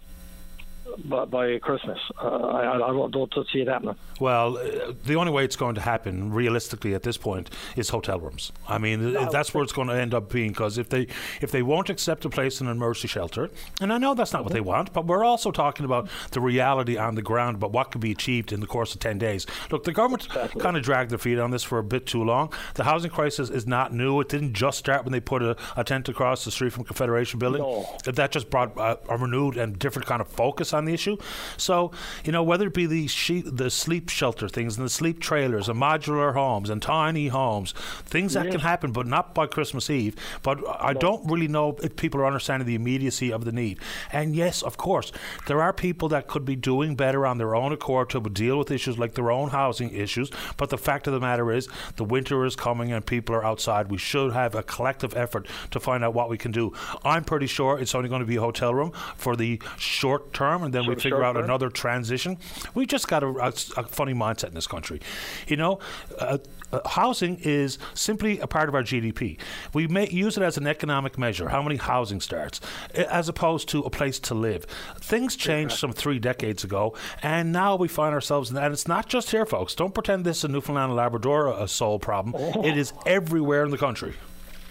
[1.04, 1.98] by, by Christmas.
[2.20, 3.96] Uh, I, I don't, don't see it happening.
[4.20, 8.20] Well, uh, the only way it's going to happen, realistically, at this point, is hotel
[8.20, 8.52] rooms.
[8.68, 10.50] I mean, no, that's where it's going to end up being.
[10.50, 11.06] Because if they
[11.40, 13.50] if they won't accept a place in an emergency shelter,
[13.80, 16.96] and I know that's not what they want, but we're also talking about the reality
[16.96, 19.46] on the ground, but what could be achieved in the course of ten days.
[19.70, 20.60] Look, the government exactly.
[20.60, 22.52] kind of dragged their feet on this for a bit too long.
[22.74, 24.20] The housing crisis is not new.
[24.20, 27.38] It didn't just start when they put a, a tent across the street from Confederation
[27.38, 27.62] Building.
[27.62, 27.88] No.
[28.04, 31.16] That just brought a, a renewed and different kind of focus on the issue.
[31.56, 31.92] So,
[32.24, 35.68] you know, whether it be the she- the sleep shelter things and the sleep trailers
[35.68, 37.72] and modular homes and tiny homes,
[38.04, 40.16] things that can happen, but not by Christmas Eve.
[40.42, 41.00] But I no.
[41.00, 43.78] don't really know if people are understanding the immediacy of the need.
[44.12, 45.12] And yes, of course,
[45.46, 48.70] there are people that could be doing better on their own accord to deal with
[48.70, 50.30] issues like their own housing issues.
[50.56, 53.90] But the fact of the matter is, the winter is coming and people are outside.
[53.90, 56.72] We should have a collective effort to find out what we can do.
[57.04, 60.63] I'm pretty sure it's only going to be a hotel room for the short term,
[60.64, 62.38] and then we figure out another transition.
[62.74, 65.00] We just got a, a, a, funny mindset in this country.
[65.46, 65.78] You know,
[66.18, 66.38] uh,
[66.72, 69.38] uh, housing is simply a part of our GDP.
[69.72, 72.60] We may use it as an economic measure, how many housing starts,
[72.94, 74.64] as opposed to a place to live.
[75.00, 78.64] Things changed some three decades ago, and now we find ourselves in that.
[78.64, 79.74] And it's not just here, folks.
[79.74, 82.34] Don't pretend this is a Newfoundland and Labrador a sole problem.
[82.36, 82.64] Oh.
[82.64, 84.14] It is everywhere in the country.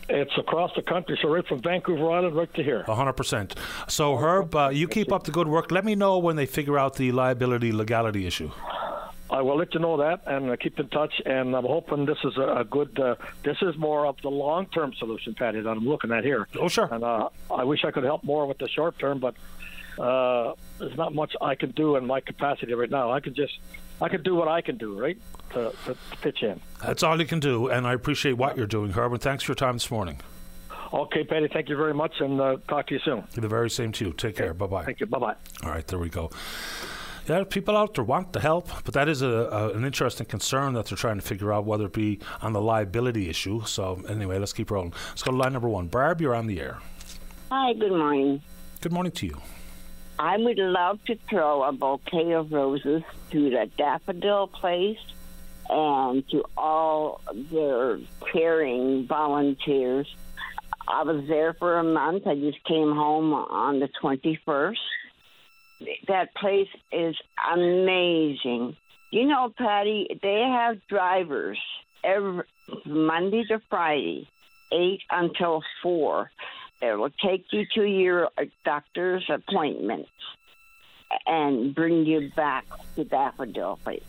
[0.10, 2.84] It's across the country, so right from Vancouver Island right to here.
[2.88, 3.58] 100%.
[3.88, 5.72] So, Herb, uh, you keep up the good work.
[5.72, 8.52] Let me know when they figure out the liability legality issue.
[9.30, 11.14] I will let you know that and uh, keep in touch.
[11.26, 13.00] And I'm hoping this is a, a good.
[13.00, 16.48] Uh, this is more of the long-term solution, Paddy, that I'm looking at here.
[16.60, 16.88] Oh, sure.
[16.92, 19.34] And uh, I wish I could help more with the short term, but
[20.00, 23.12] uh, there's not much I can do in my capacity right now.
[23.12, 23.54] I can just,
[24.02, 25.18] I can do what I can do, right?
[25.52, 26.60] To, to, to pitch in.
[26.82, 29.20] That's all you can do, and I appreciate what you're doing, Herb.
[29.22, 30.20] thanks for your time this morning.
[30.94, 33.24] Okay, Paddy, thank you very much, and uh, talk to you soon.
[33.34, 34.14] The very same to you.
[34.14, 34.54] Take care.
[34.54, 34.86] Bye bye.
[34.86, 35.08] Thank you.
[35.08, 35.36] Bye bye.
[35.64, 36.30] All right, there we go.
[37.28, 40.74] Yeah, people out there want the help, but that is a, a, an interesting concern
[40.74, 43.64] that they're trying to figure out whether it be on the liability issue.
[43.66, 44.94] So anyway, let's keep rolling.
[45.10, 45.88] Let's go to line number one.
[45.88, 46.80] Barb, you're on the air.
[47.50, 48.42] Hi, good morning.
[48.82, 49.42] Good morning to you.
[50.20, 55.00] I would love to throw a bouquet of roses to the daffodil place
[55.70, 57.22] and to all
[57.52, 58.00] their
[58.32, 60.14] caring volunteers.
[60.88, 62.28] I was there for a month.
[62.28, 64.78] I just came home on the 21st.
[66.08, 67.16] That place is
[67.52, 68.76] amazing.
[69.12, 71.60] You know, Paddy, they have drivers
[72.04, 72.44] every
[72.86, 74.28] Monday to Friday,
[74.72, 76.30] 8 until 4
[76.84, 78.30] It'll take you to your
[78.66, 80.08] doctor's appointment
[81.26, 82.66] and bring you back
[82.96, 84.04] to Daffodil Place.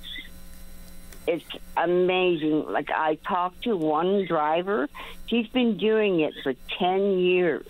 [1.29, 1.45] It's
[1.77, 2.67] amazing.
[2.69, 4.89] Like, I talked to one driver,
[5.27, 7.69] he's been doing it for 10 years.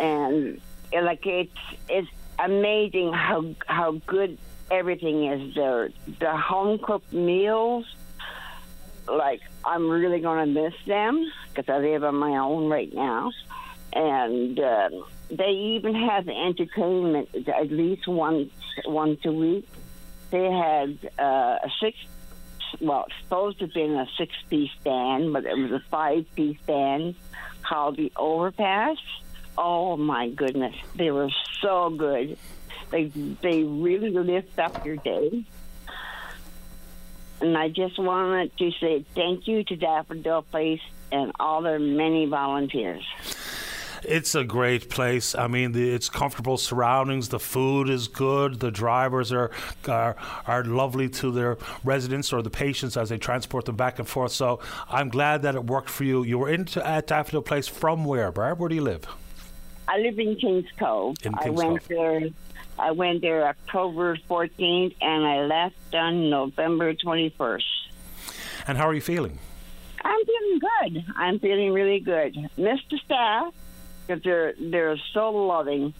[0.00, 0.60] And,
[0.92, 1.56] like, it's,
[1.88, 4.36] it's amazing how, how good
[4.68, 5.90] everything is there.
[6.18, 7.86] The home cooked meals,
[9.08, 13.32] like I'm really gonna miss them because I live on my own right now,
[13.92, 14.90] and uh,
[15.30, 18.52] they even have entertainment at least once
[18.86, 19.68] once a week.
[20.30, 21.96] They had uh, a six.
[22.80, 27.16] Well, it's supposed to have been a six-piece band, but it was a five-piece band
[27.64, 28.96] called the Overpass
[29.62, 31.28] Oh my goodness, they were
[31.60, 32.38] so good.
[32.90, 35.44] They they really lift up your day.
[37.40, 40.80] And I just wanted to say thank you to Daffodil Place
[41.10, 43.04] and all their many volunteers.
[44.02, 45.34] It's a great place.
[45.34, 47.28] I mean, the, it's comfortable surroundings.
[47.28, 48.60] The food is good.
[48.60, 49.50] The drivers are,
[49.86, 54.08] are are lovely to their residents or the patients as they transport them back and
[54.08, 54.32] forth.
[54.32, 56.22] So I'm glad that it worked for you.
[56.22, 58.58] You were into at Daffodil Place from where, Barb?
[58.58, 59.06] Where do you live?
[59.86, 61.16] I live in Kings Cove.
[61.22, 61.88] In Kings I went Cove.
[61.88, 62.20] there.
[62.80, 67.62] I went there October 14th, and I left on November 21st.
[68.66, 69.38] And how are you feeling?
[70.02, 71.04] I'm feeling good.
[71.16, 72.34] I'm feeling really good.
[72.56, 72.98] Mr.
[73.04, 73.52] Staff,
[74.06, 75.92] because they're they're so loving,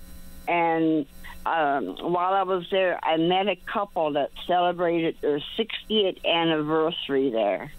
[0.48, 1.05] and
[1.44, 7.73] um, while I was there, I met a couple that celebrated their 60th anniversary there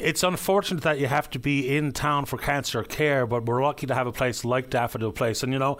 [0.00, 3.86] it's unfortunate that you have to be in town for cancer care, but we're lucky
[3.86, 5.42] to have a place like Daffodil Place.
[5.42, 5.78] And you know,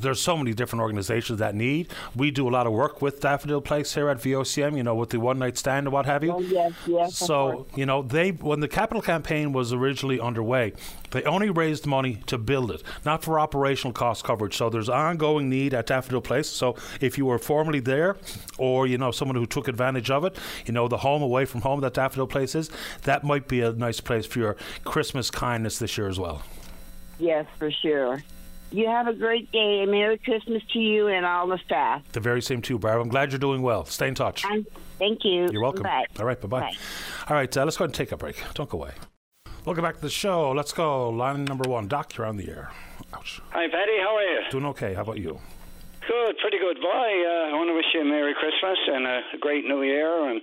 [0.00, 1.92] there's so many different organisations that need.
[2.14, 4.76] We do a lot of work with Daffodil Place here at VOCM.
[4.76, 6.32] You know, with the one night stand and what have you.
[6.32, 7.16] Oh, yes, yes.
[7.16, 10.72] So you know, they when the capital campaign was originally underway,
[11.10, 14.56] they only raised money to build it, not for operational cost coverage.
[14.56, 16.48] So there's ongoing need at Daffodil Place.
[16.48, 18.16] So if you were formerly there,
[18.58, 20.36] or you know someone who took advantage of it,
[20.66, 22.70] you know the home away from home that Daffodil Place is,
[23.02, 26.42] that might be a nice place for your Christmas kindness this year as well.
[27.18, 28.22] Yes, for sure.
[28.70, 29.86] You have a great day.
[29.86, 32.02] Merry Christmas to you and all the staff.
[32.12, 33.00] The very same to you, Barb.
[33.00, 33.86] I'm glad you're doing well.
[33.86, 34.42] Stay in touch.
[34.98, 35.48] thank you.
[35.50, 35.84] You're welcome.
[35.84, 36.04] Bye.
[36.18, 36.60] All right, bye-bye.
[36.60, 36.76] Bye.
[37.28, 38.42] All right, uh, let's go ahead and take a break.
[38.54, 38.92] Don't go away.
[39.68, 40.52] Welcome back to the show.
[40.52, 41.10] Let's go.
[41.10, 41.88] Line number one.
[41.88, 42.70] Doc, you're on the air.
[43.12, 43.42] Ouch.
[43.50, 43.98] Hi, Paddy.
[44.00, 44.40] How are you?
[44.50, 44.94] Doing okay.
[44.94, 45.38] How about you?
[46.08, 46.78] Good, pretty good.
[46.80, 46.88] Bye.
[46.88, 50.40] Uh, I want to wish you a Merry Christmas and a great New Year and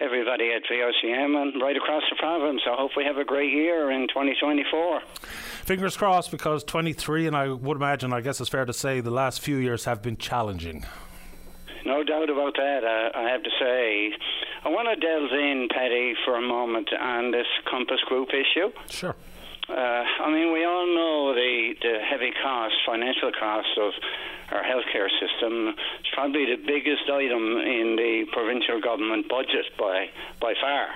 [0.00, 2.62] everybody at VOCM and right across the province.
[2.66, 5.02] I hope we have a great year in 2024.
[5.62, 9.12] Fingers crossed because 23, and I would imagine, I guess it's fair to say, the
[9.12, 10.84] last few years have been challenging.
[11.84, 12.82] No doubt about that.
[12.84, 14.12] Uh, I have to say,
[14.64, 18.72] I want to delve in, Paddy, for a moment on this Compass Group issue.
[18.90, 19.14] Sure.
[19.68, 23.92] Uh, I mean, we all know the, the heavy cost, financial cost of
[24.52, 25.74] our healthcare system.
[26.00, 30.08] It's probably the biggest item in the provincial government budget by
[30.40, 30.88] by far.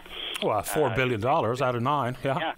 [0.42, 2.16] Well, four Uh, billion dollars out of nine.
[2.22, 2.38] Yeah.
[2.38, 2.52] Yeah.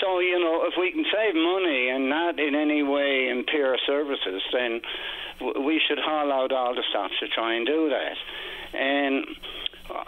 [0.00, 4.42] So, you know, if we can save money and not in any way impair services,
[4.52, 4.80] then
[5.64, 8.16] we should haul out all the stops to try and do that.
[8.78, 9.24] And
[9.90, 10.04] uh,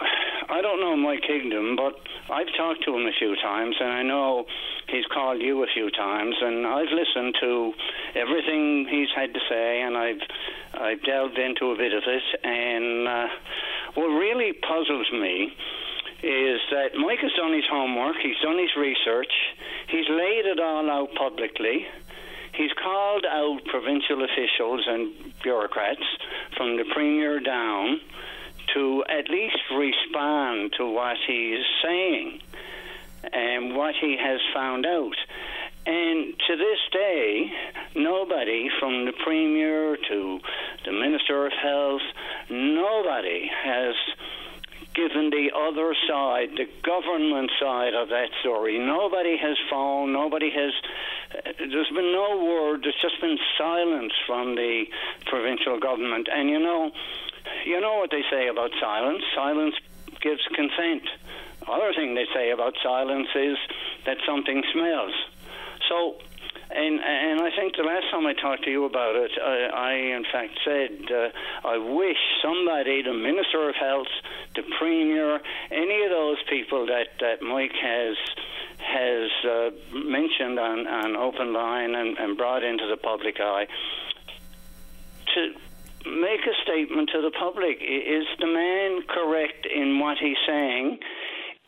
[0.49, 1.95] I don't know Mike Kingdom, but
[2.31, 4.45] I've talked to him a few times, and I know
[4.89, 7.73] he's called you a few times, and I've listened to
[8.15, 10.21] everything he's had to say, and I've
[10.73, 13.27] I've delved into a bit of it, and uh,
[13.95, 15.53] what really puzzles me
[16.23, 19.31] is that Mike has done his homework, he's done his research,
[19.93, 21.85] he's laid it all out publicly.
[22.55, 25.13] He's called out provincial officials and
[25.43, 26.03] bureaucrats
[26.57, 28.01] from the premier down
[28.73, 32.41] to at least respond to what he's saying
[33.31, 35.15] and what he has found out.
[35.85, 37.51] And to this day,
[37.95, 40.39] nobody from the Premier to
[40.85, 42.01] the Minister of Health,
[42.49, 43.95] nobody has
[44.95, 48.77] given the other side, the government side of that story.
[48.79, 50.73] Nobody has phoned, nobody has.
[51.33, 54.85] Uh, there's been no word, there's just been silence from the
[55.25, 56.27] provincial government.
[56.31, 56.91] And you know,
[57.65, 59.23] you know what they say about silence?
[59.35, 59.75] Silence
[60.21, 61.03] gives consent.
[61.67, 63.57] Other thing they say about silence is
[64.05, 65.13] that something smells.
[65.89, 66.15] So,
[66.75, 69.93] and and I think the last time I talked to you about it, I, I
[69.93, 74.07] in fact said uh, I wish somebody, the Minister of Health,
[74.55, 75.39] the Premier,
[75.71, 78.15] any of those people that that Mike has
[78.79, 83.67] has uh, mentioned on on open line and, and brought into the public eye
[85.33, 85.53] to
[86.05, 87.77] make a statement to the public.
[87.81, 90.99] Is the man correct in what he's saying?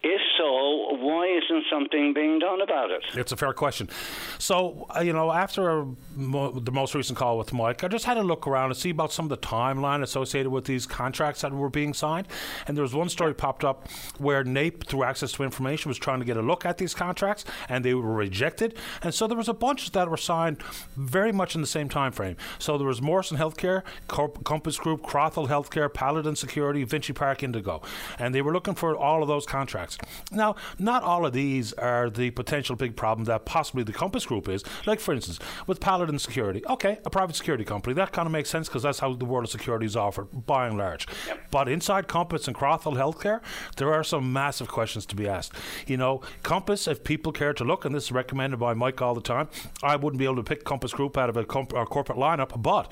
[0.04, 3.04] If so, why isn't something being done about it?
[3.16, 3.90] It's a fair question.
[4.38, 8.18] So, uh, you know, after mo- the most recent call with Mike, I just had
[8.18, 11.52] a look around and see about some of the timeline associated with these contracts that
[11.54, 12.28] were being signed.
[12.68, 13.88] And there was one story popped up
[14.20, 17.44] where NAPE, through access to information, was trying to get a look at these contracts,
[17.68, 18.76] and they were rejected.
[19.02, 20.62] And so there was a bunch that were signed
[20.96, 22.36] very much in the same time frame.
[22.60, 27.82] So there was Morrison Healthcare, Corp- Compass Group, Crothall Healthcare, Paladin Security, Vinci Park Indigo,
[28.20, 29.95] and they were looking for all of those contracts.
[30.32, 34.50] Now, not all of these are the potential big problem that possibly the Compass Group
[34.50, 34.64] is.
[34.86, 38.50] Like, for instance, with Paladin Security, okay, a private security company, that kind of makes
[38.50, 41.08] sense because that's how the world of security is offered, by and large.
[41.52, 43.42] But inside Compass and Crothall Healthcare,
[43.78, 45.54] there are some massive questions to be asked.
[45.88, 49.16] You know, Compass, if people care to look, and this is recommended by Mike all
[49.16, 49.50] the time,
[49.84, 52.62] I wouldn't be able to pick Compass Group out of a comp- or corporate lineup,
[52.62, 52.92] but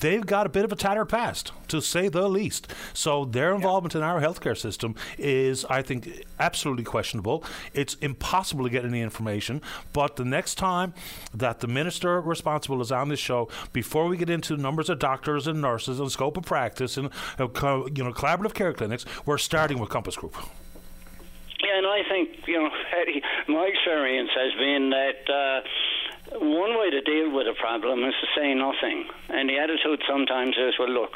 [0.00, 2.68] they've got a bit of a tattered past, to say the least.
[2.92, 7.44] So their involvement in our healthcare system is, I think, absolutely questionable.
[7.74, 9.62] It's impossible to get any information.
[9.92, 10.94] But the next time
[11.34, 15.46] that the minister responsible is on this show, before we get into numbers of doctors
[15.46, 17.48] and nurses and scope of practice and uh,
[17.94, 20.36] you know collaborative care clinics, we're starting with Compass Group.
[21.60, 22.70] Yeah, and I think you know
[23.00, 28.14] Eddie, my experience has been that uh, one way to deal with a problem is
[28.20, 31.12] to say nothing, and the attitude sometimes is, well, look.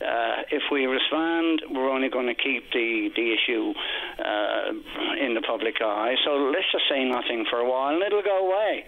[0.00, 3.74] Uh, if we respond, we're only going to keep the the issue
[4.18, 4.72] uh,
[5.20, 6.16] in the public eye.
[6.24, 8.86] So let's just say nothing for a while, and it'll go away.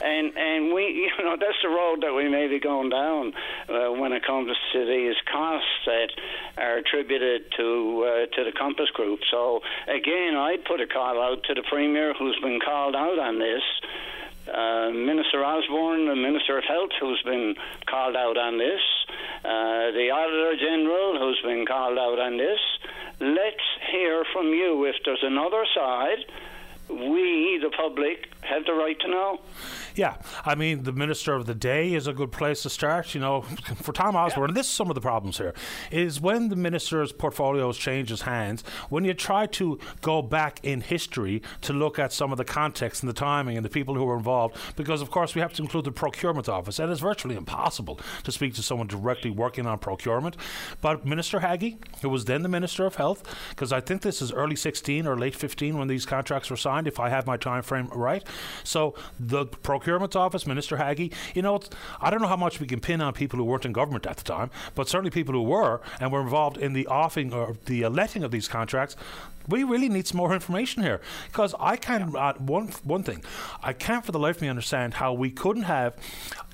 [0.00, 3.32] And and we, you know, that's the road that we may be going down
[3.68, 6.08] uh, when it comes to these costs that
[6.56, 9.20] are attributed to uh, to the Compass Group.
[9.30, 13.38] So again, I'd put a call out to the Premier, who's been called out on
[13.38, 13.62] this.
[14.48, 17.54] Uh, Minister Osborne, the Minister of Health, who's been
[17.86, 18.80] called out on this,
[19.44, 22.60] uh, the Auditor General, who's been called out on this.
[23.20, 26.24] Let's hear from you if there's another side.
[26.88, 29.40] We, the public, have the right to know.
[29.94, 33.14] Yeah, I mean, the minister of the day is a good place to start.
[33.14, 33.42] You know,
[33.82, 34.48] for Tom Osborne, yeah.
[34.48, 35.54] and this is some of the problems here,
[35.90, 41.42] is when the minister's portfolios changes hands, when you try to go back in history
[41.62, 44.16] to look at some of the context and the timing and the people who were
[44.16, 48.00] involved, because of course we have to include the procurement office, and it's virtually impossible
[48.24, 50.36] to speak to someone directly working on procurement.
[50.80, 54.32] But Minister Haggie, who was then the Minister of Health, because I think this is
[54.32, 57.62] early 16 or late 15 when these contracts were signed, if I have my time
[57.62, 58.24] frame right.
[58.64, 61.10] So the procurement Procurement Office, Minister Haggie.
[61.34, 61.60] You know,
[62.00, 64.16] I don't know how much we can pin on people who weren't in government at
[64.16, 67.84] the time, but certainly people who were and were involved in the offing or the
[67.84, 68.96] uh, letting of these contracts
[69.48, 72.14] we really need some more information here because I can't.
[72.14, 73.24] Uh, one one thing,
[73.62, 75.96] I can't for the life of me understand how we couldn't have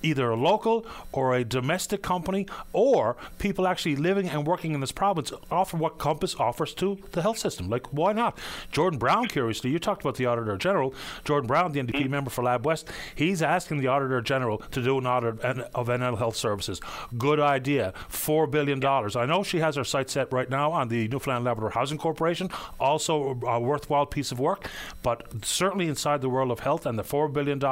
[0.03, 4.93] either a local or a domestic company or people actually living and working in this
[4.93, 7.69] province offer what Compass offers to the health system.
[7.69, 8.39] Like, why not?
[8.71, 10.95] Jordan Brown, curiously, you talked about the Auditor General.
[11.25, 12.11] Jordan Brown, the NDP mm.
[12.11, 16.19] member for Lab West, he's asking the Auditor General to do an audit of NL
[16.19, 16.81] Health Services.
[17.19, 17.93] Good idea.
[18.11, 18.85] $4 billion.
[18.85, 22.51] I know she has her sights set right now on the Newfoundland Labrador Housing Corporation
[22.81, 24.71] also a worthwhile piece of work,
[25.03, 27.63] but certainly inside the world of health and the $4 billion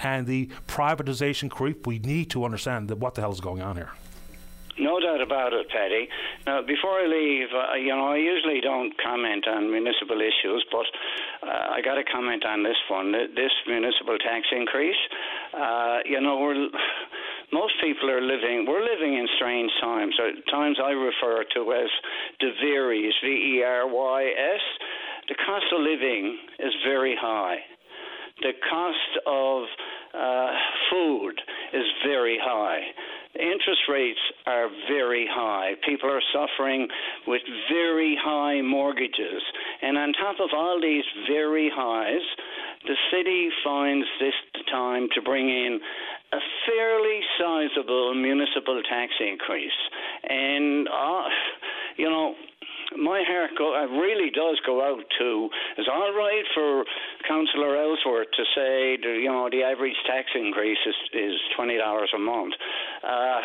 [0.00, 3.90] and the privatization creep, we need to understand what the hell is going on here.
[4.78, 6.08] No doubt about it, Paddy.
[6.46, 10.86] Now, before I leave, uh, you know, I usually don't comment on municipal issues, but
[11.42, 13.12] uh, I got to comment on this one.
[13.12, 15.00] This municipal tax increase.
[15.56, 16.68] Uh, you know, we're
[17.52, 20.14] most people are living, we're living in strange times,
[20.50, 21.90] times I refer to as
[22.62, 24.60] Veries, V E R Y S.
[25.28, 27.58] The cost of living is very high.
[28.42, 29.64] The cost of
[30.14, 30.50] uh,
[30.90, 31.40] food
[31.72, 32.80] is very high.
[33.38, 35.74] Interest rates are very high.
[35.86, 36.88] People are suffering
[37.26, 39.42] with very high mortgages.
[39.82, 42.26] And on top of all these very highs,
[42.86, 44.34] the city finds this
[44.70, 45.80] time to bring in
[46.32, 49.78] a fairly sizable municipal tax increase.
[50.28, 51.28] And, uh,
[51.96, 52.34] you know,
[52.98, 55.48] my heart go, uh, really does go out to
[55.78, 56.84] it's all right for
[57.28, 62.10] Councillor Ellsworth to say the, you know the average tax increase is, is twenty dollars
[62.14, 62.54] a month.
[63.02, 63.40] Uh,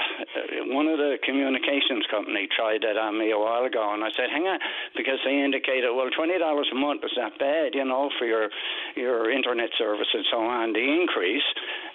[0.73, 4.29] one of the communications company tried that on me a while ago, and I said,
[4.29, 4.59] "Hang on,"
[4.95, 8.49] because they indicated, well, twenty dollars a month is not bad, you know, for your
[8.95, 10.73] your internet service and so on.
[10.73, 11.45] The increase,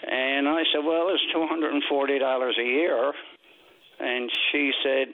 [0.06, 3.12] and I said, well, it's two hundred and forty dollars a year.
[4.01, 5.09] And she said,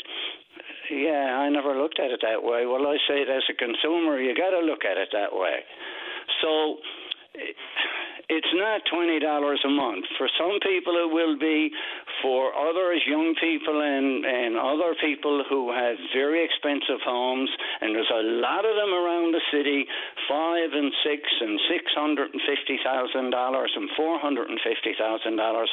[0.91, 2.67] yeah, I never looked at it that way.
[2.67, 5.65] Well, I say it as a consumer, you got to look at it that way.
[6.43, 6.77] So
[8.29, 10.05] it's not twenty dollars a month.
[10.19, 11.71] For some people, it will be.
[12.23, 18.11] For others, young people and and other people who have very expensive homes, and there's
[18.11, 19.85] a lot of them around the city,
[20.29, 24.97] five and six and six hundred and fifty thousand dollars and four hundred and fifty
[24.99, 25.69] thousand dollars.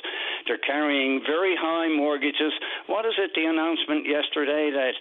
[0.48, 2.54] They're carrying very high mortgages.
[2.88, 3.32] What is it?
[3.36, 4.94] The announcement yesterday that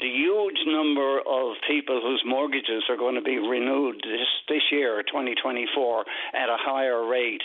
[0.00, 5.02] the huge number of people whose mortgages are going to be renewed this this year,
[5.06, 6.04] 2024,
[6.34, 7.42] at a higher rate.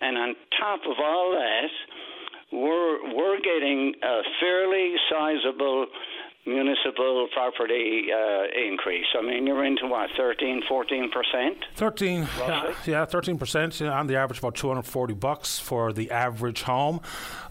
[0.00, 1.70] And on top of all that,
[2.52, 5.86] we're we're getting a fairly sizable
[6.46, 9.06] municipal property uh, increase.
[9.18, 11.64] I mean, you're into what, 13, 14 percent?
[11.74, 17.00] 13, yeah, yeah, 13 percent on the average, about 240 bucks for the average home,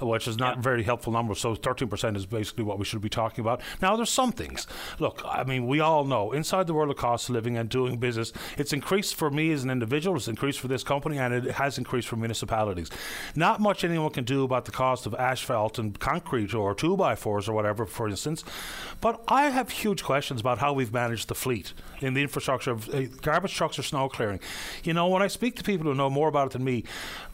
[0.01, 0.59] which is not yeah.
[0.59, 1.35] a very helpful number.
[1.35, 3.61] So 13 percent is basically what we should be talking about.
[3.81, 4.65] Now, there's some things.
[4.99, 7.97] Look, I mean, we all know inside the world of cost of living and doing
[7.97, 11.51] business, it's increased for me as an individual, it's increased for this company, and it
[11.51, 12.89] has increased for municipalities.
[13.35, 17.15] Not much anyone can do about the cost of asphalt and concrete or two by
[17.15, 18.43] fours or whatever, for instance.
[19.01, 22.93] But I have huge questions about how we've managed the fleet in the infrastructure of
[22.93, 24.39] uh, garbage trucks or snow clearing.
[24.83, 26.83] You know, when I speak to people who know more about it than me,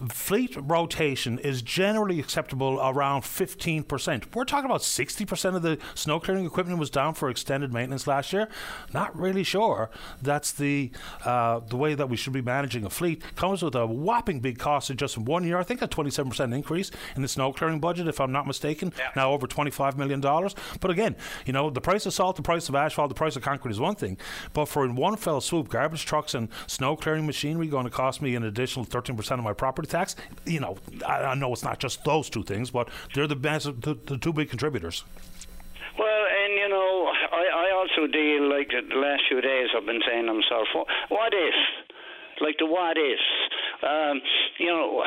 [0.09, 4.33] fleet rotation is generally acceptable around 15%.
[4.33, 8.33] We're talking about 60% of the snow clearing equipment was down for extended maintenance last
[8.33, 8.47] year.
[8.93, 9.89] Not really sure
[10.21, 10.91] that's the
[11.25, 13.23] uh, the way that we should be managing a fleet.
[13.35, 15.57] Comes with a whopping big cost in just one year.
[15.57, 18.93] I think a 27% increase in the snow clearing budget, if I'm not mistaken.
[18.97, 19.09] Yeah.
[19.15, 20.21] Now over $25 million.
[20.21, 21.15] But again,
[21.45, 23.79] you know, the price of salt, the price of asphalt, the price of concrete is
[23.79, 24.17] one thing.
[24.53, 28.21] But for in one fell swoop, garbage trucks and snow clearing machinery going to cost
[28.21, 30.15] me an additional 13% of my property tax,
[30.45, 30.77] you know,
[31.07, 34.17] I, I know it's not just those two things, but they're the, best, the, the
[34.17, 35.03] two big contributors.
[35.97, 39.67] Well, and you know, I, I also deal like the last few days.
[39.75, 40.67] I've been saying to myself,
[41.09, 41.55] what if,
[42.39, 43.21] like the what ifs,
[43.83, 44.21] um,
[44.57, 45.03] you know,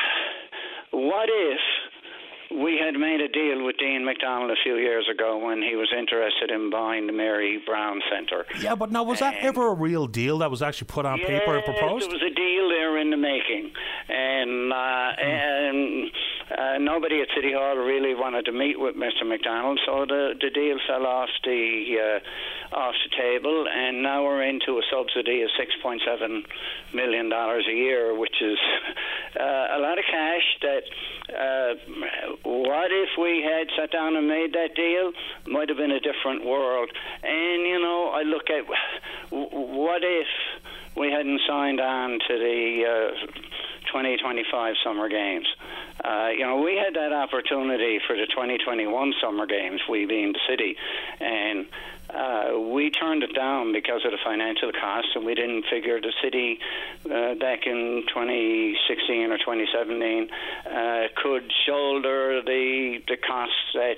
[0.93, 1.61] what if
[2.50, 5.92] we had made a deal with Dean McDonald a few years ago when he was
[5.96, 8.46] interested in buying the Mary Brown Centre.
[8.60, 11.56] Yeah, but now was that ever a real deal that was actually put on paper
[11.56, 12.10] and proposed?
[12.10, 13.72] There was a deal there in the making,
[14.08, 15.26] and uh, hmm.
[15.26, 16.10] and
[16.59, 19.26] uh, nobody at City Hall really wanted to meet with Mr.
[19.26, 22.20] McDonald, so the the deal fell off the
[22.72, 26.44] uh, off the table, and now we're into a subsidy of six point seven
[26.93, 28.59] million dollars a year, which is
[29.40, 30.82] uh, a lot of cash that
[31.32, 31.74] uh,
[32.44, 35.12] what if we had sat down and made that deal?
[35.47, 36.90] Might have been a different world.
[37.22, 38.64] And, you know, I look at
[39.31, 40.26] what if
[40.97, 43.09] we hadn't signed on to the
[43.94, 45.46] uh, 2025 Summer Games?
[46.04, 50.40] Uh, you know, we had that opportunity for the 2021 Summer Games, we being the
[50.48, 50.76] city,
[51.20, 51.66] and
[52.15, 56.12] uh, we turned it down because of the financial costs, and we didn't figure the
[56.23, 56.59] city
[57.07, 60.28] uh, back in 2016 or 2017
[60.66, 63.97] uh, could shoulder the the costs that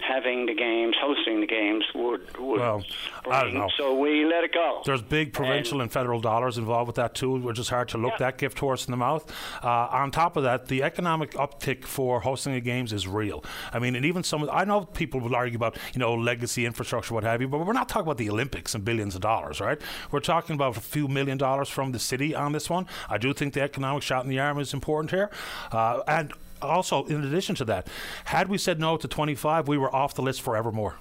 [0.00, 2.60] having the games, hosting the games would would.
[2.60, 2.82] Well,
[3.22, 3.34] bring.
[3.34, 3.68] I don't know.
[3.76, 4.82] So we let it go.
[4.84, 7.98] There's big provincial and, and federal dollars involved with that too, which is hard to
[7.98, 8.26] look yeah.
[8.26, 9.30] that gift horse in the mouth.
[9.62, 13.44] Uh, on top of that, the economic uptick for hosting the games is real.
[13.72, 14.48] I mean, and even some.
[14.50, 17.72] I know people will argue about you know legacy infrastructure, what have you, but we're
[17.72, 19.80] not talking about the Olympics and billions of dollars, right?
[20.10, 22.86] We're talking about a few million dollars from the city on this one.
[23.08, 25.30] I do think the economic shot in the arm is important here,
[25.72, 27.86] uh, and also in addition to that,
[28.24, 30.96] had we said no to 25, we were off the list forevermore.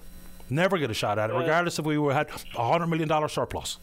[0.50, 3.80] Never get a shot at it, regardless if we had a hundred million dollar surplus.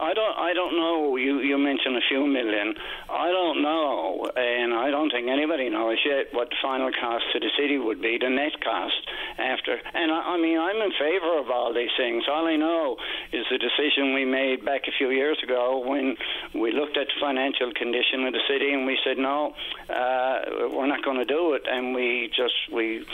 [0.00, 0.36] I don't.
[0.38, 1.16] I don't know.
[1.16, 2.74] You you mentioned a few million.
[3.08, 7.40] I don't know, and I don't think anybody knows yet what the final cost to
[7.40, 8.98] the city would be, the net cost
[9.38, 9.78] after.
[9.94, 12.24] And I, I mean, I'm in favour of all these things.
[12.28, 12.96] All I know
[13.32, 16.16] is the decision we made back a few years ago when
[16.54, 19.54] we looked at the financial condition of the city and we said no,
[19.88, 23.04] uh, we're not going to do it, and we just we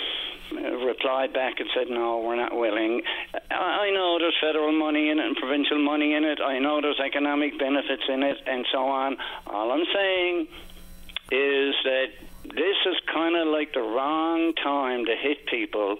[0.53, 3.03] replied back and said, no, we're not willing.
[3.51, 6.41] I know there's federal money in it and provincial money in it.
[6.41, 9.17] I know there's economic benefits in it and so on.
[9.47, 10.47] All I'm saying
[11.33, 12.09] is that
[12.45, 15.99] this is kind of like the wrong time to hit people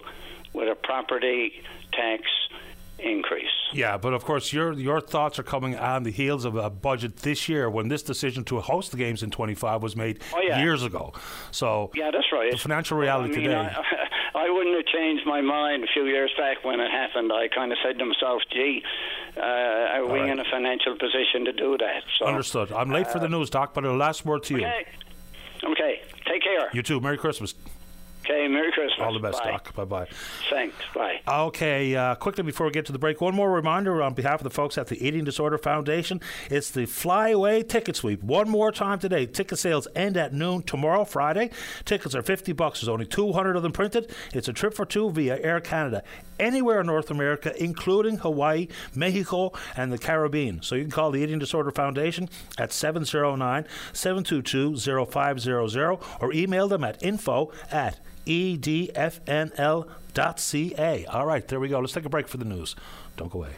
[0.53, 1.61] with a property
[1.91, 2.23] tax
[3.03, 3.49] increase.
[3.73, 7.17] Yeah, but of course, your your thoughts are coming on the heels of a budget
[7.17, 10.61] this year when this decision to host the games in 25 was made oh, yeah.
[10.61, 11.13] years ago.
[11.51, 12.51] So yeah, that's right.
[12.51, 13.55] The financial reality I mean, today.
[13.55, 17.31] I, I, wouldn't have changed my mind a few years back when it happened.
[17.31, 18.83] I kind of said to myself, "Gee,
[19.37, 20.29] uh, are we right.
[20.29, 22.71] in a financial position to do that?" So, Understood.
[22.71, 24.85] I'm late uh, for the uh, news, Doc, but a last word to okay.
[25.63, 25.71] you.
[25.71, 26.01] Okay.
[26.27, 26.69] Take care.
[26.73, 26.99] You too.
[26.99, 27.53] Merry Christmas.
[28.23, 28.99] Okay, Merry Christmas.
[28.99, 29.51] All the best, bye.
[29.51, 29.73] Doc.
[29.75, 30.07] Bye bye.
[30.49, 30.75] Thanks.
[30.93, 31.21] Bye.
[31.27, 34.43] Okay, uh, quickly before we get to the break, one more reminder on behalf of
[34.43, 36.21] the folks at the Eating Disorder Foundation.
[36.49, 38.21] It's the Flyaway Ticket Sweep.
[38.21, 39.25] One more time today.
[39.25, 41.49] Ticket sales end at noon tomorrow, Friday.
[41.83, 42.81] Tickets are 50 bucks.
[42.81, 44.11] There's only 200 of them printed.
[44.33, 46.03] It's a trip for two via Air Canada
[46.39, 50.61] anywhere in North America, including Hawaii, Mexico, and the Caribbean.
[50.61, 56.83] So you can call the Eating Disorder Foundation at 709 722 0500 or email them
[56.83, 59.85] at info at edfnl.ca.
[61.05, 61.79] All right, there we go.
[61.79, 62.75] Let's take a break for the news.
[63.17, 63.51] Don't go away.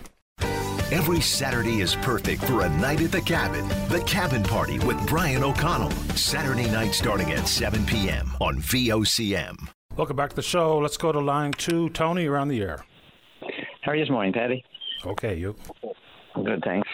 [0.92, 3.68] Every Saturday is perfect for a night at the cabin.
[3.90, 5.92] The Cabin Party with Brian O'Connell.
[6.16, 8.32] Saturday night starting at 7 p.m.
[8.40, 9.56] on VOCM.
[9.96, 10.78] Welcome back to the show.
[10.78, 11.90] Let's go to line two.
[11.90, 12.86] Tony, around the air.
[13.82, 14.64] How are you this morning, Paddy?
[15.06, 15.56] Okay, you.
[16.36, 16.88] Good, thanks.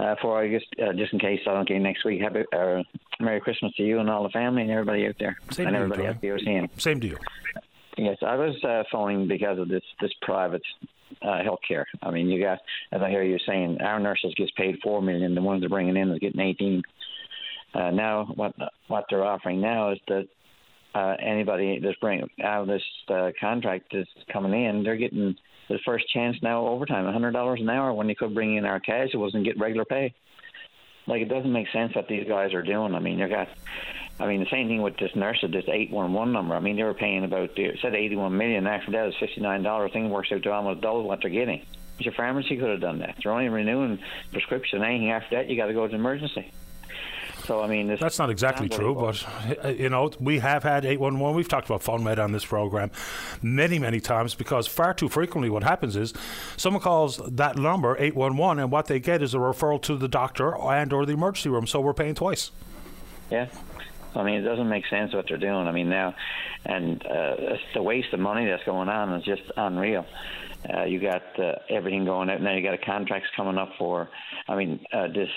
[0.00, 2.82] Uh, for just uh, just in case I don't get next week, happy uh,
[3.18, 6.06] Merry Christmas to you and all the family and everybody out there, Same and everybody
[6.06, 6.80] at VOCM.
[6.80, 7.18] Same to you.
[7.98, 10.62] Yes, I was uh, phoning because of this this private
[11.20, 11.86] uh, health care.
[12.02, 12.60] I mean, you got
[12.92, 15.96] as I hear you saying, our nurses gets paid four million, the ones they're bringing
[15.96, 16.82] in is getting eighteen.
[17.74, 18.54] Uh, now, what
[18.88, 20.28] what they're offering now is that
[20.94, 25.36] uh, anybody that's bringing out of this uh, contract is coming in, they're getting
[25.70, 28.64] the first chance now overtime, a hundred dollars an hour when they could bring in
[28.64, 30.12] our casuals and get regular pay.
[31.06, 32.94] Like it doesn't make sense what these guys are doing.
[32.94, 33.48] I mean, you got.
[34.18, 36.54] I mean, the same thing with this nurse at this 811 number.
[36.54, 38.66] I mean, they were paying about, they said 81 million.
[38.66, 39.92] After that, it's $59.
[39.94, 41.64] thing works out to almost double what they're getting.
[42.00, 43.16] Your pharmacy could have done that.
[43.22, 43.98] They're only renewing
[44.30, 44.84] prescription.
[44.84, 46.52] Anything after that, you got to go to emergency.
[47.50, 49.26] So I mean, that's not exactly true, but
[49.64, 51.34] uh, you know, we have had 811.
[51.36, 52.92] We've talked about phone PhoneMed on this program
[53.42, 56.14] many, many times because far too frequently what happens is
[56.56, 60.56] someone calls that number 811, and what they get is a referral to the doctor
[60.56, 61.66] and or the emergency room.
[61.66, 62.52] So we're paying twice.
[63.32, 63.48] Yeah.
[64.14, 65.66] I mean, it doesn't make sense what they're doing.
[65.66, 66.14] I mean, now,
[66.64, 70.06] and uh, the waste of money that's going on is just unreal.
[70.72, 72.40] Uh, you got uh, everything going out.
[72.40, 74.08] Now you got a contracts coming up for,
[74.46, 75.30] I mean, uh, this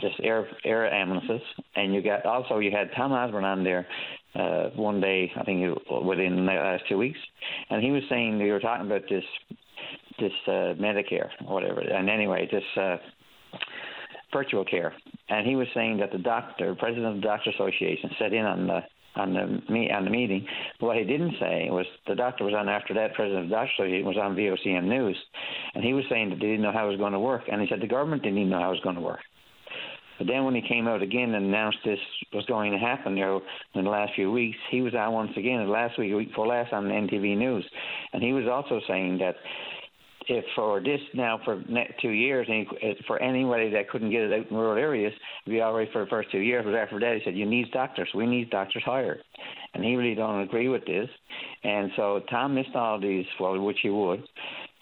[0.00, 1.40] this air air ambulances,
[1.76, 3.86] and you got also you had Tom Osborne on there
[4.34, 7.18] uh, one day, I think within the last two weeks,
[7.68, 9.24] and he was saying they were talking about this
[10.18, 11.80] this uh, Medicare or whatever.
[11.80, 12.96] And anyway, this uh,
[14.32, 14.94] virtual care,
[15.28, 18.66] and he was saying that the doctor, president of the Doctor Association, sat in on
[18.66, 18.80] the
[19.16, 20.46] on the me on the meeting.
[20.78, 23.14] What he didn't say was the doctor was on after that.
[23.14, 25.16] President of the Doctor Association was on VOCM News,
[25.74, 27.60] and he was saying that they didn't know how it was going to work, and
[27.60, 29.20] he said the government didn't even know how it was going to work.
[30.20, 31.98] But then when he came out again and announced this
[32.34, 33.42] was going to happen, you know,
[33.74, 36.74] in the last few weeks, he was out once again last week, week before last
[36.74, 37.64] on NTV News,
[38.12, 39.36] and he was also saying that
[40.28, 42.66] if for this now for next two years, and
[43.06, 45.14] for anybody that couldn't get it out in rural areas,
[45.48, 46.66] all right for the first two years.
[46.66, 48.10] But after that, he said, "You need doctors.
[48.14, 49.22] We need doctors hired,"
[49.72, 51.08] and he really don't agree with this.
[51.64, 54.22] And so Tom missed all these, well, which he would,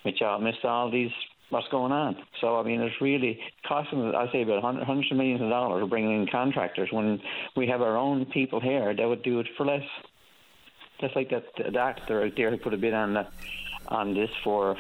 [0.03, 1.13] which uh, missed all these
[1.51, 2.17] what's going on.
[2.41, 4.15] So I mean, it's really costing.
[4.15, 7.21] I say about hundreds of millions of dollars bringing in contractors when
[7.57, 9.85] we have our own people here that would do it for less.
[11.01, 13.27] Just like that doctor out there who put a bid on the,
[13.87, 14.77] on this for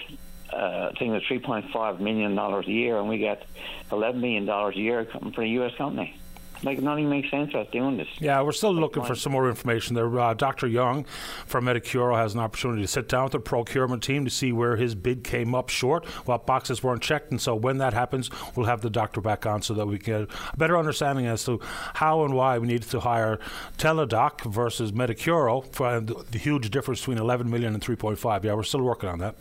[0.52, 3.44] uh, I think it's 3.5 million dollars a year, and we get
[3.92, 5.72] 11 million dollars a year coming from a U.S.
[5.76, 6.18] company.
[6.62, 8.08] Like, nothing makes sense us doing this.
[8.18, 10.18] Yeah, we're still looking for some more information there.
[10.18, 10.66] Uh, Dr.
[10.66, 11.04] Young
[11.46, 14.76] from Medicuro has an opportunity to sit down with the procurement team to see where
[14.76, 17.30] his bid came up short, what boxes weren't checked.
[17.30, 20.26] And so when that happens, we'll have the doctor back on so that we can
[20.26, 21.60] get a better understanding as to
[21.94, 23.38] how and why we needed to hire
[23.76, 28.44] Teladoc versus Medicuro for the huge difference between 11 million and 3.5.
[28.44, 29.36] Yeah, we're still working on that.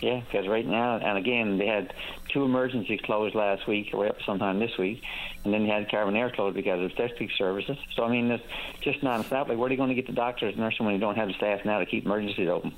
[0.00, 1.92] Yeah, because right now, and again, they had
[2.30, 5.02] two emergencies closed last week, or up sometime this week,
[5.44, 7.76] and then they had Carbonear closed because of testing services.
[7.94, 8.42] So, I mean, it's
[8.80, 9.48] just non-stop.
[9.48, 11.28] Like, where are they going to get the doctors and nurses when you don't have
[11.28, 12.74] the staff now to keep emergencies open?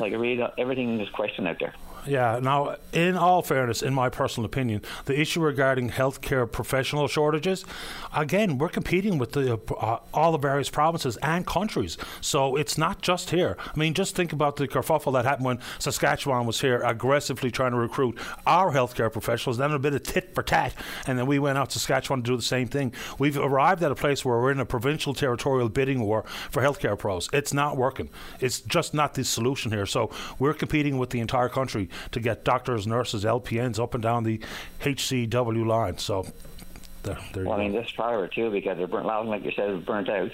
[0.00, 1.74] Like, really, everything is question out there.
[2.06, 2.38] Yeah.
[2.42, 7.64] Now, in all fairness, in my personal opinion, the issue regarding healthcare professional shortages,
[8.14, 11.96] again, we're competing with the, uh, all the various provinces and countries.
[12.20, 13.56] So it's not just here.
[13.60, 17.72] I mean, just think about the kerfuffle that happened when Saskatchewan was here aggressively trying
[17.72, 20.74] to recruit our healthcare professionals, then a bit of tit for tat,
[21.06, 22.92] and then we went out to Saskatchewan to do the same thing.
[23.18, 26.98] We've arrived at a place where we're in a provincial territorial bidding war for healthcare
[26.98, 27.28] pros.
[27.32, 28.10] It's not working.
[28.40, 29.86] It's just not the solution here.
[29.86, 34.24] So we're competing with the entire country to get doctors, nurses, LPNs up and down
[34.24, 34.40] the
[34.80, 35.98] HCW line.
[35.98, 36.26] So
[37.02, 39.84] there, there well, I mean, this power too, because they're burnt, out, like you said,
[39.84, 40.30] burnt out,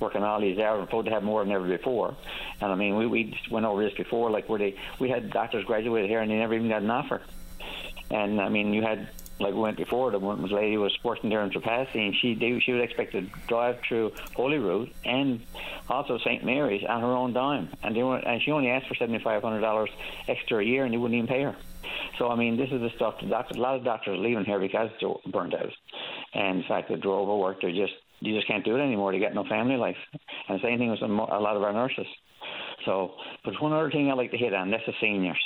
[0.00, 2.16] working all these hours, supposed to have more than ever before.
[2.60, 5.64] And I mean, we we went over this before, like where they we had doctors
[5.64, 7.22] graduated here and they never even got an offer.
[8.10, 9.08] And I mean, you had
[9.40, 12.60] like we went before, the one lady was working there in Trepassey, and she they,
[12.60, 15.40] she was expected to drive through Holyrood and
[15.88, 16.44] also St.
[16.44, 19.42] Mary's on her own dime, and they were, and she only asked for seventy five
[19.42, 19.90] hundred dollars
[20.28, 21.56] extra a year, and they wouldn't even pay her.
[22.18, 23.14] So I mean, this is the stuff.
[23.20, 25.72] The doctors, a lot of doctors are leaving here because they're burnt out,
[26.34, 27.62] and in fact, they're overworked.
[27.62, 29.12] They're just you just can't do it anymore.
[29.12, 29.96] They get no family life,
[30.48, 32.06] and the same thing with a lot of our nurses.
[32.84, 33.12] So,
[33.44, 35.40] but one other thing I'd like to hit on that's the seniors.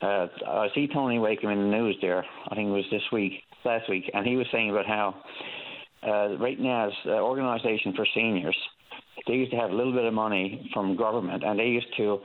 [0.00, 2.24] Uh, I see Tony Wakeham in the news there.
[2.48, 3.32] I think it was this week,
[3.64, 5.14] last week, and he was saying about how
[6.06, 8.56] uh, right now, as uh, organisation for seniors,
[9.26, 12.20] they used to have a little bit of money from government, and they used to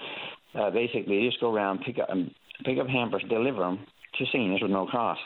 [0.56, 2.30] uh, basically just go around pick up um,
[2.64, 3.80] pick up hampers, deliver them
[4.20, 5.22] to seniors with no cost.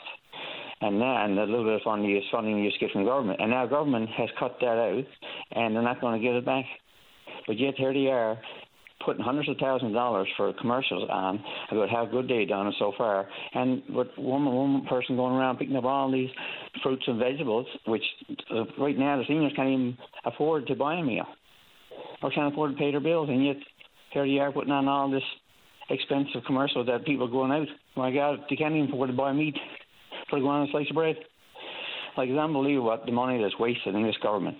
[0.80, 3.50] And now, and a little bit of funding is funding you get from government, and
[3.50, 5.04] now government has cut that out,
[5.50, 6.64] and they're not going to give it back.
[7.46, 8.38] But yet here they are
[9.04, 12.92] putting hundreds of thousands of dollars for commercials on about how good they've done so
[12.98, 16.30] far, and with one one person going around picking up all these
[16.82, 18.02] fruits and vegetables, which
[18.54, 21.26] uh, right now the seniors can't even afford to buy a meal,
[22.22, 23.56] or can't afford to pay their bills, and yet
[24.12, 25.22] here they are putting on all this
[25.90, 27.68] expensive commercials that people are going out.
[27.96, 29.56] My God, they can't even afford to buy meat
[30.28, 31.16] for going on a slice of bread.
[32.16, 34.56] Like it's unbelievable what the money that's wasted in this government.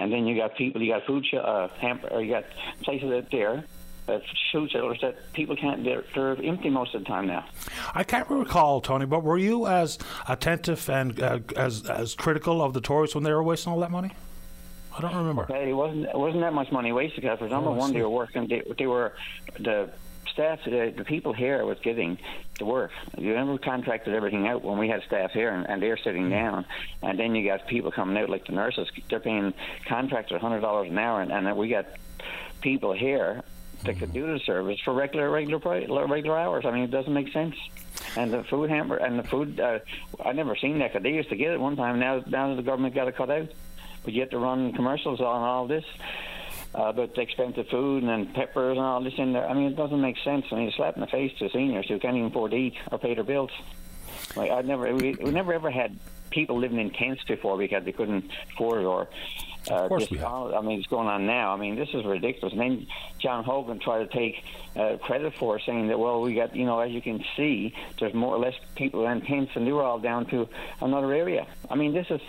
[0.00, 2.44] And then you got people, you got food, sh- uh, hamper, or you got
[2.82, 3.64] places out there
[4.08, 4.18] uh,
[4.50, 5.84] food shelters that people can't.
[5.84, 7.44] They're, they're empty most of the time now.
[7.94, 9.98] I can't recall, Tony, but were you as
[10.28, 13.90] attentive and uh, as as critical of the Tories when they were wasting all that
[13.90, 14.10] money?
[14.96, 15.46] I don't remember.
[15.54, 18.48] It wasn't it wasn't that much money wasted because number Oh, one, they were working.
[18.48, 19.14] They, they were
[19.60, 19.90] the
[20.40, 20.60] staff.
[20.64, 22.18] The, the people here was getting
[22.58, 22.90] the work.
[23.18, 26.20] You remember we contracted everything out when we had staff here, and, and they're sitting
[26.28, 26.30] Mm.
[26.30, 26.66] down.
[27.02, 28.88] And then you got people coming out like the nurses.
[29.08, 29.52] They're paying
[29.86, 31.86] contractors hundred dollars an hour, and, and then we got
[32.60, 33.42] people here
[33.84, 35.58] that could do the service for regular regular
[36.06, 36.64] regular hours.
[36.66, 37.54] I mean, it doesn't make sense.
[38.16, 39.78] And the food hamper and the food, uh,
[40.24, 40.92] I never seen that.
[40.92, 41.98] 'cause they used to get it one time.
[41.98, 43.48] Now, now the government got it cut out.
[44.04, 45.84] But you have to run commercials on all this
[46.74, 49.48] uh, about the expensive food and then peppers and all this in there.
[49.48, 50.46] I mean, it doesn't make sense.
[50.50, 52.56] I mean, it's a slap in the face to seniors who can't even afford to
[52.56, 53.50] eat or pay their bills.
[54.36, 55.98] Like I'd never, we, we never ever had
[56.30, 59.08] people living in tents before because they couldn't afford it or.
[59.70, 60.54] Uh, Of course this- we have.
[60.54, 61.52] I mean, it's going on now.
[61.52, 62.52] I mean, this is ridiculous.
[62.52, 62.86] And then
[63.18, 64.42] John Hogan tried to take
[64.74, 67.74] uh, credit for it, saying that, well, we got, you know, as you can see,
[67.98, 70.48] there's more or less people in tents, and they were all down to
[70.80, 71.46] another area.
[71.68, 72.22] I mean, this is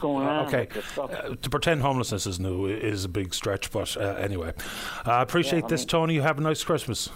[0.00, 0.46] going on.
[0.46, 1.10] Okay, with this stuff.
[1.12, 4.52] uh, to pretend homelessness is new is a big stretch, but uh, anyway,
[5.04, 6.14] I appreciate Yeah, I this, mean- Tony.
[6.14, 7.08] You have a nice Christmas.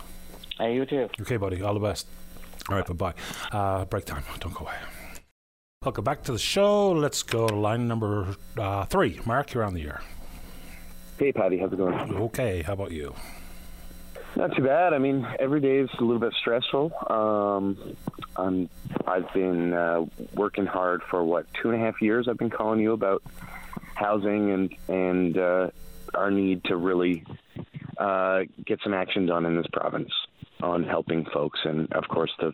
[0.59, 1.09] Hey, you too.
[1.20, 1.62] Okay, buddy.
[1.62, 2.07] All the best.
[2.69, 3.15] All right, bye bye.
[3.59, 4.23] Uh, break time.
[4.40, 4.74] Don't go away.
[5.82, 6.90] Welcome back to the show.
[6.93, 9.19] Let's go to line number uh, three.
[9.24, 10.02] Mark, you're on the air.
[11.19, 11.94] Hey, Paddy, how's it going?
[12.16, 13.15] Okay, how about you?
[14.36, 14.94] Not too bad.
[14.94, 16.93] I mean, every day is a little bit stressful.
[17.11, 17.97] Um,
[18.36, 18.69] I'm,
[19.07, 22.28] I've been uh, working hard for what two and a half years.
[22.28, 23.23] I've been calling you about
[23.94, 25.70] housing and and uh,
[26.15, 27.24] our need to really
[27.98, 30.11] uh, get some action done in this province
[30.62, 31.61] on helping folks.
[31.65, 32.52] And of course, the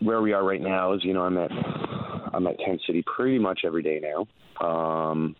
[0.00, 3.38] where we are right now is, you know, I'm at I'm at Tent City pretty
[3.38, 5.36] much every day now, um,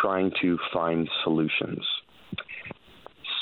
[0.00, 1.84] trying to find solutions.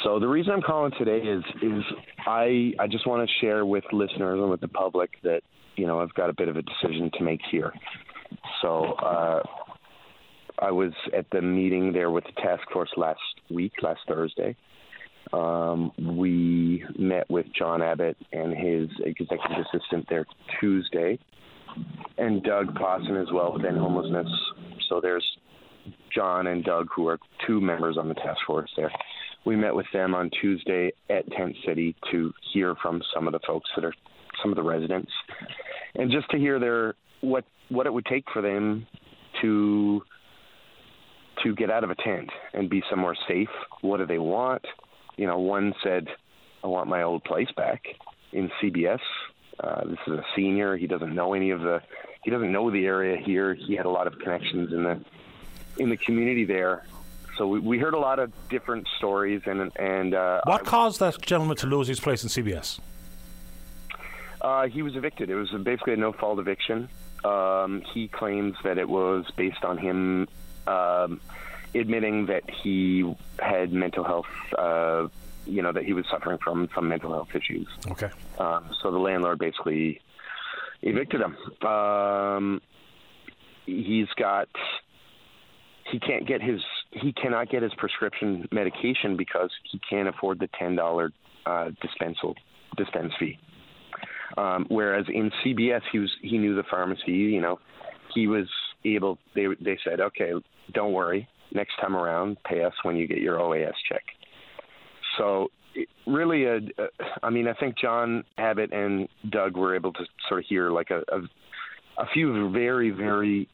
[0.06, 1.82] So the reason I'm calling today is is
[2.28, 5.40] I I just want to share with listeners and with the public that
[5.74, 7.72] you know I've got a bit of a decision to make here.
[8.62, 9.42] So uh,
[10.60, 13.18] I was at the meeting there with the task force last
[13.50, 14.54] week, last Thursday.
[15.32, 20.24] Um, we met with John Abbott and his executive assistant there
[20.60, 21.18] Tuesday,
[22.16, 24.28] and Doug Pawson as well with End Homelessness.
[24.88, 25.26] So there's
[26.14, 28.92] John and Doug, who are two members on the task force there.
[29.46, 33.38] We met with them on Tuesday at Tent City to hear from some of the
[33.46, 33.94] folks that are
[34.42, 35.12] some of the residents,
[35.94, 38.88] and just to hear their what what it would take for them
[39.40, 40.02] to
[41.44, 43.48] to get out of a tent and be somewhere safe.
[43.82, 44.64] What do they want?
[45.16, 46.08] You know, one said,
[46.64, 47.82] "I want my old place back
[48.32, 48.98] in CBS."
[49.62, 50.76] Uh, this is a senior.
[50.76, 51.80] He doesn't know any of the.
[52.24, 53.54] He doesn't know the area here.
[53.54, 55.00] He had a lot of connections in the
[55.78, 56.84] in the community there.
[57.36, 61.20] So we, we heard a lot of different stories, and and uh, What caused that
[61.20, 62.80] gentleman to lose his place in CBS?
[64.40, 65.30] Uh, he was evicted.
[65.30, 66.88] It was basically a no-fault eviction.
[67.24, 70.28] Um, he claims that it was based on him
[70.66, 71.20] um,
[71.74, 74.26] admitting that he had mental health,
[74.56, 75.08] uh,
[75.46, 77.66] you know, that he was suffering from some mental health issues.
[77.90, 78.10] Okay.
[78.38, 80.00] Um, so the landlord basically
[80.82, 81.36] evicted him.
[81.66, 82.62] Um,
[83.64, 84.48] he's got
[85.90, 86.60] he can't get his
[86.90, 91.12] he cannot get his prescription medication because he can't afford the ten dollar
[91.44, 92.34] uh, dispensal
[92.76, 93.38] dispense fee.
[94.36, 97.12] Um, whereas in CBS, he was he knew the pharmacy.
[97.12, 97.58] You know,
[98.14, 98.48] he was
[98.84, 99.18] able.
[99.34, 100.32] They they said, okay,
[100.72, 101.28] don't worry.
[101.52, 104.02] Next time around, pay us when you get your OAS check.
[105.16, 105.48] So
[106.06, 106.88] really, a, a,
[107.22, 110.90] I mean, I think John Abbott and Doug were able to sort of hear like
[110.90, 111.20] a, a
[111.98, 113.48] a few very very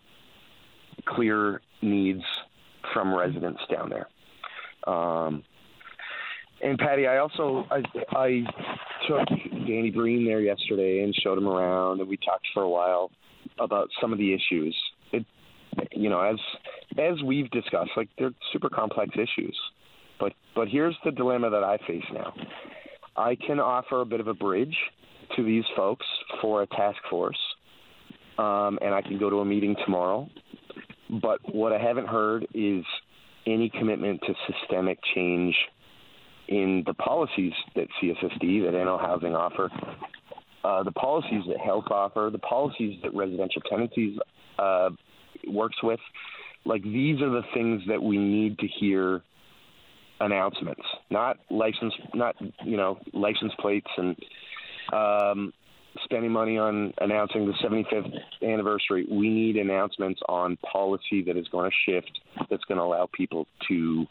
[1.06, 2.22] clear needs
[2.92, 4.08] from residents down there.
[4.86, 5.44] Um,
[6.62, 8.42] and Paddy, I also I, I
[9.08, 9.28] took
[9.66, 13.10] Danny Breen there yesterday and showed him around, and we talked for a while
[13.58, 14.76] about some of the issues.
[15.12, 15.26] It,
[15.90, 16.36] you know, as
[16.98, 19.58] as we've discussed, like they're super complex issues.
[20.20, 22.32] But but here's the dilemma that I face now.
[23.16, 24.76] I can offer a bit of a bridge
[25.36, 26.06] to these folks
[26.40, 27.38] for a task force,
[28.38, 30.28] um, and I can go to a meeting tomorrow.
[31.20, 32.84] But what I haven't heard is
[33.46, 35.54] any commitment to systemic change
[36.48, 39.70] in the policies that CSSD, that NL Housing offer,
[40.64, 44.18] uh, the policies that health offer, the policies that residential tenancies
[44.58, 44.90] uh,
[45.46, 46.00] works with.
[46.64, 49.22] Like these are the things that we need to hear
[50.20, 54.16] announcements, not license, not you know license plates and
[54.92, 55.52] um,
[56.04, 58.12] spending money on announcing the 75th
[58.42, 59.06] anniversary.
[59.10, 62.20] We need announcements on policy that is going to shift,
[62.50, 64.06] that's going to allow people to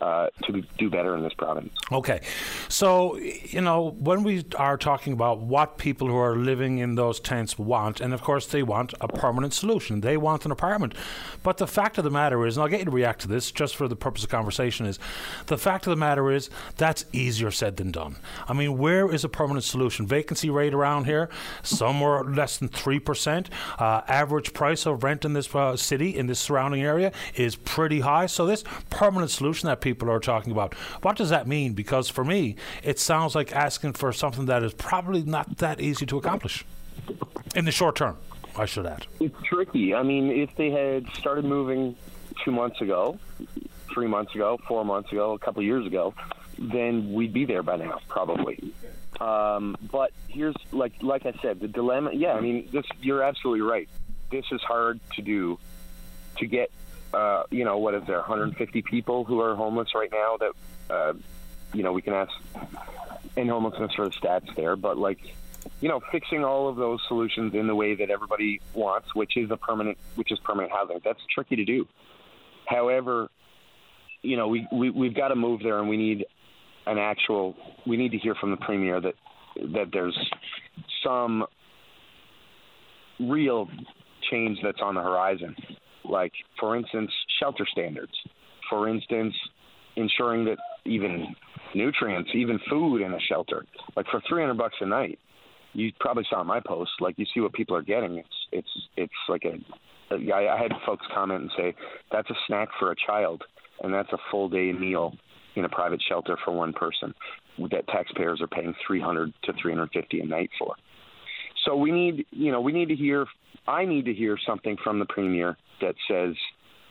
[0.00, 1.72] uh, to do better in this province.
[1.90, 2.20] Okay.
[2.68, 7.20] So, you know, when we are talking about what people who are living in those
[7.20, 10.94] tents want, and of course they want a permanent solution, they want an apartment.
[11.42, 13.50] But the fact of the matter is, and I'll get you to react to this
[13.50, 14.98] just for the purpose of conversation, is
[15.46, 18.16] the fact of the matter is that's easier said than done.
[18.48, 20.06] I mean, where is a permanent solution?
[20.06, 21.30] Vacancy rate around here,
[21.62, 23.46] somewhere less than 3%.
[23.78, 28.00] Uh, average price of rent in this uh, city, in this surrounding area, is pretty
[28.00, 28.26] high.
[28.26, 30.74] So, this permanent solution that people are talking about.
[31.02, 31.72] What does that mean?
[31.72, 36.04] Because for me, it sounds like asking for something that is probably not that easy
[36.06, 36.64] to accomplish
[37.54, 38.16] in the short term.
[38.56, 39.06] I should add.
[39.20, 39.94] It's tricky.
[39.94, 41.94] I mean, if they had started moving
[42.44, 43.16] two months ago,
[43.94, 46.14] three months ago, four months ago, a couple years ago,
[46.58, 48.72] then we'd be there by now, probably.
[49.20, 52.10] Um, but here's like like I said, the dilemma.
[52.12, 53.88] Yeah, I mean, this you're absolutely right.
[54.32, 55.60] This is hard to do
[56.38, 56.72] to get
[57.16, 61.14] uh, you know, what is there, 150 people who are homeless right now that, uh,
[61.72, 62.30] you know, we can ask
[63.36, 65.18] in homelessness for the stats there, but like,
[65.80, 69.50] you know, fixing all of those solutions in the way that everybody wants, which is
[69.50, 71.00] a permanent, which is permanent housing.
[71.02, 71.88] That's tricky to do.
[72.66, 73.30] However,
[74.20, 76.26] you know, we, we we've got to move there, and we need
[76.86, 77.56] an actual.
[77.86, 79.14] We need to hear from the premier that
[79.74, 80.16] that there's
[81.02, 81.46] some
[83.18, 83.68] real
[84.30, 85.56] change that's on the horizon
[86.08, 87.10] like for instance
[87.40, 88.12] shelter standards.
[88.70, 89.34] For instance
[89.96, 91.34] ensuring that even
[91.74, 93.64] nutrients even food in a shelter
[93.96, 95.18] like for 300 bucks a night
[95.76, 98.16] you probably saw my post like you see what people are getting.
[98.16, 101.74] It's it's it's like a, a I, I had folks comment and say
[102.10, 103.42] that's a snack for a child
[103.82, 105.14] and that's a full day meal
[105.54, 107.14] in a private shelter for one person
[107.70, 110.74] that taxpayers are paying 300 to 350 a night for.
[111.66, 113.26] So we need you know we need to hear
[113.68, 116.34] I need to hear something from the premier that says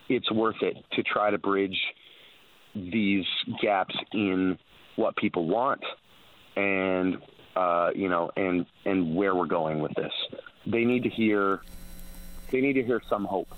[0.10, 1.80] it's worth it to try to bridge
[2.76, 3.26] these
[3.62, 4.58] gaps in
[4.96, 5.84] what people want
[6.56, 7.18] and
[7.56, 10.12] uh, you know and and where we're going with this.
[10.68, 11.62] They need to hear
[12.52, 13.54] they need to hear some hope.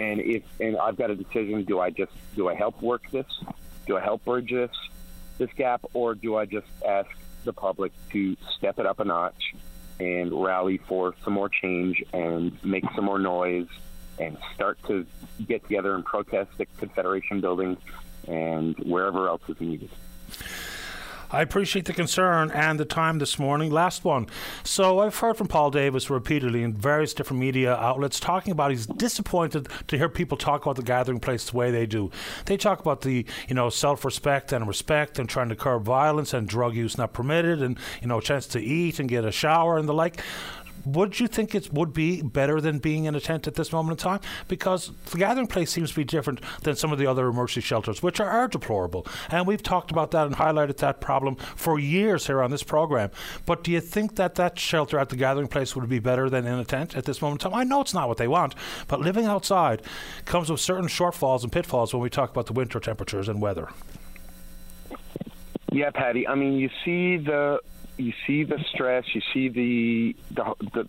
[0.00, 3.26] And if and I've got a decision: do I just do I help work this?
[3.86, 4.70] Do I help bridge this
[5.38, 7.08] this gap, or do I just ask
[7.44, 9.54] the public to step it up a notch
[10.00, 13.68] and rally for some more change and make some more noise
[14.18, 15.06] and start to
[15.46, 17.76] get together and protest the Confederation building
[18.28, 19.90] and wherever else is needed.
[21.30, 23.70] I appreciate the concern and the time this morning.
[23.70, 24.26] Last one.
[24.62, 28.86] So I've heard from Paul Davis repeatedly in various different media outlets talking about he's
[28.86, 32.10] disappointed to hear people talk about the gathering place the way they do.
[32.46, 36.48] They talk about the you know self-respect and respect and trying to curb violence and
[36.48, 39.78] drug use not permitted and you know a chance to eat and get a shower
[39.78, 40.20] and the like
[40.84, 44.00] would you think it would be better than being in a tent at this moment
[44.00, 44.20] in time?
[44.48, 48.02] Because the gathering place seems to be different than some of the other emergency shelters,
[48.02, 49.06] which are, are deplorable.
[49.30, 53.10] And we've talked about that and highlighted that problem for years here on this program.
[53.46, 56.46] But do you think that that shelter at the gathering place would be better than
[56.46, 57.58] in a tent at this moment in time?
[57.58, 58.54] I know it's not what they want,
[58.88, 59.82] but living outside
[60.24, 63.68] comes with certain shortfalls and pitfalls when we talk about the winter temperatures and weather.
[65.72, 66.28] Yeah, Paddy.
[66.28, 67.58] I mean, you see the
[67.96, 70.88] you see the stress, you see the, the the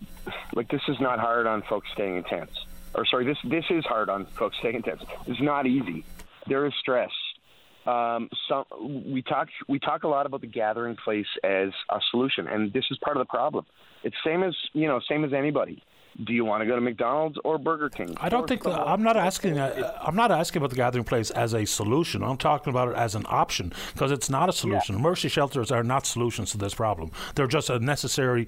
[0.54, 0.68] like.
[0.68, 2.50] This is not hard on folks staying intense.
[2.94, 5.02] Or sorry, this this is hard on folks staying intense.
[5.26, 6.04] It's not easy.
[6.48, 7.10] There is stress.
[7.86, 8.64] Um, some
[9.06, 12.84] we talk we talk a lot about the gathering place as a solution, and this
[12.90, 13.64] is part of the problem.
[14.02, 15.82] It's same as you know, same as anybody
[16.24, 18.16] do you want to go to McDonald's or Burger King?
[18.20, 19.58] I don't think that, I'm not asking.
[19.58, 22.22] Uh, I'm not asking about the gathering place as a solution.
[22.22, 24.94] I'm talking about it as an option because it's not a solution.
[24.94, 25.00] Yeah.
[25.00, 27.10] Emergency shelters are not solutions to this problem.
[27.34, 28.46] They're just a necessary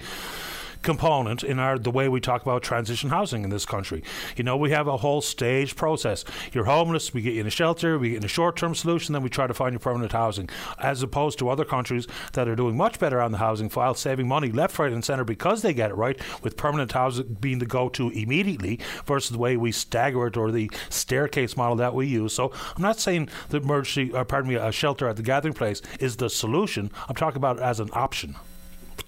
[0.82, 4.02] component in our the way we talk about transition housing in this country.
[4.36, 6.24] You know, we have a whole stage process.
[6.52, 9.22] You're homeless, we get you in a shelter, we get in a short-term solution, then
[9.22, 10.48] we try to find you permanent housing.
[10.78, 14.28] As opposed to other countries that are doing much better on the housing file, saving
[14.28, 17.66] money left, right, and centre because they get it right, with permanent housing being the
[17.66, 22.32] go-to immediately versus the way we stagger it or the staircase model that we use.
[22.32, 25.82] So I'm not saying the emergency, or pardon me, a shelter at the gathering place
[26.00, 26.90] is the solution.
[27.08, 28.36] I'm talking about it as an option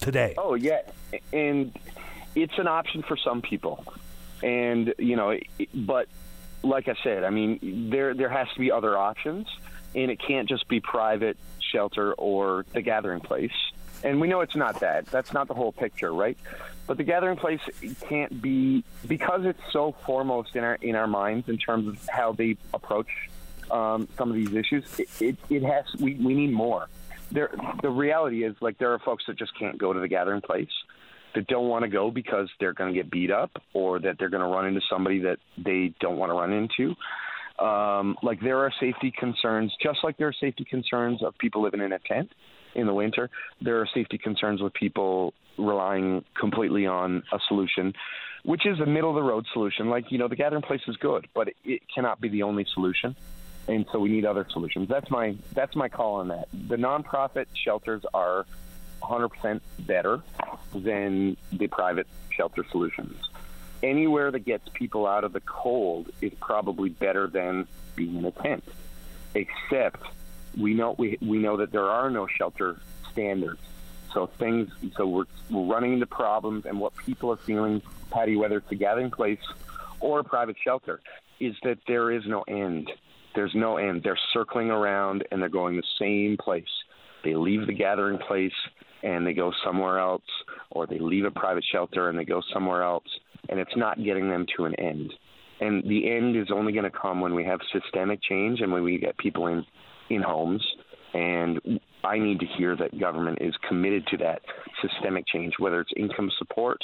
[0.01, 0.35] today.
[0.39, 0.82] Oh yeah,
[1.32, 1.77] and
[2.35, 3.85] it's an option for some people,
[4.43, 5.39] and you know,
[5.74, 6.09] but
[6.62, 9.47] like I said, I mean, there there has to be other options,
[9.94, 11.36] and it can't just be private
[11.72, 13.52] shelter or the gathering place.
[14.02, 15.06] And we know it's not that.
[15.06, 16.39] That's not the whole picture, right?
[16.86, 17.60] But the gathering place
[18.09, 22.32] can't be because it's so foremost in our in our minds in terms of how
[22.32, 23.09] they approach
[23.70, 24.98] um, some of these issues.
[24.98, 26.89] It, it, it has we, we need more
[27.32, 27.51] there
[27.82, 30.69] the reality is like there are folks that just can't go to the gathering place
[31.35, 34.31] that don't want to go because they're going to get beat up or that they're
[34.31, 36.94] going to run into somebody that they don't want to run into.
[37.65, 41.81] Um, like there are safety concerns, just like there are safety concerns of people living
[41.81, 42.31] in a tent
[42.74, 43.28] in the winter.
[43.61, 47.93] There are safety concerns with people relying completely on a solution,
[48.44, 49.90] which is a middle of the road solution.
[49.90, 52.66] Like you know, the gathering place is good, but it, it cannot be the only
[52.74, 53.15] solution
[53.68, 54.88] and so we need other solutions.
[54.88, 56.48] That's my that's my call on that.
[56.52, 58.46] The nonprofit shelters are
[59.02, 60.22] 100% better
[60.74, 63.16] than the private shelter solutions.
[63.82, 67.66] Anywhere that gets people out of the cold is probably better than
[67.96, 68.64] being in a tent.
[69.34, 70.02] Except
[70.58, 72.80] we know we we know that there are no shelter
[73.12, 73.60] standards.
[74.12, 77.80] So things so we're we're running into problems and what people are feeling,
[78.10, 79.40] Paddy, whether it's a gathering place
[80.00, 81.00] or a private shelter,
[81.38, 82.90] is that there is no end
[83.35, 84.02] there's no end.
[84.02, 86.65] They're circling around and they're going the same place.
[87.24, 88.52] They leave the gathering place
[89.02, 90.23] and they go somewhere else,
[90.70, 93.07] or they leave a private shelter and they go somewhere else,
[93.48, 95.11] and it's not getting them to an end.
[95.61, 98.82] And the end is only going to come when we have systemic change and when
[98.82, 99.65] we get people in
[100.11, 100.65] in homes.
[101.15, 104.43] And I need to hear that government is committed to that
[104.82, 106.78] systemic change, whether it's income support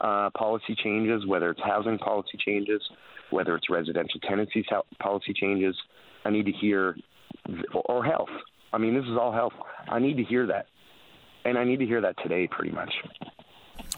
[0.00, 2.82] uh, policy changes, whether it's housing policy changes,
[3.30, 4.64] whether it's residential tenancies
[4.98, 5.76] policy changes.
[6.24, 6.96] I need to hear,
[7.72, 8.28] or health.
[8.72, 9.54] I mean, this is all health.
[9.88, 10.66] I need to hear that.
[11.44, 12.92] And I need to hear that today, pretty much.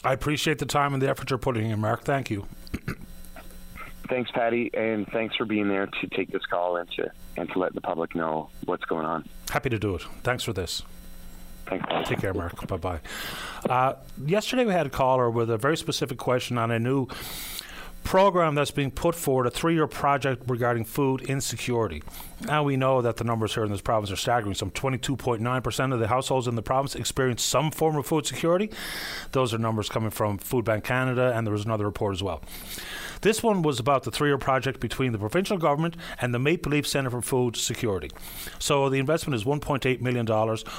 [0.05, 2.05] I appreciate the time and the effort you're putting in, Mark.
[2.05, 2.47] Thank you.
[4.09, 7.59] thanks, Paddy, and thanks for being there to take this call and to and to
[7.59, 9.25] let the public know what's going on.
[9.51, 10.03] Happy to do it.
[10.23, 10.83] Thanks for this.
[12.05, 12.67] Take care, Mark.
[12.67, 13.01] bye bye.
[13.69, 13.95] Uh,
[14.27, 17.07] yesterday we had a caller with a very specific question on a new
[18.05, 22.03] program that's being put forward, a three year project regarding food insecurity.
[22.41, 24.55] Now we know that the numbers here in this province are staggering.
[24.55, 28.71] Some 22.9% of the households in the province experience some form of food security.
[29.31, 32.43] Those are numbers coming from Food Bank Canada, and there was another report as well.
[33.23, 36.73] This one was about the three year project between the provincial government and the Maple
[36.73, 38.11] Leaf Centre for Food Security.
[38.59, 40.29] So the investment is $1.8 million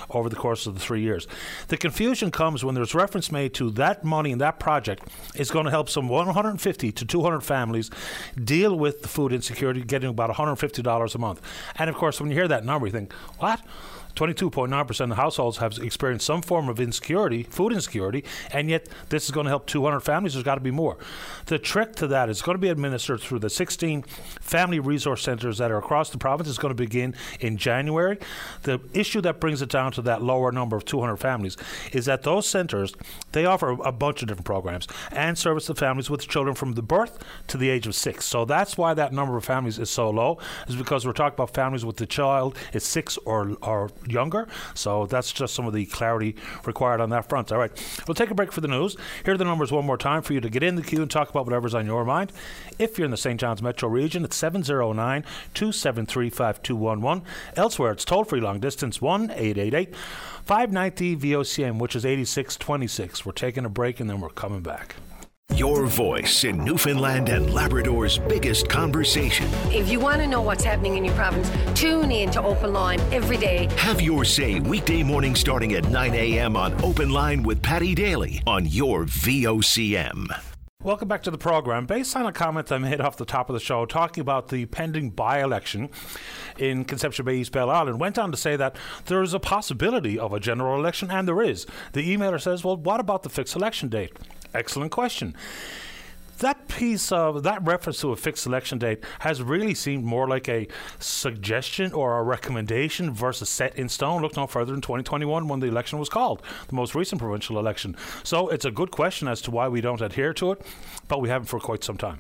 [0.10, 1.26] over the course of the three years.
[1.70, 5.66] The confusion comes when there's reference made to that money and that project is going
[5.66, 7.92] to help some 150 to 200 families
[8.44, 11.42] deal with the food insecurity, getting about $150 a month.
[11.76, 13.62] And of course, when you hear that number, you think, what?
[14.16, 19.32] 22.9% of households have experienced some form of insecurity, food insecurity, and yet this is
[19.32, 20.34] going to help 200 families.
[20.34, 20.98] There's got to be more.
[21.48, 24.04] The trick to that is going to be administered through the 16
[24.42, 26.50] family resource centres that are across the province.
[26.50, 28.20] It's going to begin in January.
[28.64, 31.58] The issue that brings it down to that lower number of 200 families
[31.92, 32.94] is that those centres
[33.32, 36.82] they offer a bunch of different programs and service to families with children from the
[36.82, 38.26] birth to the age of six.
[38.26, 40.38] So that's why that number of families is so low,
[40.68, 44.48] is because we're talking about families with the child is six or or younger.
[44.74, 46.36] So that's just some of the clarity
[46.66, 47.52] required on that front.
[47.52, 47.72] All right,
[48.08, 48.96] we'll take a break for the news.
[49.26, 51.10] Here are the numbers one more time for you to get in the queue and
[51.10, 52.32] talk about whatever's on your mind.
[52.80, 53.40] If you're in the St.
[53.40, 55.24] John's metro region, it's 709
[55.54, 57.24] 273 5211.
[57.56, 63.26] Elsewhere, it's toll free long distance 1 888 590 VOCM, which is 8626.
[63.26, 64.96] We're taking a break and then we're coming back.
[65.56, 69.48] Your voice in Newfoundland and Labrador's biggest conversation.
[69.66, 71.48] If you want to know what's happening in your province,
[71.80, 73.68] tune in to Open Line every day.
[73.78, 76.58] Have your say weekday morning starting at 9 a.m.
[76.58, 80.26] on Open Line with Paddy Daly on your VOCM.
[80.82, 81.86] Welcome back to the program.
[81.86, 84.66] Based on a comment I made off the top of the show talking about the
[84.66, 85.92] pending by election
[86.58, 88.76] in Conception Bay East Bell Island, went on to say that
[89.06, 91.68] there is a possibility of a general election, and there is.
[91.92, 94.18] The emailer says, Well, what about the fixed election date?
[94.54, 95.36] Excellent question.
[96.40, 100.50] That piece of that reference to a fixed election date has really seemed more like
[100.50, 100.68] a
[101.00, 104.22] suggestion or a recommendation versus set in stone.
[104.22, 107.96] Look no further than 2021 when the election was called, the most recent provincial election.
[108.24, 110.62] So it's a good question as to why we don't adhere to it,
[111.08, 112.20] but we haven't for quite some time.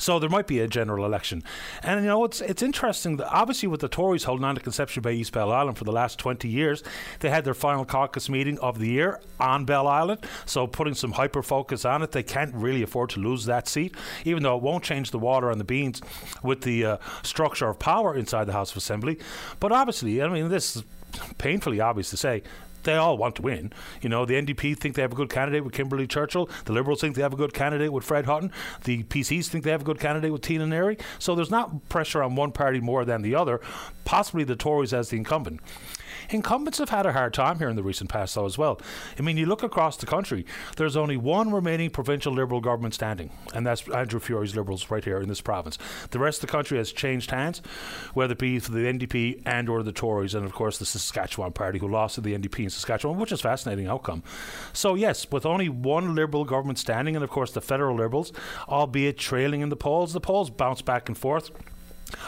[0.00, 1.44] So there might be a general election.
[1.82, 5.02] And you know, it's it's interesting that obviously with the Tories holding on to Conception
[5.02, 6.82] Bay East Bell Island for the last 20 years,
[7.20, 10.24] they had their final caucus meeting of the year on Bell Island.
[10.46, 13.94] So putting some hyper focus on it, they can't really afford to lose that seat,
[14.24, 16.00] even though it won't change the water and the beans
[16.42, 19.18] with the uh, structure of power inside the House of Assembly.
[19.60, 20.84] But obviously, I mean, this is
[21.38, 22.42] painfully obvious to say
[22.84, 23.72] they all want to win.
[24.00, 26.48] You know, the NDP think they have a good candidate with Kimberly Churchill.
[26.64, 28.52] The Liberals think they have a good candidate with Fred Hutton.
[28.84, 31.00] The PCs think they have a good candidate with Tina Neary.
[31.18, 33.60] So there's not pressure on one party more than the other,
[34.04, 35.60] possibly the Tories as the incumbent.
[36.32, 38.80] Incumbents have had a hard time here in the recent past, though, as well.
[39.18, 40.46] I mean, you look across the country,
[40.76, 45.20] there's only one remaining provincial Liberal government standing, and that's Andrew Furey's Liberals right here
[45.20, 45.76] in this province.
[46.10, 47.62] The rest of the country has changed hands,
[48.14, 51.52] whether it be for the NDP and or the Tories, and of course the Saskatchewan
[51.52, 54.22] Party, who lost to the NDP in Saskatchewan, which is a fascinating outcome.
[54.72, 58.32] So, yes, with only one Liberal government standing, and of course the federal Liberals,
[58.68, 61.50] albeit trailing in the polls, the polls bounce back and forth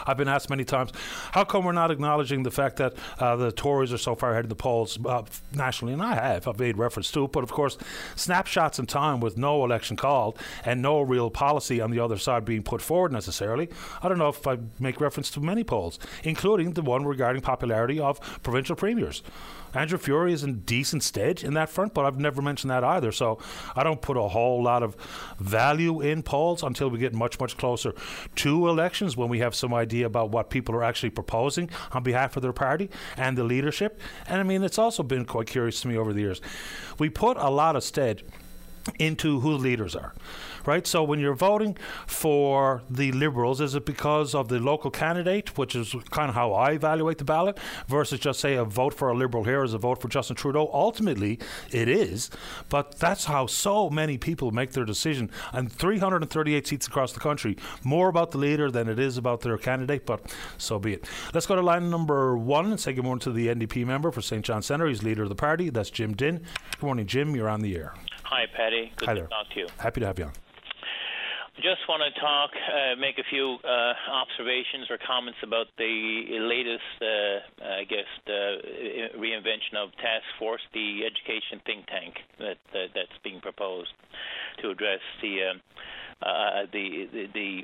[0.05, 0.91] I've been asked many times,
[1.31, 4.45] how come we're not acknowledging the fact that uh, the Tories are so far ahead
[4.45, 5.23] of the polls uh,
[5.53, 5.93] nationally?
[5.93, 6.47] And I have.
[6.47, 7.31] I've made reference to it.
[7.31, 7.77] But of course,
[8.15, 12.45] snapshots in time with no election called and no real policy on the other side
[12.45, 13.69] being put forward necessarily.
[14.01, 17.99] I don't know if I make reference to many polls, including the one regarding popularity
[17.99, 19.23] of provincial premiers.
[19.73, 23.11] Andrew Furey is in decent stead in that front, but I've never mentioned that either.
[23.11, 23.39] So
[23.75, 24.95] I don't put a whole lot of
[25.39, 27.93] value in polls until we get much, much closer
[28.35, 32.35] to elections when we have some idea about what people are actually proposing on behalf
[32.35, 33.99] of their party and the leadership.
[34.27, 36.41] And I mean, it's also been quite curious to me over the years.
[36.99, 38.23] We put a lot of stead
[38.99, 40.13] into who the leaders are
[40.65, 40.85] right?
[40.85, 41.77] So when you're voting
[42.07, 46.53] for the Liberals, is it because of the local candidate, which is kind of how
[46.53, 47.57] I evaluate the ballot,
[47.87, 50.69] versus just say a vote for a Liberal here is a vote for Justin Trudeau?
[50.73, 51.39] Ultimately,
[51.71, 52.29] it is,
[52.69, 55.29] but that's how so many people make their decision.
[55.51, 59.57] And 338 seats across the country, more about the leader than it is about their
[59.57, 61.05] candidate, but so be it.
[61.33, 64.21] Let's go to line number one and say good morning to the NDP member for
[64.21, 64.43] St.
[64.43, 64.87] John Centre.
[64.87, 65.69] He's leader of the party.
[65.69, 66.41] That's Jim Dinn.
[66.71, 67.35] Good morning, Jim.
[67.35, 67.93] You're on the air.
[68.23, 68.91] Hi, Paddy.
[68.95, 69.27] Good Hi to there.
[69.27, 69.67] talk to you.
[69.77, 70.33] Happy to have you on.
[71.61, 76.97] Just want to talk, uh, make a few uh, observations or comments about the latest,
[76.97, 78.09] uh, I guess,
[79.15, 83.93] reinvention of Task Force, the education think tank that, that that's being proposed
[84.63, 87.63] to address the, uh, uh, the, the the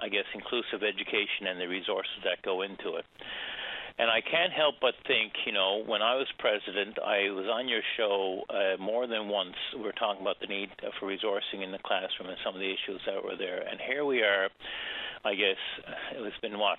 [0.00, 3.04] I guess inclusive education and the resources that go into it.
[3.98, 7.66] And I can't help but think, you know, when I was president, I was on
[7.66, 9.56] your show uh, more than once.
[9.74, 10.68] We were talking about the need
[11.00, 13.64] for resourcing in the classroom and some of the issues that were there.
[13.66, 14.50] And here we are,
[15.24, 15.56] I guess,
[16.12, 16.78] it's been what?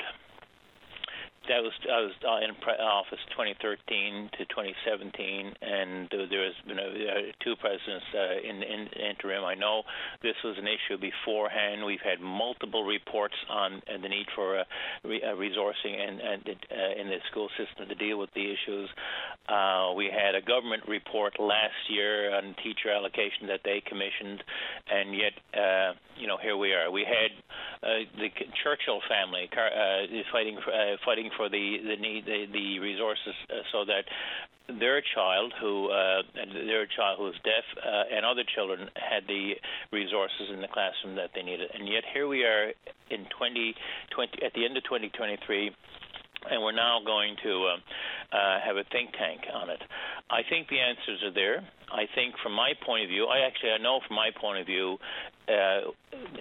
[1.48, 2.52] That was I was uh, in
[2.84, 9.46] office 2013 to 2017, and there has been a, two presidents uh, in, in interim.
[9.46, 9.84] I know
[10.22, 11.86] this was an issue beforehand.
[11.86, 14.64] We've had multiple reports on the need for uh,
[15.06, 18.90] re- uh, resourcing and, and uh, in the school system to deal with the issues.
[19.48, 24.44] Uh, we had a government report last year on teacher allocation that they commissioned,
[24.92, 25.32] and yet,
[26.20, 26.92] you know, here we are.
[26.92, 27.32] We had
[28.20, 28.28] the
[28.64, 29.50] Churchill family
[30.32, 30.74] fighting for,
[31.06, 34.04] fighting for the the need the, the resources uh, so that
[34.80, 39.54] their child who uh, their child who is deaf uh, and other children had the
[39.94, 42.74] resources in the classroom that they needed, and yet here we are
[43.10, 45.72] in 2020 at the end of 2023
[46.50, 49.82] and we're now going to uh, uh, have a think tank on it.
[50.30, 51.68] I think the answers are there.
[51.92, 54.66] I think, from my point of view, I actually I know from my point of
[54.66, 54.98] view,
[55.48, 55.92] uh,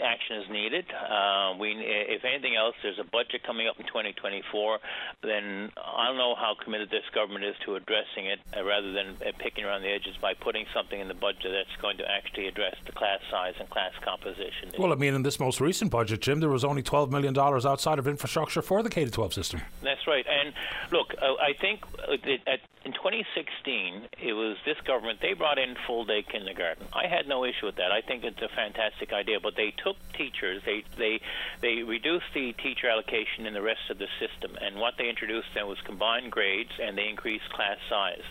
[0.02, 0.84] action is needed.
[0.90, 4.78] Uh, we, if anything else, there's a budget coming up in 2024.
[5.22, 9.16] Then I don't know how committed this government is to addressing it, uh, rather than
[9.22, 12.48] uh, picking around the edges by putting something in the budget that's going to actually
[12.48, 14.72] address the class size and class composition.
[14.78, 17.98] Well, I mean, in this most recent budget, Jim, there was only $12 million outside
[17.98, 19.60] of infrastructure for the K 12 system.
[19.82, 20.26] That's right.
[20.26, 20.52] And
[20.90, 25.58] look, uh, I think uh, it, at, in 2016, it was this government, they brought
[25.58, 26.86] in full day kindergarten.
[26.92, 27.92] I had no issue with that.
[27.92, 29.38] I think it's a fantastic idea.
[29.40, 31.20] But they took teachers, they, they,
[31.60, 34.56] they reduced the teacher allocation in the rest of the system.
[34.60, 38.24] And what they introduced then was combined grades and they increased class size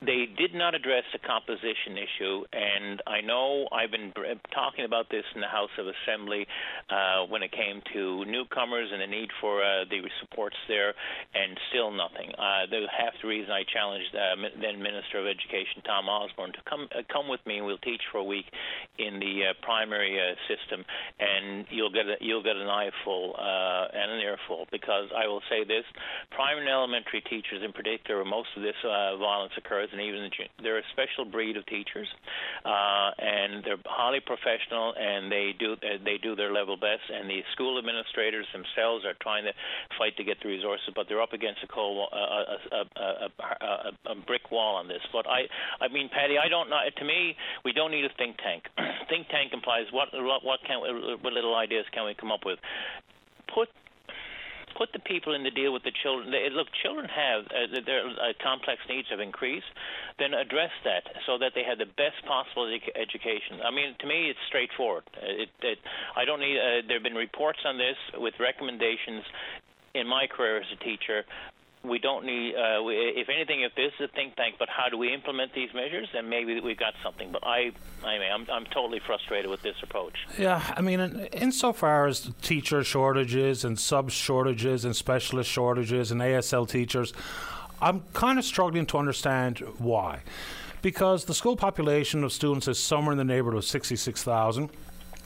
[0.00, 4.12] they did not address the composition issue, and I know I've been
[4.54, 6.46] talking about this in the House of Assembly
[6.88, 10.94] uh, when it came to newcomers and the need for uh, the supports there,
[11.34, 12.30] and still nothing.
[12.38, 16.62] Uh, the, half the reason I challenged uh, then Minister of Education Tom Osborne to
[16.68, 18.46] come uh, come with me and we'll teach for a week
[18.98, 20.84] in the uh, primary uh, system,
[21.18, 25.42] and you'll get a, you'll get an eyeful uh, and an earful because I will
[25.50, 25.84] say this:
[26.30, 30.28] primary and elementary teachers, in particular, most of this uh, violence occurs and even
[30.62, 32.08] they're a special breed of teachers,
[32.64, 37.06] uh, and they're highly professional, and they do uh, they do their level best.
[37.12, 39.52] And the school administrators themselves are trying to
[39.98, 44.12] fight to get the resources, but they're up against a cold wall, a, a, a,
[44.12, 45.02] a, brick wall on this.
[45.12, 45.48] But I,
[45.80, 46.78] I mean, Paddy, I don't know.
[46.78, 48.64] To me, we don't need a think tank.
[49.08, 50.80] think tank implies what what can
[51.22, 52.58] what little ideas can we come up with?
[53.52, 53.68] Put
[54.76, 56.30] put the people in the deal with the children.
[56.30, 59.70] They, look, children have uh, their uh, complex needs have increased.
[60.18, 63.60] Then address that so that they have the best possible edu- education.
[63.64, 65.04] I mean, to me, it's straightforward.
[65.22, 65.78] It, it,
[66.16, 66.58] I don't need.
[66.58, 69.24] Uh, there have been reports on this with recommendations
[69.94, 71.24] in my career as a teacher
[71.84, 74.88] we don't need, uh, we, if anything, if this is a think tank, but how
[74.88, 76.08] do we implement these measures?
[76.12, 77.30] Then maybe we've got something.
[77.32, 77.72] But I,
[78.04, 80.14] I mean, I'm, I'm totally frustrated with this approach.
[80.36, 86.20] Yeah, I mean, in, insofar as teacher shortages and sub shortages and specialist shortages and
[86.20, 87.12] ASL teachers,
[87.80, 90.22] I'm kind of struggling to understand why.
[90.82, 94.70] Because the school population of students is somewhere in the neighborhood of 66,000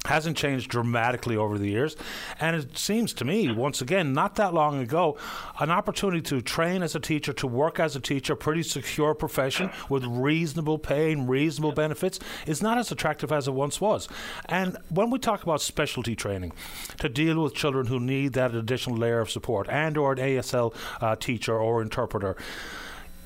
[0.06, 1.96] hasn't changed dramatically over the years.
[2.40, 5.16] And it seems to me, once again, not that long ago,
[5.60, 9.70] an opportunity to train as a teacher, to work as a teacher, pretty secure profession
[9.88, 14.08] with reasonable pay and reasonable benefits, is not as attractive as it once was.
[14.46, 16.52] And when we talk about specialty training
[16.98, 20.74] to deal with children who need that additional layer of support and or an ASL
[21.00, 22.36] uh, teacher or interpreter,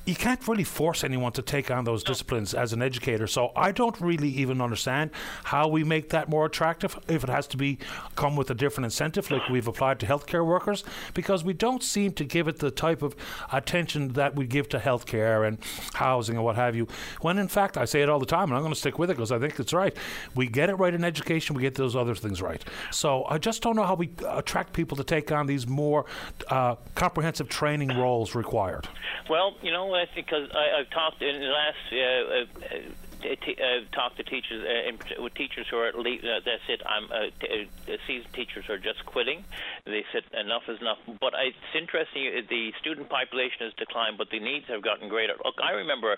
[0.06, 3.26] you can't really force anyone to take on those disciplines as an educator.
[3.26, 5.10] So I don't really even understand
[5.42, 7.78] how we make that more attractive if it has to be
[8.14, 12.12] come with a different incentive like we've applied to healthcare workers because we don't seem
[12.12, 13.16] to give it the type of
[13.52, 15.58] attention that we give to healthcare and
[15.94, 16.86] housing and what have you.
[17.20, 19.10] When in fact I say it all the time and I'm going to stick with
[19.10, 19.96] it because I think it's right.
[20.36, 22.64] We get it right in education, we get those other things right.
[22.92, 26.06] So I just don't know how we attract people to take on these more
[26.46, 28.88] uh, comprehensive training roles required.
[29.28, 31.76] Well, you know, I because I've talked in the last.
[31.92, 32.44] Uh, uh,
[32.76, 36.80] uh, Uh, uh, talk to teachers uh, with teachers who are leave, uh, that's it.
[36.86, 39.44] I'm uh, t- uh, seasoned teachers are just quitting.
[39.84, 40.98] They said enough is enough.
[41.20, 42.28] But it's interesting.
[42.28, 45.34] Uh, the student population has declined, but the needs have gotten greater.
[45.44, 46.16] Look, I remember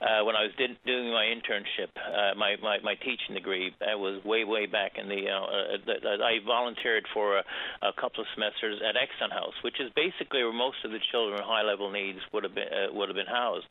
[0.00, 1.92] when I was did, doing my internship,
[2.36, 3.74] my, my my teaching degree.
[3.80, 5.28] That was way way back in the.
[5.28, 7.44] I volunteered for a,
[7.82, 11.34] a couple of semesters at Exon House, which is basically where most of the children
[11.36, 13.66] with high level needs would have been would have been housed.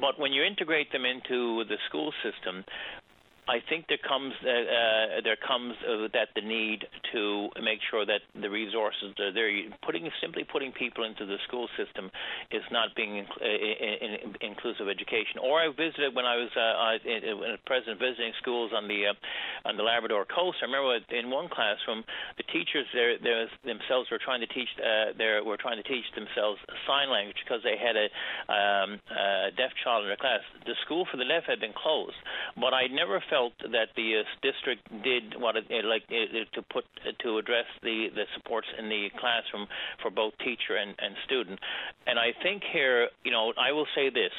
[0.00, 2.64] But when you integrate them into the school system,
[3.48, 8.06] I think there comes uh, uh, there comes uh, that the need to make sure
[8.06, 9.50] that the resources are there.
[9.84, 12.10] Putting simply putting people into the school system
[12.50, 15.44] is not being in, in, in inclusive education.
[15.44, 19.76] Or I visited when I was uh, in, president visiting schools on the uh, on
[19.76, 20.64] the Labrador coast.
[20.64, 22.04] I remember in one classroom
[22.40, 26.08] the teachers there, there themselves were trying to teach uh, there were trying to teach
[26.16, 28.08] themselves sign language because they had a,
[28.48, 30.40] um, a deaf child in their class.
[30.64, 32.16] The school for the deaf had been closed,
[32.56, 33.33] but I never felt
[33.72, 36.84] that the uh, district did what it, it like it, to put
[37.20, 39.66] to address the the supports in the classroom
[40.02, 41.58] for both teacher and, and student.
[42.06, 44.32] And I think here, you know, I will say this.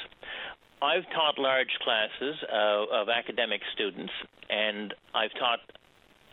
[0.82, 4.12] I've taught large classes uh, of academic students,
[4.50, 5.60] and I've taught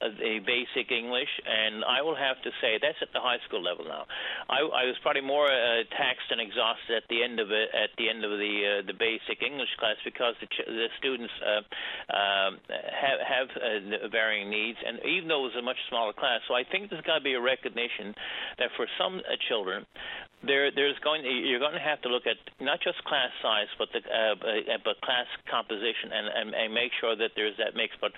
[0.03, 3.85] a basic English, and I will have to say that's at the high school level
[3.85, 4.05] now.
[4.51, 7.95] I, I was probably more uh, taxed and exhausted at the end of it, at
[7.97, 11.63] the end of the uh, the basic English class because the, ch- the students uh,
[12.13, 16.41] um, have have uh, varying needs, and even though it was a much smaller class,
[16.49, 18.15] so I think there's got to be a recognition
[18.59, 19.87] that for some uh, children,
[20.45, 23.89] there there's going you're going to have to look at not just class size, but
[23.95, 24.35] the uh,
[24.85, 27.95] but class composition, and, and and make sure that there's that mix.
[28.01, 28.13] But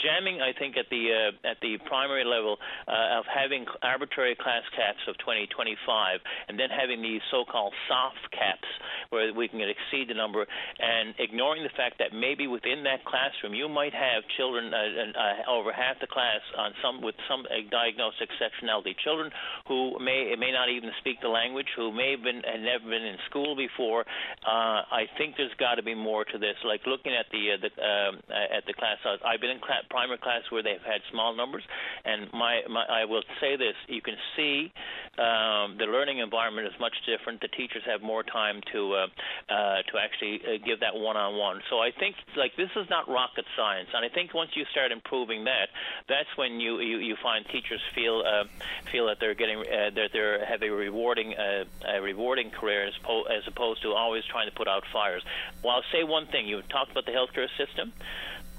[0.00, 2.58] jamming, I think at the uh, at the primary level
[2.88, 8.30] uh, of having arbitrary class caps of 20, 25, and then having these so-called soft
[8.32, 8.68] caps
[9.10, 10.46] where we can exceed the number,
[10.78, 14.78] and ignoring the fact that maybe within that classroom you might have children uh,
[15.14, 19.30] uh, over half the class on some with some uh, diagnosed exceptionality, children
[19.68, 23.04] who may may not even speak the language, who may have been had never been
[23.04, 24.02] in school before.
[24.44, 26.56] Uh, I think there's got to be more to this.
[26.64, 30.18] Like looking at the uh, the um, at the class, I've been in cl- primary
[30.18, 31.64] class where they've had small numbers.
[32.04, 34.72] And my, my I will say this: you can see
[35.18, 37.40] um, the learning environment is much different.
[37.40, 39.06] The teachers have more time to uh,
[39.48, 41.62] uh, to actually uh, give that one-on-one.
[41.70, 44.92] So I think like this is not rocket science, and I think once you start
[44.92, 45.68] improving that,
[46.08, 48.44] that's when you you, you find teachers feel uh,
[48.92, 52.94] feel that they're getting uh, that they're have a rewarding uh, a rewarding career as,
[53.02, 55.22] po- as opposed to always trying to put out fires.
[55.64, 57.92] Well, I'll say one thing: you talked about the healthcare system.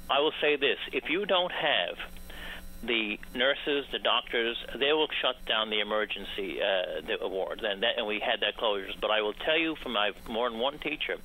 [0.10, 1.98] I will say this: if you don't have
[2.84, 7.98] the nurses, the doctors, they will shut down the emergency uh, the wards, and, that,
[7.98, 9.00] and we had that closures.
[9.00, 11.18] But I will tell you from my more than one teacher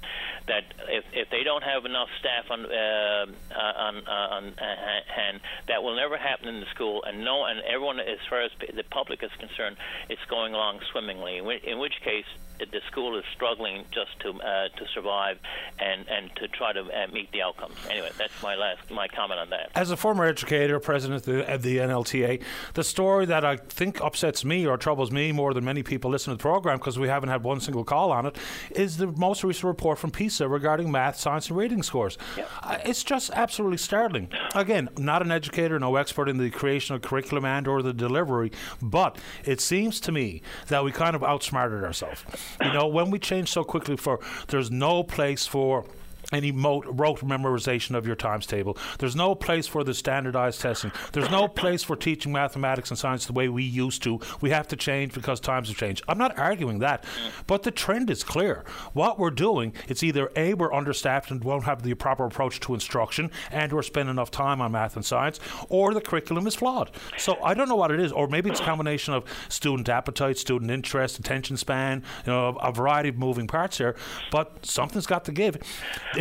[0.47, 5.41] that if, if they don't have enough staff on uh, on, uh, on uh, hand,
[5.69, 7.05] that will never happen in the school.
[7.05, 9.77] And no, and everyone, as far as the public is concerned,
[10.09, 11.39] it's going along swimmingly.
[11.39, 12.27] In, in which case,
[12.59, 15.39] the school is struggling just to uh, to survive
[15.79, 17.77] and and to try to uh, meet the outcomes.
[17.91, 19.71] Anyway, that's my last my comment on that.
[19.75, 22.43] As a former educator, president of the, of the NLTA,
[22.75, 26.37] the story that I think upsets me or troubles me more than many people listening
[26.37, 28.37] to the program because we haven't had one single call on it
[28.71, 32.19] is the most recent report from PISA regarding math, science, and reading scores.
[32.37, 32.51] Yep.
[32.63, 34.29] Uh, it's just absolutely startling.
[34.55, 38.53] Again, not an educator, no expert in the creation of curriculum and or the delivery,
[38.81, 42.25] but it seems to me that we kind of outsmarted ourselves.
[42.61, 45.85] You know, when we change so quickly for there's no place for
[46.33, 48.77] any mo- rote memorization of your times table.
[48.99, 50.93] There's no place for the standardized testing.
[51.13, 54.21] There's no place for teaching mathematics and science the way we used to.
[54.41, 56.03] We have to change because times have changed.
[56.09, 57.05] I'm not arguing that,
[57.47, 58.65] but the trend is clear.
[58.93, 62.75] What we're doing, it's either A, we're understaffed and won't have the proper approach to
[62.75, 66.91] instruction and we're spending enough time on math and science, or the curriculum is flawed.
[67.19, 70.39] So I don't know what it is, or maybe it's a combination of student appetite,
[70.39, 73.95] student interest, attention span, you know, a variety of moving parts here,
[74.31, 75.57] but something's got to give.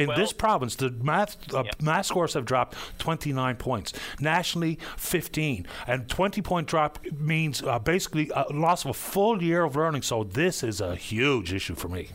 [0.01, 1.71] In well, this province, the math uh, yeah.
[1.81, 3.93] math scores have dropped 29 points.
[4.19, 5.67] Nationally, 15.
[5.87, 10.01] And 20 point drop means uh, basically a loss of a full year of learning.
[10.01, 12.09] So this is a huge issue for me.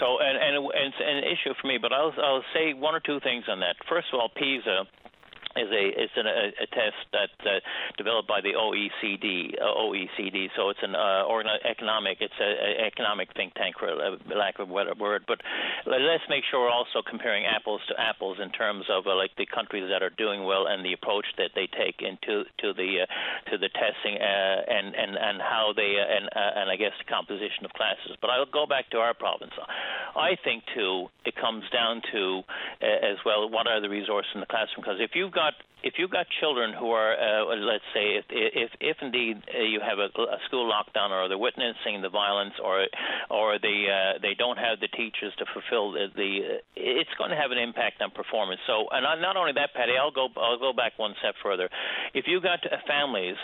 [0.00, 3.00] So, and, and, and it's an issue for me, but I'll, I'll say one or
[3.00, 3.76] two things on that.
[3.88, 4.84] First of all, PISA
[5.56, 7.60] is a it's an, a, a test that uh,
[7.96, 9.54] developed by the OECD.
[9.60, 11.24] Uh, OECD, so it's an uh,
[11.68, 13.88] economic it's an economic think tank for
[14.34, 15.24] lack of a better word.
[15.26, 15.40] But
[15.86, 19.46] let's make sure we're also comparing apples to apples in terms of uh, like the
[19.46, 23.50] countries that are doing well and the approach that they take into to the uh,
[23.50, 26.92] to the testing uh, and and and how they uh, and uh, and I guess
[26.98, 28.16] the composition of classes.
[28.20, 29.52] But I'll go back to our province.
[30.14, 32.42] I think too it comes down to
[32.82, 35.54] uh, as well what are the resources in the classroom because if you've got got
[35.82, 39.80] if you've got children who are, uh, let's say, if if, if indeed uh, you
[39.82, 42.86] have a, a school lockdown, or they're witnessing the violence, or
[43.30, 46.30] or they uh, they don't have the teachers to fulfill the, the
[46.76, 48.60] it's going to have an impact on performance.
[48.66, 51.68] So, and not only that, Paddy, I'll go I'll go back one step further.
[52.14, 53.36] If you've got families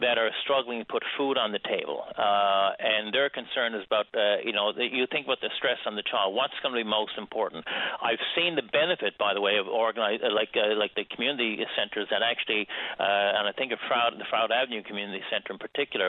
[0.00, 4.08] that are struggling to put food on the table, uh, and their concern is about,
[4.16, 6.34] uh, you know, you think about the stress on the child.
[6.34, 7.64] What's going to be most important?
[8.00, 11.41] I've seen the benefit, by the way, of organize like uh, like the community
[11.78, 12.64] centers that actually,
[12.98, 16.08] uh, and I think of Froud, the Froud Avenue Community Center in particular,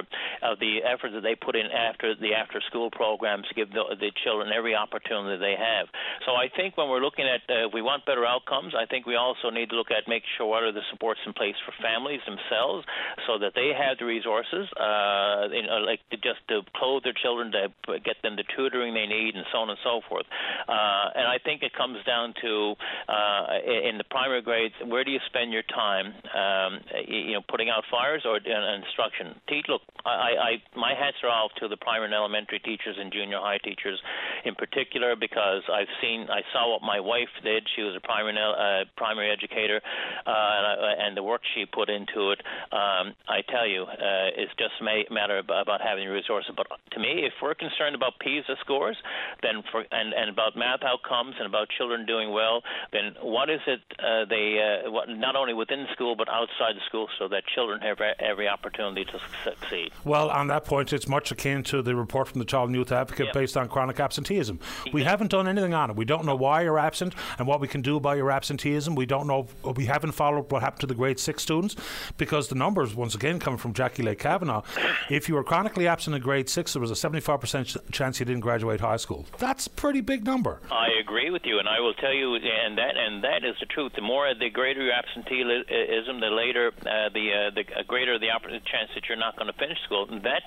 [0.49, 4.11] of the efforts that they put in after the after-school programs to give the, the
[4.23, 5.85] children every opportunity they have.
[6.25, 9.15] So I think when we're looking at uh, we want better outcomes, I think we
[9.15, 12.21] also need to look at making sure what are the supports in place for families
[12.25, 12.85] themselves,
[13.25, 17.17] so that they have the resources, uh, you know, like to just to clothe their
[17.23, 17.63] children, to
[18.03, 20.27] get them the tutoring they need, and so on and so forth.
[20.67, 22.75] Uh, and I think it comes down to
[23.07, 23.43] uh,
[23.89, 27.83] in the primary grades, where do you spend your time, um, you know, putting out
[27.89, 29.39] fires or uh, instruction.
[29.47, 33.11] Teach, look, I, I, my hats are off to the primary and elementary teachers and
[33.11, 33.99] junior high teachers,
[34.45, 37.63] in particular, because I've seen, I saw what my wife did.
[37.75, 39.81] She was a primary uh, primary educator,
[40.25, 42.41] uh, and, I, and the work she put into it.
[42.71, 46.51] Um, I tell you, uh, it's just a matter about having resources.
[46.55, 48.97] But to me, if we're concerned about PISA scores,
[49.41, 53.61] then for and, and about math outcomes and about children doing well, then what is
[53.67, 57.43] it uh, they uh, what not only within school but outside the school so that
[57.53, 59.91] children have every opportunity to succeed.
[60.03, 62.91] Well, on that point, it's much akin to the report from the Child and Youth
[62.91, 63.33] Advocate yep.
[63.33, 64.59] based on chronic absenteeism.
[64.91, 65.95] We haven't done anything on it.
[65.95, 68.95] We don't know why you're absent and what we can do about your absenteeism.
[68.95, 71.75] We don't know, we haven't followed what happened to the grade six students
[72.17, 74.61] because the numbers, once again, coming from Jackie Lake Kavanagh,
[75.09, 78.41] if you were chronically absent in grade six, there was a 75% chance you didn't
[78.41, 79.25] graduate high school.
[79.37, 80.61] That's a pretty big number.
[80.71, 83.65] I agree with you, and I will tell you, and that and that is the
[83.65, 83.93] truth.
[83.95, 88.27] The more, the greater your absenteeism, the later uh, the uh, the uh, greater the
[88.65, 90.07] chance that you're not going to finish school.
[90.09, 90.43] And that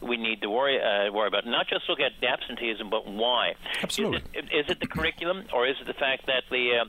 [0.00, 1.46] we need to worry uh, worry about.
[1.46, 3.54] Not just look at the absenteeism, but why.
[3.82, 4.18] Absolutely.
[4.18, 6.84] Is it, is it the curriculum, or is it the fact that the uh,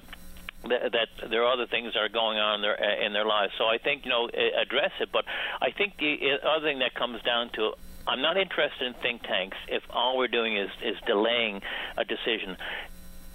[0.70, 3.54] that, there are other things that are going on in their in their lives.
[3.58, 5.10] So I think you know address it.
[5.12, 5.26] But
[5.62, 7.74] I think the other thing that comes down to
[8.08, 11.62] I'm not interested in think tanks if all we're doing is is delaying
[11.98, 12.58] a decision.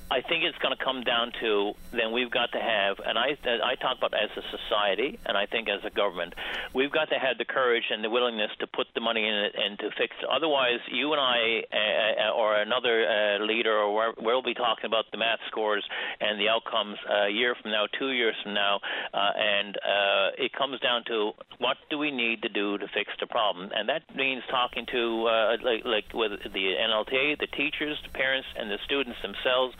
[0.08, 3.36] I think it's going to come down to then we've got to have, and I
[3.42, 6.34] I talk about as a society, and I think as a government,
[6.74, 9.54] we've got to have the courage and the willingness to put the money in it
[9.56, 10.28] and to fix it.
[10.30, 15.18] Otherwise, you and I uh, or another uh, leader, or we'll be talking about the
[15.18, 15.84] math scores
[16.20, 18.78] and the outcomes a year from now, two years from now,
[19.12, 23.10] uh, and uh, it comes down to what do we need to do to fix
[23.18, 27.98] the problem, and that means talking to uh, like like with the NLTA, the teachers,
[28.04, 29.74] the parents, and the students themselves.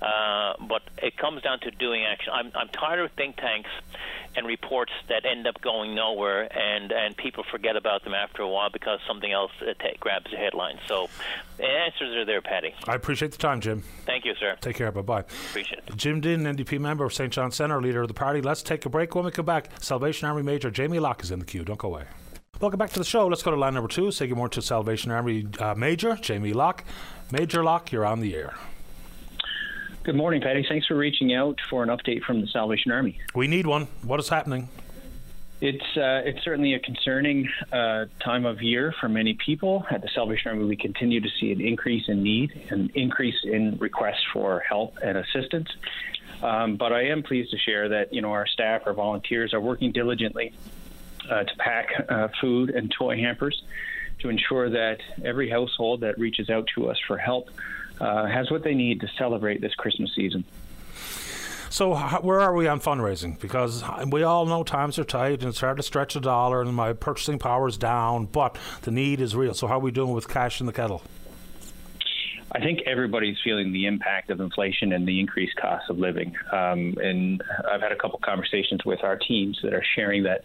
[0.00, 2.32] Uh, but it comes down to doing action.
[2.34, 3.70] I'm, I'm tired of think tanks
[4.34, 8.48] and reports that end up going nowhere, and and people forget about them after a
[8.48, 10.78] while because something else uh, t- grabs the headline.
[10.86, 11.08] So
[11.58, 12.74] the answers are there, Paddy.
[12.88, 13.82] I appreciate the time, Jim.
[14.06, 14.56] Thank you, sir.
[14.60, 14.90] Take care.
[14.90, 15.20] Bye bye.
[15.20, 15.96] Appreciate it.
[15.96, 17.32] Jim Dinn, NDP member of St.
[17.32, 18.40] John Centre, leader of the party.
[18.40, 19.14] Let's take a break.
[19.14, 21.64] When we come back, Salvation Army Major Jamie Locke is in the queue.
[21.64, 22.04] Don't go away.
[22.60, 23.26] Welcome back to the show.
[23.26, 24.12] Let's go to line number two.
[24.12, 26.84] Say good morning to Salvation Army uh, Major Jamie Locke.
[27.30, 28.54] Major Locke, you're on the air.
[30.04, 30.66] Good morning, Paddy.
[30.68, 33.20] Thanks for reaching out for an update from the Salvation Army.
[33.36, 33.86] We need one.
[34.02, 34.68] What is happening?
[35.60, 39.86] It's uh, it's certainly a concerning uh, time of year for many people.
[39.88, 43.78] At the Salvation Army, we continue to see an increase in need, an increase in
[43.78, 45.68] requests for help and assistance.
[46.42, 49.60] Um, but I am pleased to share that you know our staff, our volunteers, are
[49.60, 50.52] working diligently
[51.30, 53.62] uh, to pack uh, food and toy hampers
[54.18, 57.50] to ensure that every household that reaches out to us for help
[58.00, 60.44] uh, has what they need to celebrate this Christmas season.
[61.70, 63.40] So where are we on fundraising?
[63.40, 66.74] Because we all know times are tight and it's hard to stretch a dollar, and
[66.74, 69.54] my purchasing power is down, but the need is real.
[69.54, 71.02] So how are we doing with cash in the kettle?
[72.54, 76.36] I think everybody's feeling the impact of inflation and the increased cost of living.
[76.52, 80.44] Um, and I've had a couple conversations with our teams that are sharing that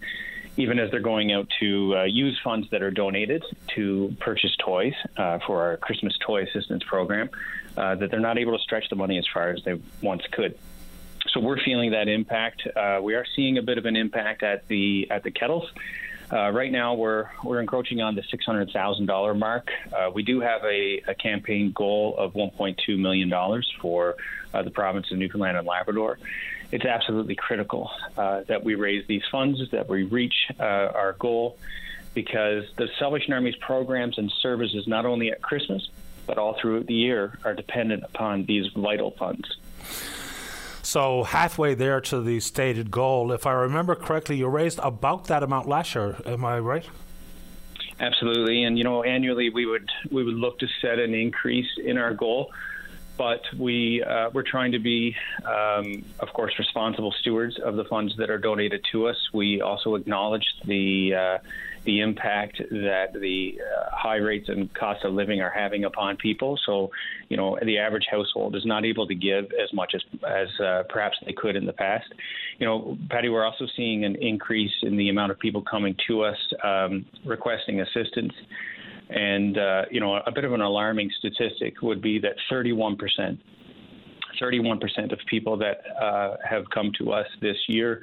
[0.58, 3.44] even as they're going out to uh, use funds that are donated
[3.76, 7.30] to purchase toys uh, for our Christmas Toy Assistance Program,
[7.78, 10.58] uh, that they're not able to stretch the money as far as they once could.
[11.30, 12.68] So we're feeling that impact.
[12.76, 15.70] Uh, we are seeing a bit of an impact at the at the kettles.
[16.32, 19.70] Uh, right now, we're we're encroaching on the six hundred thousand dollar mark.
[19.94, 24.16] Uh, we do have a, a, campaign goal of one point two million dollars for
[24.64, 26.18] the province of Newfoundland and Labrador.
[26.72, 31.58] It's absolutely critical uh, that we raise these funds, that we reach uh, our goal,
[32.14, 35.88] because the Salvation Army's programs and services, not only at Christmas
[36.28, 39.58] but all throughout the year, are dependent upon these vital funds.
[40.84, 43.32] So halfway there to the stated goal.
[43.32, 46.18] If I remember correctly, you raised about that amount last year.
[46.26, 46.88] Am I right?
[48.00, 51.98] Absolutely, and you know, annually we would we would look to set an increase in
[51.98, 52.52] our goal,
[53.18, 55.16] but we uh, we're trying to be,
[55.46, 59.18] um, of course, responsible stewards of the funds that are donated to us.
[59.34, 61.38] We also acknowledge the uh,
[61.88, 66.60] the impact that the uh, high rates and cost of living are having upon people.
[66.66, 66.92] So,
[67.30, 70.84] you know, the average household is not able to give as much as as uh,
[70.90, 72.06] perhaps they could in the past.
[72.60, 76.24] You know, Paddy, we're also seeing an increase in the amount of people coming to
[76.24, 78.34] us um, requesting assistance.
[79.10, 83.40] And uh, you know, a bit of an alarming statistic would be that 31 percent
[84.42, 88.02] 31% of people that uh, have come to us this year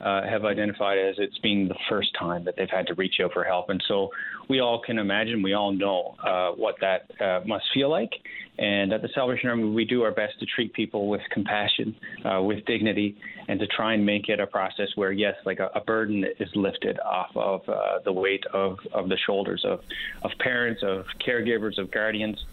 [0.00, 3.32] uh, have identified as it's being the first time that they've had to reach out
[3.32, 3.70] for help.
[3.70, 4.10] And so
[4.48, 8.12] we all can imagine, we all know uh, what that uh, must feel like.
[8.58, 12.40] And at the Salvation Army, we do our best to treat people with compassion, uh,
[12.42, 13.16] with dignity,
[13.48, 16.48] and to try and make it a process where, yes, like a, a burden is
[16.54, 19.80] lifted off of uh, the weight of, of the shoulders of,
[20.22, 22.44] of parents, of caregivers, of guardians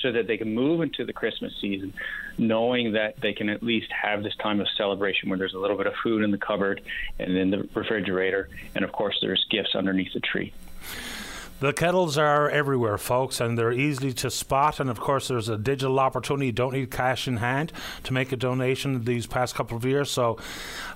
[0.00, 1.92] so that they can move into the Christmas season
[2.38, 5.76] knowing that they can at least have this time of celebration where there's a little
[5.76, 6.80] bit of food in the cupboard
[7.18, 10.52] and in the refrigerator, and of course, there's gifts underneath the tree.
[11.58, 14.78] The kettles are everywhere, folks, and they're easy to spot.
[14.78, 16.46] And of course, there's a digital opportunity.
[16.46, 17.72] You don't need cash in hand
[18.04, 20.10] to make a donation these past couple of years.
[20.10, 20.36] So,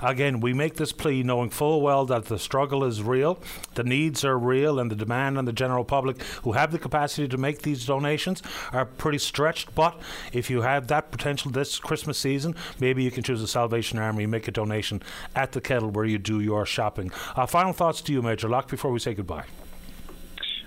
[0.02, 3.38] again, we make this plea knowing full well that the struggle is real,
[3.74, 7.26] the needs are real, and the demand on the general public who have the capacity
[7.26, 9.74] to make these donations are pretty stretched.
[9.74, 9.98] But
[10.34, 14.26] if you have that potential this Christmas season, maybe you can choose the Salvation Army,
[14.26, 15.02] make a donation
[15.34, 17.10] at the kettle where you do your shopping.
[17.34, 19.46] Uh, final thoughts to you, Major Locke, before we say goodbye.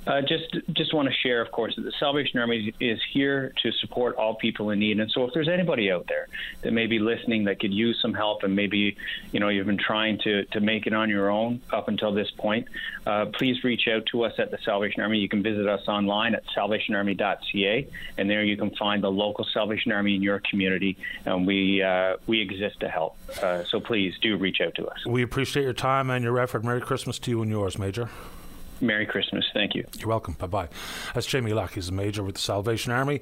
[0.05, 3.71] Uh, just just want to share, of course, that the Salvation Army is here to
[3.71, 4.99] support all people in need.
[4.99, 6.27] And so, if there's anybody out there
[6.61, 8.97] that may be listening that could use some help, and maybe
[9.31, 12.29] you know you've been trying to to make it on your own up until this
[12.31, 12.67] point,
[13.05, 15.19] uh, please reach out to us at the Salvation Army.
[15.19, 19.93] You can visit us online at salvationarmy.ca, and there you can find the local Salvation
[19.93, 23.15] Army in your community, and we uh, we exist to help.
[23.41, 25.05] Uh, so please do reach out to us.
[25.05, 26.65] We appreciate your time and your effort.
[26.65, 28.09] Merry Christmas to you and yours, Major.
[28.83, 29.45] Merry Christmas.
[29.53, 29.85] Thank you.
[29.97, 30.33] You're welcome.
[30.33, 30.69] Bye bye.
[31.13, 31.73] That's Jamie Locke.
[31.73, 33.21] He's a major with the Salvation Army.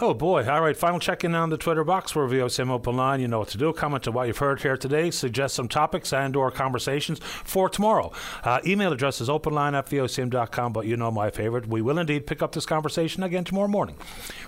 [0.00, 0.44] Oh boy!
[0.50, 2.16] All right, final check in on the Twitter box.
[2.16, 3.20] We're VOCM Open Line.
[3.20, 3.72] You know what to do.
[3.72, 5.12] Comment on what you've heard here today.
[5.12, 8.10] Suggest some topics and/or conversations for tomorrow.
[8.42, 10.72] Uh, email address is openline at vocm.com.
[10.72, 11.68] But you know my favorite.
[11.68, 13.94] We will indeed pick up this conversation again tomorrow morning,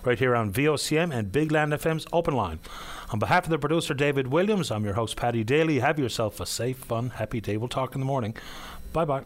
[0.03, 2.59] right here on VOCM and Big Land FM's Open Line.
[3.13, 5.79] On behalf of the producer David Williams, I'm your host Paddy Daly.
[5.79, 7.57] Have yourself a safe, fun, happy day.
[7.57, 8.35] We'll talk in the morning.
[8.93, 9.23] Bye bye.